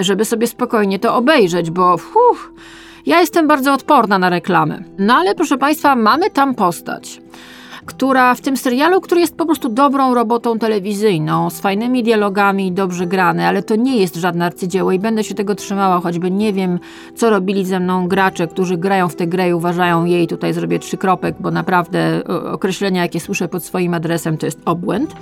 żeby 0.00 0.24
sobie 0.24 0.46
spokojnie 0.46 0.98
to 0.98 1.16
obejrzeć, 1.16 1.70
bo 1.70 1.94
uff, 1.94 2.50
ja 3.06 3.20
jestem 3.20 3.48
bardzo 3.48 3.72
odporna 3.72 4.18
na 4.18 4.30
reklamy. 4.30 4.84
No 4.98 5.14
ale 5.14 5.34
proszę 5.34 5.58
Państwa, 5.58 5.96
mamy 5.96 6.30
tam 6.30 6.54
postać. 6.54 7.20
która 7.86 8.34
w 8.34 8.40
tym 8.40 8.56
serialu, 8.56 9.00
który 9.00 9.20
jest 9.20 9.36
po 9.36 9.46
prostu 9.46 9.68
dobrą 9.68 10.14
robotą 10.14 10.58
telewizyjną, 10.58 11.50
z 11.50 11.60
fajnymi 11.60 12.02
dialogami, 12.02 12.72
dobrze 12.72 13.06
grany, 13.06 13.46
ale 13.46 13.62
to 13.62 13.76
nie 13.76 13.96
jest 13.96 14.16
żadne 14.16 14.46
arcydzieło 14.46 14.92
i 14.92 14.98
będę 14.98 15.24
się 15.24 15.34
tego 15.34 15.54
trzymała, 15.54 16.00
choćby 16.00 16.30
nie 16.30 16.52
wiem, 16.52 16.78
co 17.16 17.30
robili 17.30 17.64
ze 17.64 17.80
mną 17.80 18.08
gracze, 18.08 18.48
którzy 18.48 18.76
grają 18.76 19.08
w 19.08 19.16
tę 19.16 19.26
grę 19.26 19.48
i 19.48 19.54
uważają 19.54 20.04
jej, 20.04 20.26
tutaj 20.26 20.52
zrobię 20.52 20.78
trzy 20.78 20.96
kropek, 20.96 21.34
bo 21.40 21.50
naprawdę 21.50 22.22
określenia, 22.52 23.02
jakie 23.02 23.20
słyszę 23.20 23.48
pod 23.48 23.64
swoim 23.64 23.94
adresem, 23.94 24.38
to 24.38 24.46
jest 24.46 24.60
obłęd. 24.64 25.14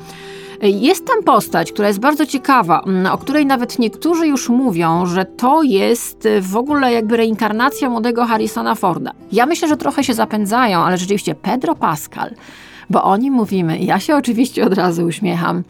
Jest 0.70 1.06
tam 1.06 1.22
postać, 1.22 1.72
która 1.72 1.88
jest 1.88 2.00
bardzo 2.00 2.26
ciekawa, 2.26 2.80
mm, 2.80 3.12
o 3.12 3.18
której 3.18 3.46
nawet 3.46 3.78
niektórzy 3.78 4.26
już 4.26 4.48
mówią, 4.48 5.06
że 5.06 5.24
to 5.24 5.62
jest 5.62 6.28
w 6.40 6.56
ogóle 6.56 6.92
jakby 6.92 7.16
reinkarnacja 7.16 7.90
młodego 7.90 8.24
Harrisona 8.26 8.74
Forda. 8.74 9.12
Ja 9.32 9.46
myślę, 9.46 9.68
że 9.68 9.76
trochę 9.76 10.04
się 10.04 10.14
zapędzają, 10.14 10.78
ale 10.78 10.98
rzeczywiście 10.98 11.34
Pedro 11.34 11.74
Pascal 11.74 12.34
bo 12.90 13.02
o 13.02 13.16
nim 13.16 13.34
mówimy, 13.34 13.78
ja 13.78 14.00
się 14.00 14.16
oczywiście 14.16 14.66
od 14.66 14.74
razu 14.74 15.04
uśmiecham, 15.04 15.64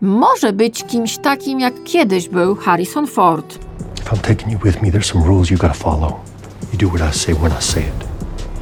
może 0.00 0.52
być 0.52 0.84
kimś 0.84 1.18
takim, 1.18 1.60
jak 1.60 1.84
kiedyś 1.84 2.28
był 2.28 2.54
Harrison 2.56 3.06
Ford. 3.06 3.58
If 4.00 4.10
I'm 4.10 4.20
taking 4.20 4.52
you 4.52 4.58
with 4.64 4.82
me, 4.82 4.90
there's 4.90 5.12
some 5.12 5.24
rules 5.24 5.50
you 5.50 5.56
gotta 5.56 5.74
follow. 5.74 6.12
You 6.72 6.78
do 6.78 6.96
what 6.96 7.14
I 7.14 7.18
say 7.18 7.34
when 7.34 7.52
I 7.52 7.62
say 7.62 7.82
it. 7.82 8.08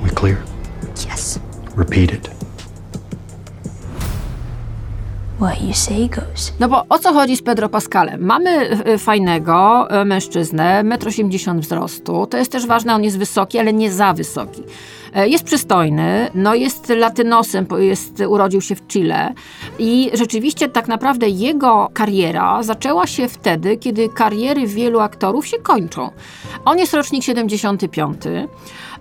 We 0.04 0.10
clear? 0.10 0.36
Yes. 1.10 1.38
Repeat 1.76 2.12
it. 2.12 2.37
What 5.40 5.62
you 5.62 5.74
say 5.74 6.08
goes. 6.08 6.52
No 6.60 6.68
bo 6.68 6.84
o 6.88 6.98
co 6.98 7.12
chodzi 7.12 7.36
z 7.36 7.42
Pedro 7.42 7.68
Pascalem? 7.68 8.24
Mamy 8.24 8.50
e, 8.50 8.98
fajnego 8.98 9.86
e, 9.90 10.04
mężczyznę, 10.04 10.82
1,80 10.84 11.50
m 11.50 11.60
wzrostu. 11.60 12.26
To 12.26 12.36
jest 12.36 12.52
też 12.52 12.66
ważne, 12.66 12.94
on 12.94 13.04
jest 13.04 13.18
wysoki, 13.18 13.58
ale 13.58 13.72
nie 13.72 13.92
za 13.92 14.12
wysoki. 14.12 14.62
E, 15.14 15.28
jest 15.28 15.44
przystojny, 15.44 16.30
no 16.34 16.54
jest 16.54 16.88
latynosem, 16.88 17.66
jest, 17.78 18.22
urodził 18.28 18.60
się 18.60 18.74
w 18.74 18.86
Chile 18.86 19.34
i 19.78 20.10
rzeczywiście 20.14 20.68
tak 20.68 20.88
naprawdę 20.88 21.28
jego 21.28 21.88
kariera 21.92 22.62
zaczęła 22.62 23.06
się 23.06 23.28
wtedy, 23.28 23.76
kiedy 23.76 24.08
kariery 24.08 24.66
wielu 24.66 25.00
aktorów 25.00 25.46
się 25.46 25.58
kończą. 25.58 26.10
On 26.64 26.78
jest 26.78 26.94
rocznik 26.94 27.24
75. 27.24 28.22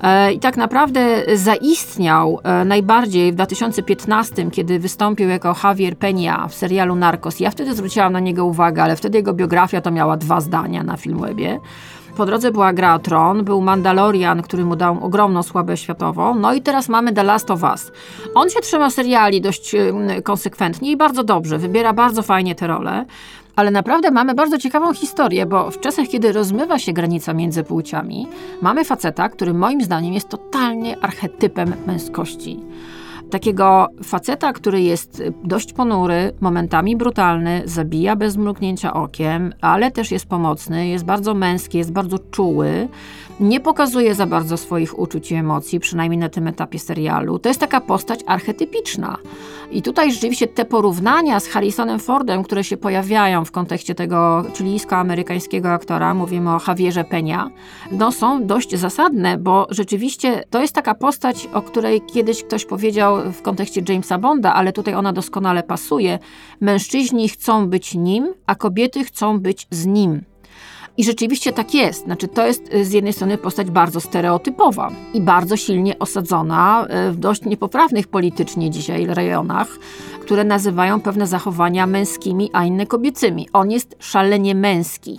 E, 0.02 0.34
I 0.34 0.40
tak 0.40 0.58
naprawdę 0.58 1.24
zaistniał 1.34 2.40
e, 2.44 2.66
najbardziej 2.66 3.32
w 3.32 3.36
2015, 3.36 4.52
kiedy 4.52 4.80
wystąpił 4.80 5.30
jako 5.30 5.56
Javier 5.64 5.96
Peña 5.98 6.50
w 6.50 6.54
serialu 6.54 6.96
Narcos. 6.96 7.40
Ja 7.40 7.52
wtedy 7.52 7.76
zwróciłam 7.76 8.14
na 8.14 8.20
niego 8.20 8.46
uwagę, 8.46 8.84
ale 8.84 8.96
wtedy 8.96 9.18
jego 9.18 9.34
biografia 9.34 9.82
to 9.82 9.92
miała 9.92 10.18
dwa 10.18 10.42
zdania 10.42 10.84
na 10.84 10.98
Filmwebie. 10.98 11.60
Po 12.18 12.26
drodze 12.26 12.52
była 12.52 12.74
gra 12.74 12.96
o 12.96 13.00
Tron, 13.00 13.44
był 13.44 13.62
Mandalorian, 13.62 14.42
który 14.42 14.66
mu 14.66 14.76
dał 14.76 15.06
ogromną 15.06 15.44
słabę 15.44 15.78
światową. 15.78 16.36
No 16.36 16.54
i 16.54 16.62
teraz 16.62 16.90
mamy 16.90 17.14
The 17.14 17.24
Last 17.24 17.52
of 17.52 17.64
Us. 17.64 17.92
On 18.36 18.50
się 18.50 18.60
trzyma 18.60 18.90
seriali 18.90 19.42
dość 19.42 19.76
konsekwentnie 20.24 20.92
i 20.92 20.98
bardzo 20.98 21.24
dobrze. 21.24 21.58
Wybiera 21.58 21.94
bardzo 21.94 22.22
fajnie 22.24 22.56
te 22.56 22.68
role. 22.68 23.06
Ale 23.56 23.72
naprawdę 23.72 24.12
mamy 24.12 24.34
bardzo 24.34 24.58
ciekawą 24.58 24.94
historię, 24.94 25.46
bo 25.46 25.72
w 25.72 25.80
czasach, 25.80 26.08
kiedy 26.08 26.32
rozmywa 26.32 26.80
się 26.80 26.94
granica 26.94 27.34
między 27.34 27.64
płciami, 27.64 28.28
mamy 28.62 28.86
faceta, 28.86 29.30
który 29.30 29.54
moim 29.54 29.82
zdaniem 29.82 30.14
jest 30.14 30.30
totalnie 30.30 30.98
archetypem 31.02 31.74
męskości 31.88 32.60
takiego 33.30 33.88
faceta, 34.04 34.54
który 34.54 34.82
jest 34.82 35.24
dość 35.44 35.74
ponury, 35.74 36.34
momentami 36.42 36.96
brutalny, 36.96 37.62
zabija 37.66 38.16
bez 38.16 38.38
mrugnięcia 38.38 38.94
okiem, 38.94 39.54
ale 39.62 39.92
też 39.92 40.12
jest 40.12 40.26
pomocny, 40.26 40.88
jest 40.88 41.06
bardzo 41.06 41.34
męski, 41.34 41.78
jest 41.78 41.92
bardzo 41.92 42.20
czuły 42.20 42.88
nie 43.40 43.60
pokazuje 43.60 44.16
za 44.16 44.26
bardzo 44.26 44.58
swoich 44.58 45.00
uczuć 45.00 45.32
i 45.32 45.36
emocji, 45.36 45.80
przynajmniej 45.80 46.18
na 46.18 46.30
tym 46.30 46.48
etapie 46.48 46.80
serialu. 46.80 47.40
To 47.40 47.50
jest 47.50 47.60
taka 47.60 47.82
postać 47.82 48.20
archetypiczna. 48.26 49.18
I 49.72 49.82
tutaj 49.82 50.12
rzeczywiście 50.12 50.48
te 50.48 50.66
porównania 50.66 51.40
z 51.40 51.48
Harrisonem 51.48 52.00
Fordem, 52.00 52.44
które 52.44 52.64
się 52.64 52.78
pojawiają 52.78 53.46
w 53.46 53.52
kontekście 53.52 53.96
tego 53.96 54.44
chilijsko-amerykańskiego 54.54 55.70
aktora, 55.70 56.14
mówimy 56.14 56.50
o 56.50 56.60
Javierze 56.68 57.04
Peña, 57.04 57.50
no 57.92 58.12
są 58.12 58.46
dość 58.46 58.76
zasadne, 58.76 59.38
bo 59.38 59.68
rzeczywiście 59.70 60.44
to 60.50 60.62
jest 60.62 60.76
taka 60.76 60.96
postać, 60.96 61.50
o 61.54 61.62
której 61.62 62.02
kiedyś 62.02 62.44
ktoś 62.44 62.66
powiedział 62.66 63.32
w 63.32 63.42
kontekście 63.42 63.82
Jamesa 63.90 64.18
Bonda, 64.18 64.54
ale 64.54 64.74
tutaj 64.74 64.94
ona 64.94 65.14
doskonale 65.14 65.64
pasuje. 65.64 66.20
Mężczyźni 66.62 67.30
chcą 67.30 67.70
być 67.70 67.96
nim, 67.96 68.34
a 68.46 68.56
kobiety 68.56 69.04
chcą 69.04 69.40
być 69.40 69.68
z 69.72 69.86
nim. 69.86 70.22
I 70.98 71.04
rzeczywiście 71.04 71.54
tak 71.54 71.74
jest. 71.74 72.04
Znaczy, 72.04 72.28
to 72.28 72.48
jest 72.48 72.74
y, 72.74 72.86
z 72.86 72.92
jednej 72.92 73.14
strony 73.14 73.38
postać 73.38 73.72
bardzo 73.72 74.02
stereotypowa 74.02 74.92
i 75.14 75.22
bardzo 75.22 75.58
silnie 75.58 76.00
osadzona 76.00 76.88
y, 77.10 77.12
w 77.12 77.18
dość 77.18 77.46
niepoprawnych 77.46 78.08
politycznie 78.08 78.70
dzisiaj 78.70 79.06
rejonach, 79.06 79.68
które 80.22 80.44
nazywają 80.44 81.02
pewne 81.02 81.28
zachowania 81.28 81.88
męskimi, 81.88 82.50
a 82.54 82.66
inne 82.66 82.86
kobiecymi. 82.86 83.50
On 83.54 83.72
jest 83.72 83.96
szalenie 84.00 84.56
męski. 84.56 85.18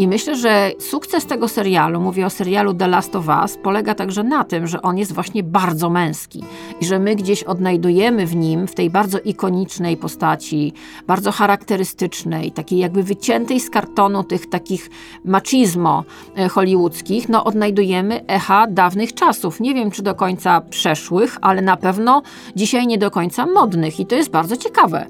I 0.00 0.08
myślę, 0.08 0.36
że 0.36 0.72
sukces 0.78 1.26
tego 1.26 1.48
serialu, 1.48 2.00
mówię 2.00 2.26
o 2.26 2.30
serialu 2.30 2.74
The 2.74 2.88
Last 2.88 3.16
of 3.16 3.26
Us, 3.42 3.58
polega 3.62 3.94
także 3.94 4.24
na 4.24 4.44
tym, 4.44 4.66
że 4.66 4.82
on 4.82 4.98
jest 4.98 5.12
właśnie 5.12 5.42
bardzo 5.42 5.90
męski 5.90 6.44
i 6.80 6.84
że 6.84 6.98
my 6.98 7.16
gdzieś 7.16 7.42
odnajdujemy 7.42 8.26
w 8.26 8.36
nim, 8.36 8.66
w 8.66 8.74
tej 8.74 8.90
bardzo 8.90 9.18
ikonicznej 9.18 9.96
postaci, 9.96 10.72
bardzo 11.06 11.32
charakterystycznej, 11.32 12.52
takiej 12.52 12.78
jakby 12.78 13.02
wyciętej 13.02 13.60
z 13.60 13.70
kartonu 13.70 14.24
tych 14.24 14.50
takich 14.50 14.90
machismo 15.24 16.04
e, 16.36 16.48
hollywoodzkich, 16.48 17.28
no 17.28 17.44
odnajdujemy 17.44 18.26
echa 18.26 18.66
dawnych 18.66 19.14
czasów. 19.14 19.60
Nie 19.60 19.74
wiem, 19.74 19.90
czy 19.90 20.02
do 20.02 20.14
końca 20.14 20.60
przeszłych, 20.60 21.38
ale 21.40 21.62
na 21.62 21.76
pewno 21.76 22.22
dzisiaj 22.56 22.86
nie 22.86 22.98
do 22.98 23.10
końca 23.10 23.46
modnych 23.46 24.00
i 24.00 24.06
to 24.06 24.14
jest 24.14 24.30
bardzo 24.30 24.56
ciekawe. 24.56 25.06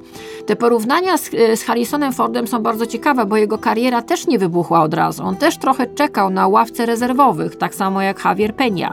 Te 0.47 0.57
porównania 0.57 1.18
z, 1.18 1.30
e, 1.34 1.57
z 1.57 1.62
Harrisonem 1.62 2.12
Fordem 2.12 2.47
są 2.47 2.59
bardzo 2.62 2.86
ciekawe, 2.86 3.26
bo 3.26 3.36
jego 3.36 3.59
kariera 3.59 4.03
też 4.03 4.26
nie 4.26 4.38
wybuchła 4.38 4.80
od 4.83 4.95
razu. 4.95 5.24
On 5.24 5.37
też 5.37 5.59
trochę 5.59 5.87
czekał 5.87 6.31
na 6.31 6.49
ławce 6.49 6.87
rezerwowych, 6.87 7.57
tak 7.57 7.74
samo 7.74 8.03
jak 8.03 8.24
Javier 8.24 8.55
Peña 8.55 8.93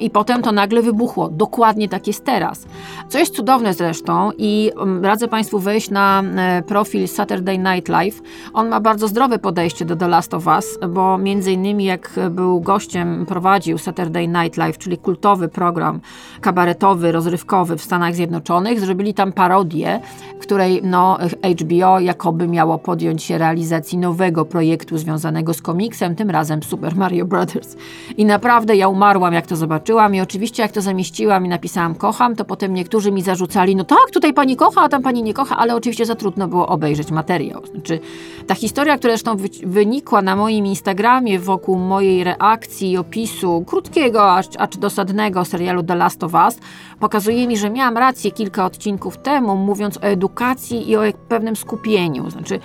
i 0.00 0.10
potem 0.10 0.42
to 0.42 0.52
nagle 0.52 0.82
wybuchło. 0.82 1.28
Dokładnie 1.28 1.88
tak 1.88 2.06
jest 2.06 2.24
teraz. 2.24 2.66
Co 3.08 3.18
jest 3.18 3.34
cudowne 3.34 3.74
zresztą 3.74 4.30
i 4.38 4.70
mm, 4.80 5.04
radzę 5.04 5.28
Państwu 5.28 5.58
wejść 5.58 5.90
na 5.90 6.22
e, 6.36 6.62
profil 6.62 7.08
Saturday 7.08 7.58
Night 7.58 7.88
Live. 7.88 8.22
On 8.52 8.68
ma 8.68 8.80
bardzo 8.80 9.08
zdrowe 9.08 9.38
podejście 9.38 9.84
do 9.84 9.96
The 9.96 10.08
Last 10.08 10.34
of 10.34 10.46
Us, 10.46 10.78
bo 10.88 11.18
między 11.18 11.52
innymi 11.52 11.84
jak 11.84 12.10
był 12.30 12.60
gościem, 12.60 13.26
prowadził 13.26 13.78
Saturday 13.78 14.28
Night 14.28 14.56
Live, 14.56 14.78
czyli 14.78 14.98
kultowy 14.98 15.48
program 15.48 16.00
kabaretowy, 16.40 17.12
rozrywkowy 17.12 17.76
w 17.76 17.82
Stanach 17.82 18.14
Zjednoczonych, 18.14 18.80
zrobili 18.80 19.14
tam 19.14 19.32
parodię, 19.32 20.00
której 20.40 20.80
no, 20.82 21.18
HBO 21.60 22.00
jakoby 22.00 22.48
miało 22.48 22.78
podjąć 22.78 23.22
się 23.22 23.38
realizacji 23.38 23.98
nowego 23.98 24.44
projektu 24.44 24.98
związanego 24.98 25.54
z 25.54 25.62
komiksem, 25.62 26.16
tym 26.16 26.30
razem 26.30 26.62
Super 26.62 26.96
Mario 26.96 27.24
Brothers. 27.24 27.76
I 28.16 28.24
naprawdę 28.24 28.76
ja 28.76 28.88
umarłam, 28.88 29.34
jak 29.34 29.46
to 29.46 29.56
zobaczyłam 29.56 29.83
zobaczyłam 29.84 30.14
i 30.14 30.20
oczywiście 30.20 30.62
jak 30.62 30.72
to 30.72 30.80
zamieściłam 30.80 31.46
i 31.46 31.48
napisałam 31.48 31.94
kocham, 31.94 32.36
to 32.36 32.44
potem 32.44 32.74
niektórzy 32.74 33.12
mi 33.12 33.22
zarzucali, 33.22 33.76
no 33.76 33.84
tak, 33.84 34.10
tutaj 34.12 34.34
pani 34.34 34.56
kocha, 34.56 34.82
a 34.82 34.88
tam 34.88 35.02
pani 35.02 35.22
nie 35.22 35.34
kocha, 35.34 35.56
ale 35.56 35.74
oczywiście 35.74 36.06
za 36.06 36.14
trudno 36.14 36.48
było 36.48 36.68
obejrzeć 36.68 37.10
materiał. 37.10 37.66
Znaczy, 37.66 38.00
ta 38.46 38.54
historia, 38.54 38.98
która 38.98 39.12
zresztą 39.12 39.36
wynikła 39.64 40.22
na 40.22 40.36
moim 40.36 40.66
Instagramie 40.66 41.38
wokół 41.38 41.78
mojej 41.78 42.24
reakcji 42.24 42.90
i 42.90 42.96
opisu 42.96 43.64
krótkiego, 43.66 44.32
acz, 44.32 44.56
acz 44.58 44.76
dosadnego 44.76 45.44
serialu 45.44 45.82
The 45.82 45.94
Last 45.94 46.24
of 46.24 46.34
Us, 46.34 46.58
pokazuje 47.00 47.46
mi, 47.46 47.56
że 47.56 47.70
miałam 47.70 47.96
rację 47.96 48.30
kilka 48.30 48.64
odcinków 48.64 49.18
temu, 49.18 49.56
mówiąc 49.56 49.96
o 49.96 50.02
edukacji 50.02 50.90
i 50.90 50.96
o 50.96 51.00
pewnym 51.28 51.56
skupieniu. 51.56 52.30
Znaczy, 52.30 52.60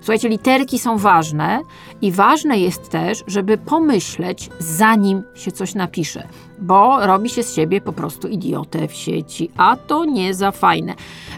Słuchajcie, 0.00 0.28
literki 0.28 0.78
są 0.78 0.98
ważne 0.98 1.60
i 2.02 2.12
ważne 2.12 2.58
jest 2.58 2.90
też, 2.90 3.24
żeby 3.26 3.58
pomyśleć, 3.58 4.50
zanim 4.58 5.22
się 5.34 5.52
coś 5.52 5.74
napisze, 5.74 6.28
bo 6.58 7.06
robi 7.06 7.28
się 7.28 7.42
z 7.42 7.54
siebie 7.54 7.80
po 7.80 7.92
prostu 7.92 8.28
idiotę 8.28 8.88
w 8.88 8.92
sieci, 8.92 9.50
a 9.56 9.76
to 9.76 10.04
nie 10.04 10.34
za 10.34 10.50
fajne. 10.50 10.94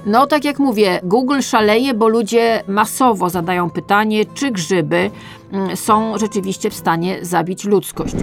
No, 0.06 0.26
tak 0.26 0.44
jak 0.44 0.58
mówię, 0.58 1.00
Google 1.02 1.40
szaleje, 1.40 1.94
bo 1.94 2.08
ludzie 2.08 2.62
masowo 2.68 3.30
zadają 3.30 3.70
pytanie, 3.70 4.24
czy 4.34 4.50
grzyby 4.50 5.10
mm, 5.52 5.76
są 5.76 6.18
rzeczywiście 6.18 6.70
w 6.70 6.74
stanie 6.74 7.18
zabić 7.22 7.64
ludzkość. 7.64 8.14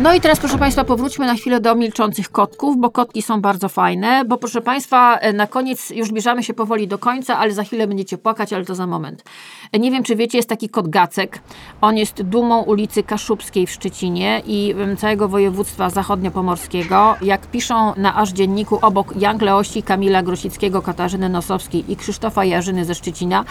No 0.00 0.14
i 0.14 0.20
teraz, 0.20 0.38
proszę 0.38 0.58
Państwa, 0.58 0.84
powróćmy 0.84 1.26
na 1.26 1.34
chwilę 1.34 1.60
do 1.60 1.74
milczących 1.74 2.30
kotków, 2.30 2.76
bo 2.78 2.90
kotki 2.90 3.22
są 3.22 3.40
bardzo 3.40 3.68
fajne, 3.68 4.24
bo 4.24 4.38
proszę 4.38 4.60
Państwa, 4.60 5.18
e, 5.18 5.32
na 5.32 5.46
koniec 5.46 5.90
już 5.90 6.08
zbliżamy 6.08 6.42
się 6.42 6.54
powoli 6.54 6.88
do 6.88 6.98
końca, 6.98 7.38
ale 7.38 7.52
za 7.52 7.64
chwilę 7.64 7.86
będziecie 7.86 8.18
płakać, 8.18 8.52
ale 8.52 8.64
to 8.64 8.74
za 8.74 8.86
moment. 8.86 9.24
E, 9.72 9.78
nie 9.78 9.90
wiem, 9.90 10.02
czy 10.02 10.16
wiecie, 10.16 10.38
jest 10.38 10.48
taki 10.48 10.68
kot 10.68 10.88
Gacek. 10.88 11.40
On 11.80 11.96
jest 11.96 12.22
dumą 12.22 12.62
ulicy 12.62 13.02
Kaszubskiej 13.02 13.66
w 13.66 13.70
Szczecinie 13.70 14.42
i 14.46 14.74
całego 14.98 15.28
województwa 15.28 15.90
zachodniopomorskiego. 15.90 17.16
Jak 17.22 17.46
piszą 17.46 17.92
na 17.96 18.16
Aż 18.16 18.32
Dzienniku, 18.32 18.78
obok 18.82 19.16
Jan 19.16 19.38
Leości, 19.38 19.82
Kamila 19.82 20.22
Grosickiego, 20.22 20.82
Katarzyny 20.82 21.28
Nosowskiej 21.28 21.92
i 21.92 21.96
Krzysztofa 21.96 22.44
Jarzyny 22.44 22.84
ze 22.84 22.94
Szczecina, 22.94 23.44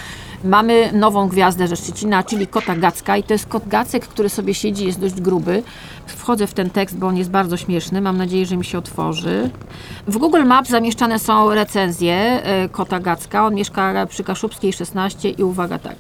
mamy 0.44 0.92
nową 0.94 1.28
gwiazdę 1.28 1.68
ze 1.68 1.76
Szczecina, 1.76 2.24
czyli 2.24 2.48
kota 2.48 2.76
Gacka 2.76 3.18
i 3.18 3.24
to 3.24 3.34
jest 3.34 3.48
kot 3.48 3.68
Gacek, 3.68 4.08
który 4.08 4.30
sobie 4.30 4.54
siedzi, 4.54 4.86
jest 4.86 5.00
dość 5.00 5.22
gruby. 5.22 5.64
Wchodzi 6.08 6.35
wchodzę 6.36 6.48
w 6.48 6.54
ten 6.54 6.70
tekst, 6.70 6.98
bo 6.98 7.08
on 7.08 7.18
jest 7.18 7.30
bardzo 7.30 7.58
śmieszny. 7.58 8.02
Mam 8.02 8.18
nadzieję, 8.18 8.46
że 8.46 8.58
mi 8.58 8.66
się 8.66 8.78
otworzy. 8.78 9.50
W 10.08 10.18
Google 10.18 10.44
Maps 10.44 10.70
zamieszczane 10.70 11.20
są 11.20 11.54
recenzje 11.54 12.16
e, 12.16 12.70
kota 12.70 13.00
Gacka. 13.00 13.46
On 13.46 13.56
mieszka 13.56 14.06
przy 14.06 14.24
Kaszubskiej 14.24 14.74
16 14.74 15.30
i 15.30 15.44
uwaga 15.44 15.80
tak. 15.80 15.96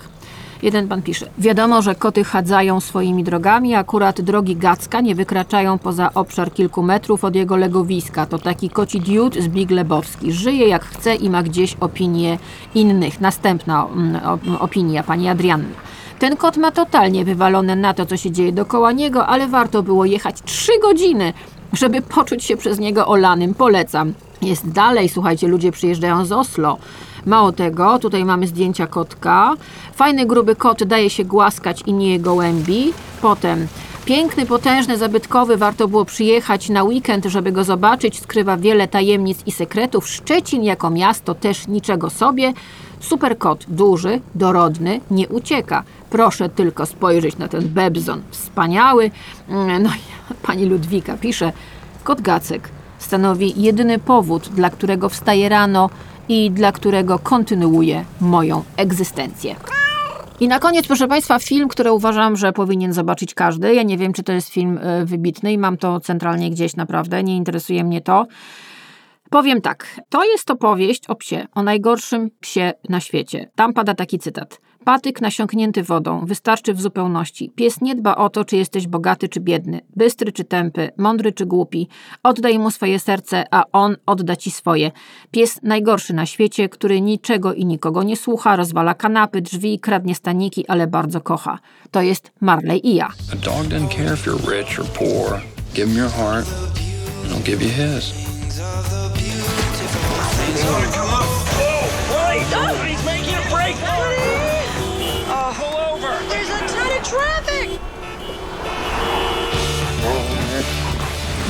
Jeden 0.63 0.87
pan 0.87 1.01
pisze. 1.01 1.25
Wiadomo, 1.37 1.81
że 1.81 1.95
koty 1.95 2.23
chadzają 2.23 2.79
swoimi 2.79 3.23
drogami, 3.23 3.75
akurat 3.75 4.21
drogi 4.21 4.55
Gacka 4.55 5.01
nie 5.01 5.15
wykraczają 5.15 5.77
poza 5.77 6.13
obszar 6.13 6.53
kilku 6.53 6.83
metrów 6.83 7.23
od 7.23 7.35
jego 7.35 7.55
legowiska. 7.55 8.25
To 8.25 8.39
taki 8.39 8.69
koci 8.69 8.99
diut 9.01 9.35
z 9.35 9.47
Big 9.47 9.71
Lebowski. 9.71 10.31
Żyje 10.31 10.67
jak 10.67 10.85
chce 10.85 11.15
i 11.15 11.29
ma 11.29 11.43
gdzieś 11.43 11.75
opinie 11.79 12.37
innych. 12.75 13.21
Następna 13.21 13.87
mm, 13.93 14.21
op- 14.21 14.57
opinia 14.59 15.03
pani 15.03 15.29
Adrianny. 15.29 15.73
Ten 16.19 16.37
kot 16.37 16.57
ma 16.57 16.71
totalnie 16.71 17.25
wywalone 17.25 17.75
na 17.75 17.93
to, 17.93 18.05
co 18.05 18.17
się 18.17 18.31
dzieje 18.31 18.51
dookoła 18.51 18.91
niego, 18.91 19.27
ale 19.27 19.47
warto 19.47 19.83
było 19.83 20.05
jechać 20.05 20.41
trzy 20.41 20.71
godziny, 20.81 21.33
żeby 21.73 22.01
poczuć 22.01 22.43
się 22.43 22.57
przez 22.57 22.79
niego 22.79 23.07
olanym. 23.07 23.53
Polecam. 23.53 24.13
Jest 24.41 24.69
dalej, 24.71 25.09
słuchajcie, 25.09 25.47
ludzie 25.47 25.71
przyjeżdżają 25.71 26.25
z 26.25 26.31
Oslo. 26.31 26.77
Mało 27.25 27.51
tego, 27.51 27.99
tutaj 27.99 28.25
mamy 28.25 28.47
zdjęcia 28.47 28.87
kotka. 28.87 29.53
Fajny, 29.95 30.25
gruby 30.25 30.55
kot 30.55 30.83
daje 30.83 31.09
się 31.09 31.25
głaskać 31.25 31.83
i 31.85 31.93
nie 31.93 32.19
gołębi. 32.19 32.93
Potem 33.21 33.67
piękny, 34.05 34.45
potężny, 34.45 34.97
zabytkowy, 34.97 35.57
warto 35.57 35.87
było 35.87 36.05
przyjechać 36.05 36.69
na 36.69 36.83
weekend, 36.83 37.25
żeby 37.25 37.51
go 37.51 37.63
zobaczyć. 37.63 38.19
Skrywa 38.19 38.57
wiele 38.57 38.87
tajemnic 38.87 39.39
i 39.45 39.51
sekretów. 39.51 40.07
Szczecin 40.09 40.63
jako 40.63 40.89
miasto 40.89 41.35
też 41.35 41.67
niczego 41.67 42.09
sobie. 42.09 42.53
Super 42.99 43.37
kot, 43.37 43.65
duży, 43.67 44.21
dorodny, 44.35 45.01
nie 45.11 45.27
ucieka. 45.27 45.83
Proszę 46.09 46.49
tylko 46.49 46.85
spojrzeć 46.85 47.37
na 47.37 47.47
ten 47.47 47.67
bebzon. 47.69 48.21
Wspaniały. 48.31 49.11
Mm, 49.49 49.83
No 49.83 49.89
pani 50.47 50.65
Ludwika 50.65 51.17
pisze, 51.17 51.51
kot 52.03 52.21
Gacek 52.21 52.69
stanowi 52.99 53.61
jedyny 53.61 53.99
powód, 53.99 54.49
dla 54.49 54.69
którego 54.69 55.09
wstaję 55.09 55.49
rano 55.49 55.89
i 56.29 56.51
dla 56.51 56.71
którego 56.71 57.19
kontynuuję 57.19 58.05
moją 58.21 58.63
egzystencję. 58.77 59.55
I 60.39 60.47
na 60.47 60.59
koniec, 60.59 60.87
proszę 60.87 61.07
Państwa, 61.07 61.39
film, 61.39 61.67
który 61.67 61.91
uważam, 61.91 62.35
że 62.35 62.53
powinien 62.53 62.93
zobaczyć 62.93 63.33
każdy. 63.33 63.73
Ja 63.73 63.83
nie 63.83 63.97
wiem, 63.97 64.13
czy 64.13 64.23
to 64.23 64.31
jest 64.31 64.49
film 64.49 64.77
y, 64.77 65.05
wybitny 65.05 65.53
i 65.53 65.57
mam 65.57 65.77
to 65.77 65.99
centralnie 65.99 66.49
gdzieś 66.49 66.75
naprawdę, 66.75 67.23
nie 67.23 67.35
interesuje 67.35 67.83
mnie 67.83 68.01
to. 68.01 68.25
Powiem 69.29 69.61
tak, 69.61 70.01
to 70.09 70.23
jest 70.23 70.51
opowieść 70.51 71.07
o 71.07 71.15
psie, 71.15 71.47
o 71.55 71.63
najgorszym 71.63 72.29
psie 72.39 72.73
na 72.89 72.99
świecie. 72.99 73.49
Tam 73.55 73.73
pada 73.73 73.93
taki 73.93 74.19
cytat. 74.19 74.59
Patyk 74.85 75.21
nasiąknięty 75.21 75.83
wodą, 75.83 76.25
wystarczy 76.25 76.73
w 76.73 76.81
zupełności. 76.81 77.51
Pies 77.55 77.81
nie 77.81 77.95
dba 77.95 78.15
o 78.15 78.29
to, 78.29 78.45
czy 78.45 78.55
jesteś 78.55 78.87
bogaty 78.87 79.29
czy 79.29 79.39
biedny, 79.39 79.81
bystry 79.95 80.31
czy 80.31 80.43
tępy, 80.43 80.91
mądry 80.97 81.31
czy 81.31 81.45
głupi. 81.45 81.87
Oddaj 82.23 82.59
mu 82.59 82.71
swoje 82.71 82.99
serce, 82.99 83.45
a 83.51 83.63
on 83.71 83.95
odda 84.05 84.35
ci 84.35 84.51
swoje. 84.51 84.91
Pies 85.31 85.59
najgorszy 85.63 86.13
na 86.13 86.25
świecie, 86.25 86.69
który 86.69 87.01
niczego 87.01 87.53
i 87.53 87.65
nikogo 87.65 88.03
nie 88.03 88.17
słucha, 88.17 88.55
rozwala 88.55 88.93
kanapy, 88.93 89.41
drzwi, 89.41 89.79
kradnie 89.79 90.15
staniki, 90.15 90.67
ale 90.67 90.87
bardzo 90.87 91.21
kocha. 91.21 91.59
To 91.91 92.01
jest 92.01 92.31
Marley 92.41 92.87
i 92.87 92.95
ja. 92.95 93.07
A 93.33 93.35
dog 93.35 93.67
doesn't 93.67 93.89
care 93.89 94.13
if 94.13 94.29
you're 94.29 94.57
rich 94.57 94.79
or 94.79 94.85
poor. 94.85 95.41
Give 95.73 95.87
him 95.87 95.97
your 95.97 96.11
heart, 96.11 96.45
and 97.23 97.31
he'll 97.31 97.43
give 97.43 97.63
you 97.63 97.69
his. 97.69 98.25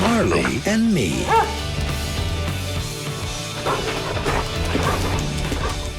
Marley 0.02 0.62
and 0.74 0.94
me. 0.94 1.10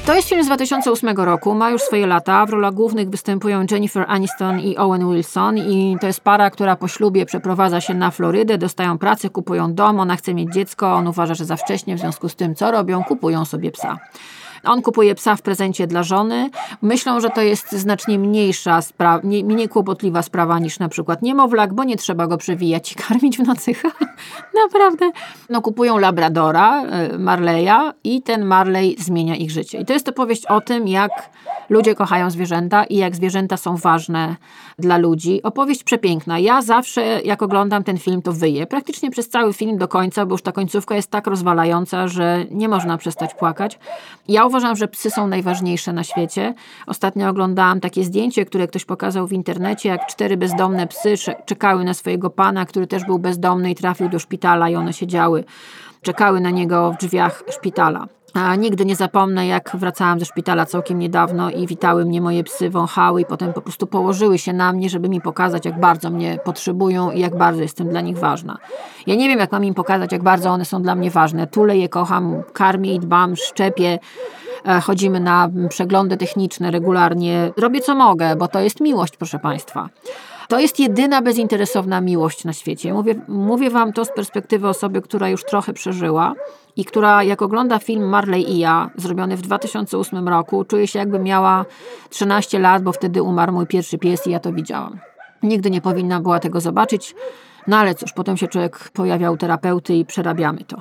To 0.05 0.13
jest 0.13 0.29
film 0.29 0.43
z 0.43 0.45
2008 0.45 1.17
roku, 1.17 1.55
ma 1.55 1.69
już 1.69 1.81
swoje 1.81 2.07
lata. 2.07 2.45
W 2.45 2.49
rolach 2.49 2.73
głównych 2.73 3.09
występują 3.09 3.65
Jennifer 3.71 4.05
Aniston 4.07 4.59
i 4.59 4.77
Owen 4.77 5.11
Wilson 5.11 5.57
i 5.57 5.97
to 6.01 6.07
jest 6.07 6.21
para, 6.21 6.49
która 6.49 6.75
po 6.75 6.87
ślubie 6.87 7.25
przeprowadza 7.25 7.81
się 7.81 7.93
na 7.93 8.11
Florydę, 8.11 8.57
dostają 8.57 8.97
pracę, 8.97 9.29
kupują 9.29 9.73
dom, 9.73 9.99
ona 9.99 10.15
chce 10.15 10.33
mieć 10.33 10.53
dziecko, 10.53 10.93
on 10.93 11.07
uważa, 11.07 11.33
że 11.33 11.45
za 11.45 11.55
wcześnie, 11.55 11.95
w 11.95 11.99
związku 11.99 12.29
z 12.29 12.35
tym 12.35 12.55
co 12.55 12.71
robią, 12.71 13.03
kupują 13.03 13.45
sobie 13.45 13.71
psa. 13.71 13.97
On 14.63 14.81
kupuje 14.81 15.15
psa 15.15 15.35
w 15.35 15.41
prezencie 15.41 15.87
dla 15.87 16.03
żony. 16.03 16.49
Myślą, 16.81 17.19
że 17.19 17.29
to 17.29 17.41
jest 17.41 17.71
znacznie 17.71 18.19
mniejsza 18.19 18.81
sprawa, 18.81 19.21
mniej, 19.23 19.69
kłopotliwa 19.69 20.21
sprawa 20.21 20.59
niż 20.59 20.79
na 20.79 20.89
przykład 20.89 21.21
niemowlak, 21.21 21.73
bo 21.73 21.83
nie 21.83 21.97
trzeba 21.97 22.27
go 22.27 22.37
przewijać 22.37 22.91
i 22.91 22.95
karmić 23.07 23.37
w 23.37 23.47
nocy. 23.47 23.71
Naprawdę. 24.63 25.11
No 25.49 25.61
kupują 25.61 25.97
Labradora, 25.97 26.83
y, 27.13 27.19
Marleya 27.19 27.93
i 28.03 28.21
ten 28.21 28.45
Marley 28.45 28.95
zmienia 28.99 29.35
ich 29.35 29.51
życie. 29.51 29.79
I 29.79 29.85
to 29.85 29.93
jest 29.93 30.09
opowieść 30.09 30.45
o 30.45 30.61
tym, 30.61 30.87
jak 30.87 31.11
ludzie 31.69 31.95
kochają 31.95 32.29
zwierzęta 32.29 32.83
i 32.83 32.95
jak 32.95 33.15
zwierzęta 33.15 33.57
są 33.57 33.77
ważne 33.77 34.35
dla 34.79 34.97
ludzi. 34.97 35.43
Opowieść 35.43 35.83
przepiękna. 35.83 36.39
Ja 36.39 36.61
zawsze, 36.61 37.21
jak 37.25 37.41
oglądam 37.41 37.83
ten 37.83 37.97
film, 37.97 38.21
to 38.21 38.33
wyję. 38.33 38.67
Praktycznie 38.67 39.11
przez 39.11 39.29
cały 39.29 39.53
film 39.53 39.77
do 39.77 39.87
końca, 39.87 40.25
bo 40.25 40.33
już 40.33 40.41
ta 40.41 40.51
końcówka 40.51 40.95
jest 40.95 41.11
tak 41.11 41.27
rozwalająca, 41.27 42.07
że 42.07 42.45
nie 42.51 42.69
można 42.69 42.97
przestać 42.97 43.33
płakać. 43.33 43.79
Ja 44.27 44.45
uważam, 44.45 44.56
że 44.59 44.87
psy 44.87 45.09
są 45.11 45.27
najważniejsze 45.27 45.93
na 45.93 46.03
świecie. 46.03 46.53
Ostatnio 46.87 47.29
oglądałam 47.29 47.79
takie 47.79 48.03
zdjęcie, 48.03 48.45
które 48.45 48.67
ktoś 48.67 48.85
pokazał 48.85 49.27
w 49.27 49.33
internecie, 49.33 49.89
jak 49.89 50.07
cztery 50.07 50.37
bezdomne 50.37 50.87
psy 50.87 51.17
cze- 51.17 51.35
czekały 51.45 51.83
na 51.83 51.93
swojego 51.93 52.29
pana, 52.29 52.65
który 52.65 52.87
też 52.87 53.05
był 53.05 53.19
bezdomny 53.19 53.71
i 53.71 53.75
trafił 53.75 54.09
do 54.09 54.19
szpitala 54.19 54.69
i 54.69 54.75
one 54.75 54.93
siedziały, 54.93 55.43
czekały 56.01 56.39
na 56.39 56.49
niego 56.49 56.91
w 56.91 56.97
drzwiach 56.97 57.43
szpitala. 57.49 58.16
A 58.37 58.55
nigdy 58.55 58.85
nie 58.85 58.95
zapomnę, 58.95 59.47
jak 59.47 59.71
wracałam 59.73 60.19
ze 60.19 60.25
szpitala 60.25 60.65
całkiem 60.65 60.99
niedawno 60.99 61.49
i 61.49 61.67
witały 61.67 62.05
mnie 62.05 62.21
moje 62.21 62.43
psy, 62.43 62.69
wąchały 62.69 63.21
i 63.21 63.25
potem 63.25 63.53
po 63.53 63.61
prostu 63.61 63.87
położyły 63.87 64.37
się 64.37 64.53
na 64.53 64.73
mnie, 64.73 64.89
żeby 64.89 65.09
mi 65.09 65.21
pokazać, 65.21 65.65
jak 65.65 65.79
bardzo 65.79 66.09
mnie 66.09 66.39
potrzebują 66.43 67.11
i 67.11 67.19
jak 67.19 67.37
bardzo 67.37 67.61
jestem 67.61 67.89
dla 67.89 68.01
nich 68.01 68.17
ważna. 68.17 68.57
Ja 69.07 69.15
nie 69.15 69.29
wiem, 69.29 69.39
jak 69.39 69.51
mam 69.51 69.63
im 69.63 69.73
pokazać, 69.73 70.11
jak 70.11 70.23
bardzo 70.23 70.49
one 70.49 70.65
są 70.65 70.81
dla 70.81 70.95
mnie 70.95 71.11
ważne. 71.11 71.47
Tulę 71.47 71.77
je, 71.77 71.89
kocham, 71.89 72.43
karmię 72.53 72.95
i 72.95 72.99
dbam, 72.99 73.35
szczepię. 73.35 73.99
E, 74.65 74.81
Chodzimy 74.81 75.19
na 75.19 75.49
przeglądy 75.69 76.17
techniczne 76.17 76.71
regularnie. 76.71 77.51
Robię 77.57 77.81
co 77.81 77.95
mogę, 77.95 78.35
bo 78.35 78.47
to 78.47 78.59
jest 78.59 78.81
miłość, 78.81 79.17
proszę 79.17 79.39
Państwa. 79.39 79.89
To 80.47 80.59
jest 80.59 80.79
jedyna 80.79 81.21
bezinteresowna 81.21 82.01
miłość 82.01 82.45
na 82.45 82.53
świecie. 82.53 82.93
Mówię, 82.93 83.15
mówię 83.27 83.69
Wam 83.69 83.93
to 83.93 84.05
z 84.05 84.11
perspektywy 84.11 84.67
osoby, 84.67 85.01
która 85.01 85.29
już 85.29 85.43
trochę 85.43 85.73
przeżyła 85.73 86.33
i 86.75 86.85
która, 86.85 87.23
jak 87.23 87.41
ogląda 87.41 87.79
film 87.79 88.09
Marley 88.09 88.51
i 88.51 88.59
ja, 88.59 88.89
zrobiony 88.95 89.37
w 89.37 89.41
2008 89.41 90.27
roku, 90.27 90.63
czuje 90.65 90.87
się, 90.87 90.99
jakby 90.99 91.19
miała 91.19 91.65
13 92.09 92.59
lat, 92.59 92.83
bo 92.83 92.91
wtedy 92.91 93.23
umarł 93.23 93.53
mój 93.53 93.67
pierwszy 93.67 93.97
pies 93.97 94.27
i 94.27 94.31
ja 94.31 94.39
to 94.39 94.53
widziałam. 94.53 94.99
Nigdy 95.43 95.71
nie 95.71 95.81
powinna 95.81 96.19
była 96.19 96.39
tego 96.39 96.61
zobaczyć, 96.61 97.15
no 97.67 97.77
ale 97.77 97.95
cóż, 97.95 98.13
potem 98.13 98.37
się 98.37 98.47
człowiek 98.47 98.89
pojawiał 98.93 99.37
terapeuty 99.37 99.95
i 99.95 100.05
przerabiamy 100.05 100.63
to. 100.63 100.77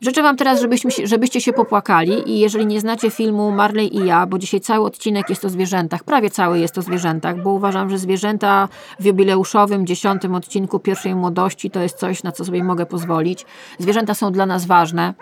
Życzę 0.00 0.22
Wam 0.22 0.36
teraz, 0.36 0.60
żebyśmy, 0.60 0.90
żebyście 1.04 1.40
się 1.40 1.52
popłakali 1.52 2.30
i 2.30 2.38
jeżeli 2.38 2.66
nie 2.66 2.80
znacie 2.80 3.10
filmu 3.10 3.50
Marley 3.50 3.96
i 3.96 4.06
ja, 4.06 4.26
bo 4.26 4.38
dzisiaj 4.38 4.60
cały 4.60 4.86
odcinek 4.86 5.30
jest 5.30 5.44
o 5.44 5.48
zwierzętach, 5.48 6.04
prawie 6.04 6.30
cały 6.30 6.58
jest 6.58 6.78
o 6.78 6.82
zwierzętach, 6.82 7.42
bo 7.42 7.50
uważam, 7.52 7.90
że 7.90 7.98
zwierzęta 7.98 8.68
w 9.00 9.04
jubileuszowym, 9.04 9.86
dziesiątym 9.86 10.34
odcinku 10.34 10.78
pierwszej 10.78 11.14
młodości 11.14 11.70
to 11.70 11.80
jest 11.80 11.98
coś, 11.98 12.22
na 12.22 12.32
co 12.32 12.44
sobie 12.44 12.64
mogę 12.64 12.86
pozwolić. 12.86 13.46
Zwierzęta 13.78 14.14
są 14.14 14.32
dla 14.32 14.46
nas 14.46 14.66
ważne. 14.66 15.14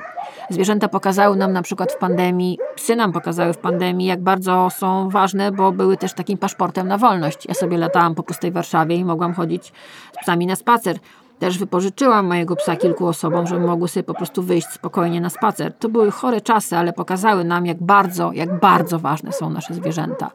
Zwierzęta 0.50 0.88
pokazały 0.88 1.36
nam 1.36 1.52
na 1.52 1.62
przykład 1.62 1.92
w 1.92 1.98
pandemii, 1.98 2.58
psy 2.76 2.96
nam 2.96 3.12
pokazały 3.12 3.52
w 3.52 3.58
pandemii, 3.58 4.06
jak 4.06 4.22
bardzo 4.22 4.68
są 4.78 5.10
ważne, 5.10 5.52
bo 5.52 5.72
były 5.72 5.96
też 5.96 6.12
takim 6.12 6.38
paszportem 6.38 6.88
na 6.88 6.98
wolność. 6.98 7.46
Ja 7.48 7.54
sobie 7.54 7.78
latałam 7.78 8.14
po 8.14 8.22
pustej 8.22 8.52
Warszawie 8.52 8.96
i 8.96 9.04
mogłam 9.04 9.34
chodzić 9.34 9.72
z 10.12 10.22
psami 10.22 10.46
na 10.46 10.56
spacer. 10.56 10.98
Też 11.38 11.58
wypożyczyłam 11.58 12.26
mojego 12.26 12.56
psa 12.56 12.76
kilku 12.76 13.06
osobom, 13.06 13.46
żeby 13.46 13.66
mogły 13.66 13.88
sobie 13.88 14.04
po 14.04 14.14
prostu 14.14 14.42
wyjść 14.42 14.68
spokojnie 14.68 15.20
na 15.20 15.30
spacer. 15.30 15.72
To 15.78 15.88
były 15.88 16.10
chore 16.10 16.40
czasy, 16.40 16.76
ale 16.76 16.92
pokazały 16.92 17.44
nam, 17.44 17.66
jak 17.66 17.82
bardzo, 17.82 18.32
jak 18.32 18.60
bardzo 18.60 18.98
ważne 18.98 19.32
są 19.32 19.50
nasze 19.50 19.74
zwierzęta. 19.74 20.30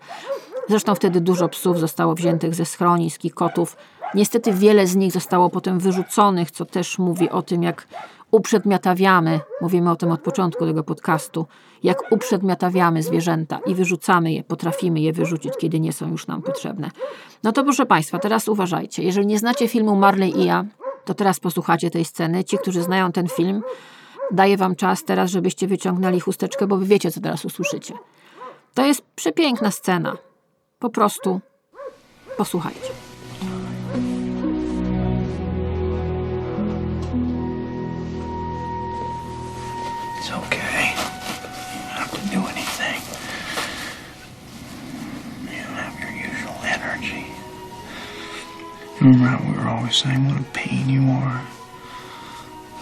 Zresztą 0.70 0.96
wtedy 0.96 1.22
dużo 1.22 1.50
psów 1.50 1.80
zostało 1.80 2.16
wziętych 2.16 2.56
ze 2.56 2.66
schronisk 2.66 3.26
i 3.26 3.32
kotów. 3.32 3.78
Niestety 4.16 4.54
wiele 4.54 4.88
z 4.88 4.96
nich 4.96 5.12
zostało 5.12 5.50
potem 5.50 5.80
wyrzuconych, 5.80 6.52
co 6.52 6.66
też 6.66 7.00
mówi 7.00 7.30
o 7.30 7.42
tym, 7.42 7.64
jak 7.64 7.88
uprzedmiotawiamy, 8.32 9.40
mówimy 9.62 9.92
o 9.92 9.96
tym 9.96 10.12
od 10.12 10.22
początku 10.22 10.66
tego 10.66 10.84
podcastu, 10.84 11.48
jak 11.84 12.12
uprzedmiotawiamy 12.12 13.04
zwierzęta 13.04 13.60
i 13.66 13.76
wyrzucamy 13.76 14.34
je, 14.34 14.44
potrafimy 14.44 15.00
je 15.00 15.14
wyrzucić, 15.14 15.54
kiedy 15.60 15.80
nie 15.80 15.94
są 15.94 16.10
już 16.10 16.28
nam 16.28 16.42
potrzebne. 16.42 16.92
No 17.44 17.52
to 17.52 17.64
proszę 17.64 17.86
Państwa, 17.86 18.20
teraz 18.20 18.48
uważajcie. 18.48 19.04
Jeżeli 19.04 19.28
nie 19.28 19.40
znacie 19.40 19.68
filmu 19.68 19.96
Marley 19.96 20.40
i 20.40 20.46
ja, 20.46 20.66
to 21.06 21.14
teraz 21.14 21.40
posłuchacie 21.40 21.92
tej 21.92 22.06
sceny. 22.06 22.44
Ci, 22.44 22.58
którzy 22.58 22.84
znają 22.84 23.12
ten 23.12 23.28
film, 23.28 23.64
daję 24.32 24.58
wam 24.58 24.76
czas 24.76 25.04
teraz, 25.04 25.32
żebyście 25.32 25.68
wyciągnęli 25.68 26.20
chusteczkę, 26.20 26.68
bo 26.68 26.78
wy 26.78 26.86
wiecie, 26.86 27.12
co 27.12 27.22
teraz 27.22 27.46
usłyszycie. 27.46 27.94
To 28.74 28.86
jest 28.86 29.02
przepiękna 29.16 29.72
scena. 29.72 30.18
Po 30.80 30.90
prostu 30.90 31.42
posłuchajcie. 32.38 32.92
It's 40.22 40.38
okay. 40.38 40.61
Remember 49.02 49.44
we 49.48 49.58
were 49.58 49.68
always 49.68 49.96
saying 49.96 50.28
what 50.28 50.40
a 50.40 50.44
pain 50.54 50.88
you 50.88 51.02
are? 51.10 51.42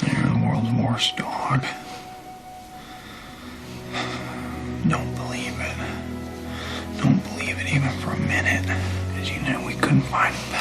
You're 0.05 0.33
the 0.33 0.45
world's 0.45 0.69
worst 0.71 1.15
dog. 1.15 1.63
Don't 4.85 5.15
believe 5.15 5.57
it. 5.61 5.77
Don't 7.01 7.23
believe 7.23 7.57
it 7.57 7.73
even 7.73 7.89
for 8.01 8.11
a 8.11 8.19
minute. 8.19 8.65
Because 9.13 9.31
you 9.31 9.41
know 9.43 9.65
we 9.65 9.75
couldn't 9.75 10.01
find 10.01 10.35
a 10.35 10.58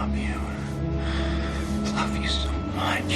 love 0.00 0.16
you. 0.16 0.40
Love 1.94 2.16
you 2.16 2.28
so 2.28 2.50
much. 2.74 3.12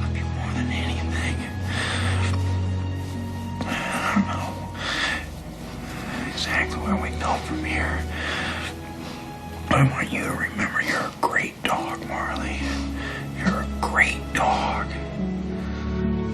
love 0.00 0.16
you 0.18 0.26
more 0.36 0.52
than 0.58 0.68
anything. 0.84 1.36
I 3.60 4.14
don't 4.14 4.26
know 4.26 4.50
exactly 6.32 6.78
where 6.82 6.96
we 6.96 7.10
go 7.20 7.32
from 7.46 7.64
here. 7.64 7.98
I 9.70 9.82
want 9.84 10.12
you 10.12 10.24
to 10.24 10.32
remember 10.32 10.82
you're 10.82 11.06
a 11.06 11.12
great 11.20 11.62
dog, 11.62 12.04
Marley. 12.08 12.58
You're 13.38 13.60
a 13.62 13.68
great 13.80 14.20
dog. 14.34 14.86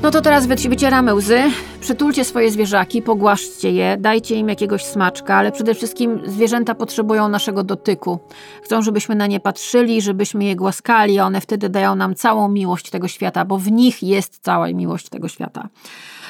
No 0.02 0.10
to 0.10 0.20
teraz 0.22 0.46
wyci- 0.46 0.68
wycieramy 0.68 1.14
łzy, 1.14 1.50
przytulcie 1.88 2.24
swoje 2.24 2.50
zwierzaki, 2.50 3.02
pogłaszczcie 3.02 3.72
je, 3.72 3.96
dajcie 4.00 4.34
im 4.36 4.48
jakiegoś 4.48 4.84
smaczka, 4.84 5.36
ale 5.36 5.52
przede 5.52 5.74
wszystkim 5.74 6.20
zwierzęta 6.26 6.74
potrzebują 6.74 7.28
naszego 7.28 7.64
dotyku. 7.64 8.18
Chcą, 8.62 8.82
żebyśmy 8.82 9.14
na 9.14 9.26
nie 9.26 9.40
patrzyli, 9.40 10.02
żebyśmy 10.02 10.44
je 10.44 10.56
głaskali, 10.56 11.18
a 11.18 11.24
one 11.24 11.40
wtedy 11.40 11.68
dają 11.68 11.94
nam 11.94 12.14
całą 12.14 12.48
miłość 12.48 12.90
tego 12.90 13.08
świata, 13.08 13.44
bo 13.44 13.58
w 13.58 13.70
nich 13.70 14.02
jest 14.02 14.38
cała 14.42 14.68
miłość 14.68 15.08
tego 15.08 15.28
świata. 15.28 15.68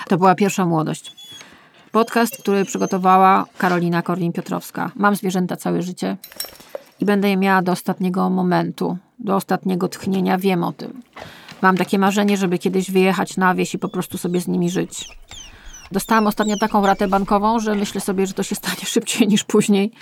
To 0.09 0.19
była 0.19 0.35
pierwsza 0.35 0.67
młodość. 0.67 1.13
Podcast, 1.93 2.37
który 2.43 2.65
przygotowała 2.65 3.45
Karolina 3.59 4.03
Korwin-Piotrowska. 4.03 4.91
Mam 4.95 5.17
zwierzęta 5.17 5.57
całe 5.57 5.83
życie 5.83 6.17
i 7.01 7.05
będę 7.05 7.31
je 7.31 7.37
miała 7.37 7.63
do 7.63 7.73
ostatniego 7.73 8.31
momentu, 8.31 8.99
do 9.19 9.37
ostatniego 9.37 9.89
tchnienia, 9.89 10.39
wiem 10.39 10.65
o 10.65 10.73
tym. 10.73 11.03
Mam 11.63 11.77
takie 11.77 11.99
marzenie, 11.99 12.37
żeby 12.37 12.59
kiedyś 12.59 12.91
wyjechać 12.91 13.37
na 13.37 13.55
wieś 13.55 13.75
i 13.75 13.79
po 13.79 13.89
prostu 13.89 14.19
sobie 14.19 14.41
z 14.41 14.49
nimi 14.49 14.71
żyć. 14.71 15.09
Dostałam 15.93 16.27
ostatnio 16.27 16.57
taką 16.57 16.87
ratę 16.87 17.09
bankową, 17.09 17.61
że 17.61 17.75
myślę 17.75 18.01
sobie, 18.01 18.27
że 18.27 18.35
to 18.35 18.43
się 18.43 18.55
stanie 18.55 18.85
szybciej 18.95 19.29
niż 19.29 19.45
później, 19.45 19.93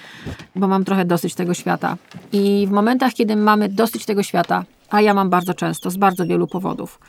bo 0.57 0.69
mam 0.69 0.85
trochę 0.85 1.05
dosyć 1.05 1.35
tego 1.35 1.55
świata. 1.55 1.97
I 2.33 2.67
w 2.69 2.71
momentach, 2.71 3.13
kiedy 3.13 3.37
mamy 3.37 3.69
dosyć 3.69 4.05
tego 4.05 4.23
świata, 4.23 4.65
a 4.91 5.01
ja 5.01 5.15
mam 5.15 5.31
bardzo 5.31 5.55
często, 5.55 5.91
z 5.91 5.97
bardzo 5.97 6.27
wielu 6.27 6.47
powodów, 6.47 7.01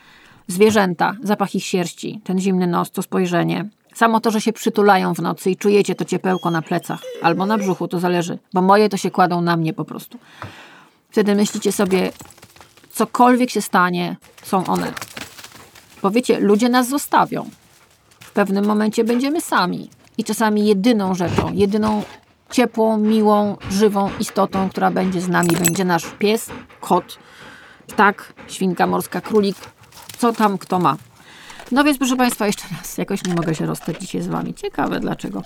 zwierzęta, 0.47 1.15
zapach 1.23 1.55
ich 1.55 1.63
sierści, 1.65 2.21
ten 2.23 2.39
zimny 2.39 2.67
nos, 2.67 2.91
to 2.91 3.01
spojrzenie, 3.01 3.69
samo 3.93 4.19
to, 4.19 4.31
że 4.31 4.41
się 4.41 4.53
przytulają 4.53 5.13
w 5.13 5.19
nocy 5.19 5.51
i 5.51 5.57
czujecie 5.57 5.95
to 5.95 6.05
ciepełko 6.05 6.51
na 6.51 6.61
plecach 6.61 6.99
albo 7.21 7.45
na 7.45 7.57
brzuchu, 7.57 7.87
to 7.87 7.99
zależy, 7.99 8.39
bo 8.53 8.61
moje 8.61 8.89
to 8.89 8.97
się 8.97 9.11
kładą 9.11 9.41
na 9.41 9.57
mnie 9.57 9.73
po 9.73 9.85
prostu. 9.85 10.17
Wtedy 11.09 11.35
myślicie 11.35 11.71
sobie, 11.71 12.11
cokolwiek 12.91 13.49
się 13.49 13.61
stanie, 13.61 14.15
są 14.43 14.65
one. 14.65 14.93
Bo 16.01 16.11
wiecie, 16.11 16.39
ludzie 16.39 16.69
nas 16.69 16.89
zostawią. 16.89 17.49
Pewnym 18.37 18.65
momencie 18.65 19.03
będziemy 19.03 19.41
sami. 19.41 19.89
I 20.17 20.23
czasami 20.23 20.65
jedyną 20.65 21.15
rzeczą, 21.15 21.53
jedyną 21.53 22.03
ciepłą, 22.51 22.97
miłą, 22.97 23.57
żywą 23.71 24.09
istotą, 24.19 24.69
która 24.69 24.91
będzie 24.91 25.21
z 25.21 25.27
nami, 25.27 25.49
będzie 25.49 25.85
nasz 25.85 26.05
pies, 26.19 26.49
kot, 26.81 27.19
ptak, 27.87 28.33
świnka 28.47 28.87
morska, 28.87 29.21
królik, 29.21 29.57
co 30.17 30.33
tam 30.33 30.57
kto 30.57 30.79
ma. 30.79 30.97
No 31.71 31.83
więc 31.83 31.97
proszę 31.97 32.15
Państwa, 32.15 32.45
jeszcze 32.47 32.63
raz, 32.77 32.97
jakoś 32.97 33.25
nie 33.25 33.33
mogę 33.33 33.55
się 33.55 33.65
rozstać 33.65 33.97
dzisiaj 33.99 34.21
z 34.21 34.27
Wami. 34.27 34.53
Ciekawe 34.53 34.99
dlaczego. 34.99 35.43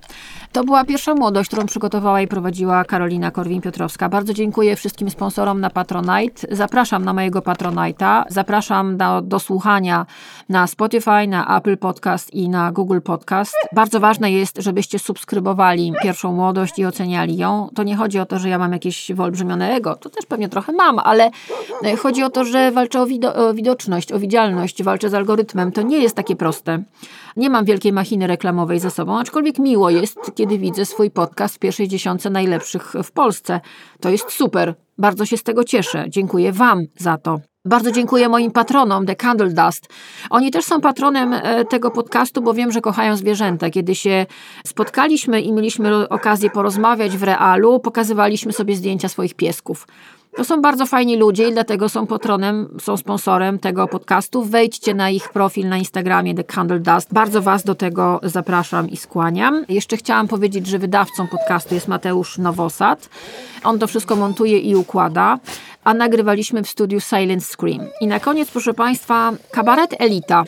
To 0.52 0.64
była 0.64 0.86
pierwsza 0.86 1.16
młodość, 1.16 1.50
którą 1.50 1.66
przygotowała 1.66 2.22
i 2.22 2.28
prowadziła 2.28 2.84
Karolina 2.84 3.32
Korwin-Piotrowska. 3.32 4.10
Bardzo 4.10 4.34
dziękuję 4.34 4.76
wszystkim 4.76 5.10
sponsorom 5.10 5.62
na 5.62 5.70
Patronite. 5.70 6.48
Zapraszam 6.52 7.06
na 7.06 7.14
mojego 7.14 7.40
Patronite'a. 7.40 8.24
Zapraszam 8.30 8.98
do, 8.98 9.22
do 9.22 9.40
słuchania 9.40 10.06
na 10.50 10.68
Spotify, 10.68 11.28
na 11.28 11.58
Apple 11.58 11.78
Podcast 11.78 12.34
i 12.34 12.50
na 12.50 12.72
Google 12.72 13.00
Podcast. 13.04 13.54
Bardzo 13.72 14.00
ważne 14.00 14.32
jest, 14.32 14.58
żebyście 14.58 15.00
subskrybowali 15.00 15.94
pierwszą 16.04 16.34
młodość 16.34 16.80
i 16.80 16.86
oceniali 16.86 17.38
ją. 17.38 17.70
To 17.76 17.84
nie 17.84 17.96
chodzi 17.96 18.20
o 18.20 18.26
to, 18.26 18.40
że 18.40 18.50
ja 18.50 18.58
mam 18.58 18.74
jakieś 18.74 19.12
wyolbrzymione 19.12 19.72
ego. 19.74 19.96
To 19.96 20.10
też 20.10 20.26
pewnie 20.26 20.50
trochę 20.50 20.72
mam, 20.72 21.00
ale 21.00 21.32
e, 21.84 21.96
chodzi 21.96 22.24
o 22.24 22.30
to, 22.30 22.46
że 22.46 22.72
walczę 22.72 23.02
o, 23.02 23.06
wido- 23.06 23.36
o 23.36 23.54
widoczność, 23.54 24.12
o 24.12 24.20
widzialność, 24.20 24.84
walczę 24.84 25.10
z 25.10 25.14
algorytmem. 25.14 25.72
To 25.72 25.82
nie 25.82 25.98
jest 25.98 26.11
takie 26.16 26.36
proste. 26.36 26.84
Nie 27.38 27.50
mam 27.50 27.66
wielkiej 27.66 27.94
machiny 27.94 28.28
reklamowej 28.28 28.80
za 28.80 28.90
sobą, 28.90 29.20
aczkolwiek 29.20 29.60
miło 29.60 29.90
jest, 29.90 30.20
kiedy 30.36 30.58
widzę 30.58 30.86
swój 30.86 31.12
podcast 31.12 31.56
w 31.56 31.60
pierwszej 31.60 31.88
dziesiątce 31.88 32.30
najlepszych 32.30 32.94
w 33.04 33.12
Polsce. 33.12 33.62
To 34.00 34.10
jest 34.10 34.32
super. 34.32 34.76
Bardzo 34.98 35.26
się 35.26 35.38
z 35.38 35.44
tego 35.44 35.64
cieszę. 35.64 36.06
Dziękuję 36.10 36.52
Wam 36.52 36.80
za 36.98 37.18
to. 37.18 37.40
Bardzo 37.66 37.92
dziękuję 37.92 38.30
moim 38.30 38.52
patronom, 38.52 39.06
The 39.06 39.16
Candle 39.16 39.50
Dust. 39.50 39.88
Oni 40.30 40.52
też 40.52 40.66
są 40.66 40.82
patronem 40.82 41.34
e, 41.34 41.66
tego 41.66 41.92
podcastu, 41.92 42.42
bo 42.42 42.54
wiem, 42.54 42.72
że 42.72 42.82
kochają 42.82 43.18
zwierzęta. 43.18 43.70
Kiedy 43.70 43.96
się 43.96 44.26
spotkaliśmy 44.66 45.42
i 45.42 45.54
mieliśmy 45.54 46.10
okazję 46.10 46.50
porozmawiać 46.50 47.18
w 47.18 47.24
realu, 47.24 47.80
pokazywaliśmy 47.80 48.54
sobie 48.54 48.76
zdjęcia 48.76 49.10
swoich 49.10 49.34
piesków. 49.34 49.88
To 50.36 50.46
są 50.46 50.62
bardzo 50.62 50.86
fajni 50.86 51.18
ludzie 51.18 51.50
i 51.50 51.54
dlatego 51.54 51.90
są 51.90 52.08
patronem, 52.08 52.78
są 52.82 52.98
sponsorem 52.98 53.60
tego 53.60 53.88
podcastu. 53.88 54.44
Wejdźcie 54.44 54.94
na 54.94 55.10
ich 55.10 55.30
profil 55.30 55.70
na 55.70 55.78
Instagramie 55.78 56.36
The 56.36 56.44
Candle 56.44 56.80
Dust. 56.80 57.14
Bardzo 57.14 57.42
Was 57.42 57.64
do 57.64 57.76
tego 57.76 58.20
zapraszam 58.24 58.90
i 58.90 58.98
skłaniam. 58.98 59.66
Jeszcze 59.70 59.98
chciałam 59.98 60.28
powiedzieć, 60.28 60.68
że 60.68 60.80
wydawcą 60.80 61.28
podcastu 61.28 61.76
jest 61.76 61.88
Mateusz 61.88 62.38
Nowosad. 62.38 63.10
On 63.64 63.80
to 63.80 63.88
wszystko 63.88 64.16
montuje 64.16 64.60
i 64.60 64.76
układa, 64.76 65.40
a 65.84 65.94
nagrywaliśmy 65.94 66.64
w 66.64 66.70
studiu 66.70 67.00
Silent 67.00 67.46
Scream. 67.46 67.88
I 68.02 68.08
na 68.08 68.20
koniec, 68.20 68.52
proszę 68.52 68.74
Państwa, 68.74 69.32
kabaret 69.52 69.96
Elita. 70.00 70.44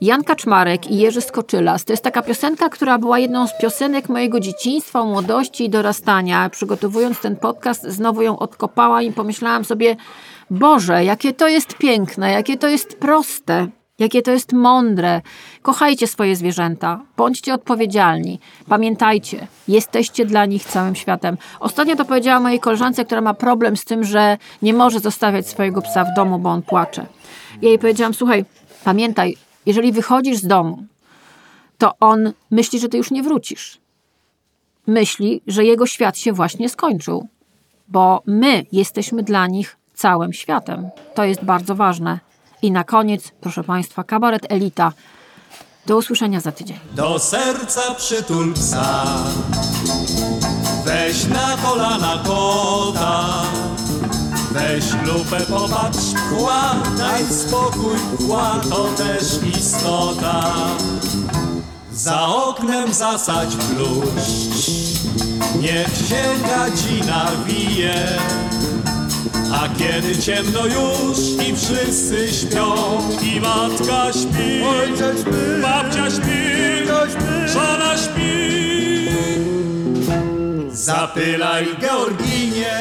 Jan 0.00 0.24
Kaczmarek 0.24 0.90
i 0.90 0.96
Jerzy 0.96 1.20
Skoczylas. 1.20 1.84
To 1.84 1.92
jest 1.92 2.04
taka 2.04 2.22
piosenka, 2.22 2.68
która 2.68 2.98
była 2.98 3.18
jedną 3.18 3.46
z 3.46 3.58
piosenek 3.60 4.08
mojego 4.08 4.40
dzieciństwa, 4.40 5.04
młodości 5.04 5.64
i 5.64 5.70
dorastania. 5.70 6.50
Przygotowując 6.50 7.20
ten 7.20 7.36
podcast, 7.36 7.82
znowu 7.82 8.22
ją 8.22 8.38
odkopałam 8.38 9.02
i 9.02 9.12
pomyślałam 9.12 9.64
sobie, 9.64 9.96
Boże, 10.50 11.04
jakie 11.04 11.32
to 11.32 11.48
jest 11.48 11.74
piękne, 11.74 12.30
jakie 12.30 12.56
to 12.56 12.68
jest 12.68 12.98
proste, 12.98 13.66
jakie 13.98 14.22
to 14.22 14.30
jest 14.30 14.52
mądre. 14.52 15.20
Kochajcie 15.62 16.06
swoje 16.06 16.36
zwierzęta, 16.36 17.00
bądźcie 17.16 17.54
odpowiedzialni. 17.54 18.40
Pamiętajcie, 18.68 19.46
jesteście 19.68 20.26
dla 20.26 20.46
nich 20.46 20.64
całym 20.64 20.94
światem. 20.94 21.36
Ostatnio 21.60 21.96
to 21.96 22.04
powiedziała 22.04 22.40
mojej 22.40 22.60
koleżance, 22.60 23.04
która 23.04 23.20
ma 23.20 23.34
problem 23.34 23.76
z 23.76 23.84
tym, 23.84 24.04
że 24.04 24.38
nie 24.62 24.74
może 24.74 25.00
zostawiać 25.00 25.48
swojego 25.48 25.82
psa 25.82 26.04
w 26.04 26.14
domu, 26.16 26.38
bo 26.38 26.50
on 26.50 26.62
płacze. 26.62 27.06
Ja 27.62 27.68
jej 27.68 27.78
powiedziałam, 27.78 28.14
słuchaj, 28.14 28.44
pamiętaj, 28.84 29.36
jeżeli 29.66 29.92
wychodzisz 29.92 30.38
z 30.38 30.46
domu, 30.46 30.84
to 31.78 31.92
on 32.00 32.32
myśli, 32.50 32.80
że 32.80 32.88
ty 32.88 32.96
już 32.96 33.10
nie 33.10 33.22
wrócisz. 33.22 33.78
Myśli, 34.86 35.42
że 35.46 35.64
jego 35.64 35.86
świat 35.86 36.18
się 36.18 36.32
właśnie 36.32 36.68
skończył, 36.68 37.28
bo 37.88 38.22
my 38.26 38.66
jesteśmy 38.72 39.22
dla 39.22 39.46
nich 39.46 39.76
całym 39.94 40.32
światem. 40.32 40.88
To 41.14 41.24
jest 41.24 41.44
bardzo 41.44 41.74
ważne. 41.74 42.20
I 42.62 42.72
na 42.72 42.84
koniec, 42.84 43.32
proszę 43.40 43.64
Państwa, 43.64 44.04
kabaret 44.04 44.46
Elita. 44.48 44.92
Do 45.86 45.96
usłyszenia 45.96 46.40
za 46.40 46.52
tydzień. 46.52 46.78
Do 46.92 47.18
serca 47.18 47.94
przytul 47.94 48.54
psa 48.54 49.04
Weź 50.84 51.24
na 51.24 51.56
kolana 51.62 52.22
kota 52.26 53.42
Weź 54.50 54.84
lupę, 55.06 55.40
popatrz, 55.40 56.14
kła 56.30 56.74
Daj 56.98 57.24
spokój, 57.24 57.96
kła 58.26 58.60
to 58.70 58.84
też 58.84 59.56
istota. 59.58 60.54
Za 61.92 62.26
oknem 62.26 62.94
zasadź 62.94 63.56
bluszcz 63.56 64.70
Niech 65.60 65.88
się 66.08 66.24
gadzina 66.48 67.30
wije 67.46 68.18
a 69.52 69.68
kiedy 69.78 70.22
ciemno 70.22 70.66
już 70.66 71.18
i 71.48 71.56
wszyscy 71.56 72.28
śpią 72.32 72.74
I 73.22 73.40
matka 73.40 74.12
śpi, 74.12 74.60
babcia 75.62 76.10
śpi, 76.10 76.86
żona 77.46 77.96
śpi. 77.96 79.08
Zapylaj 80.72 81.66
Georginie, 81.80 82.72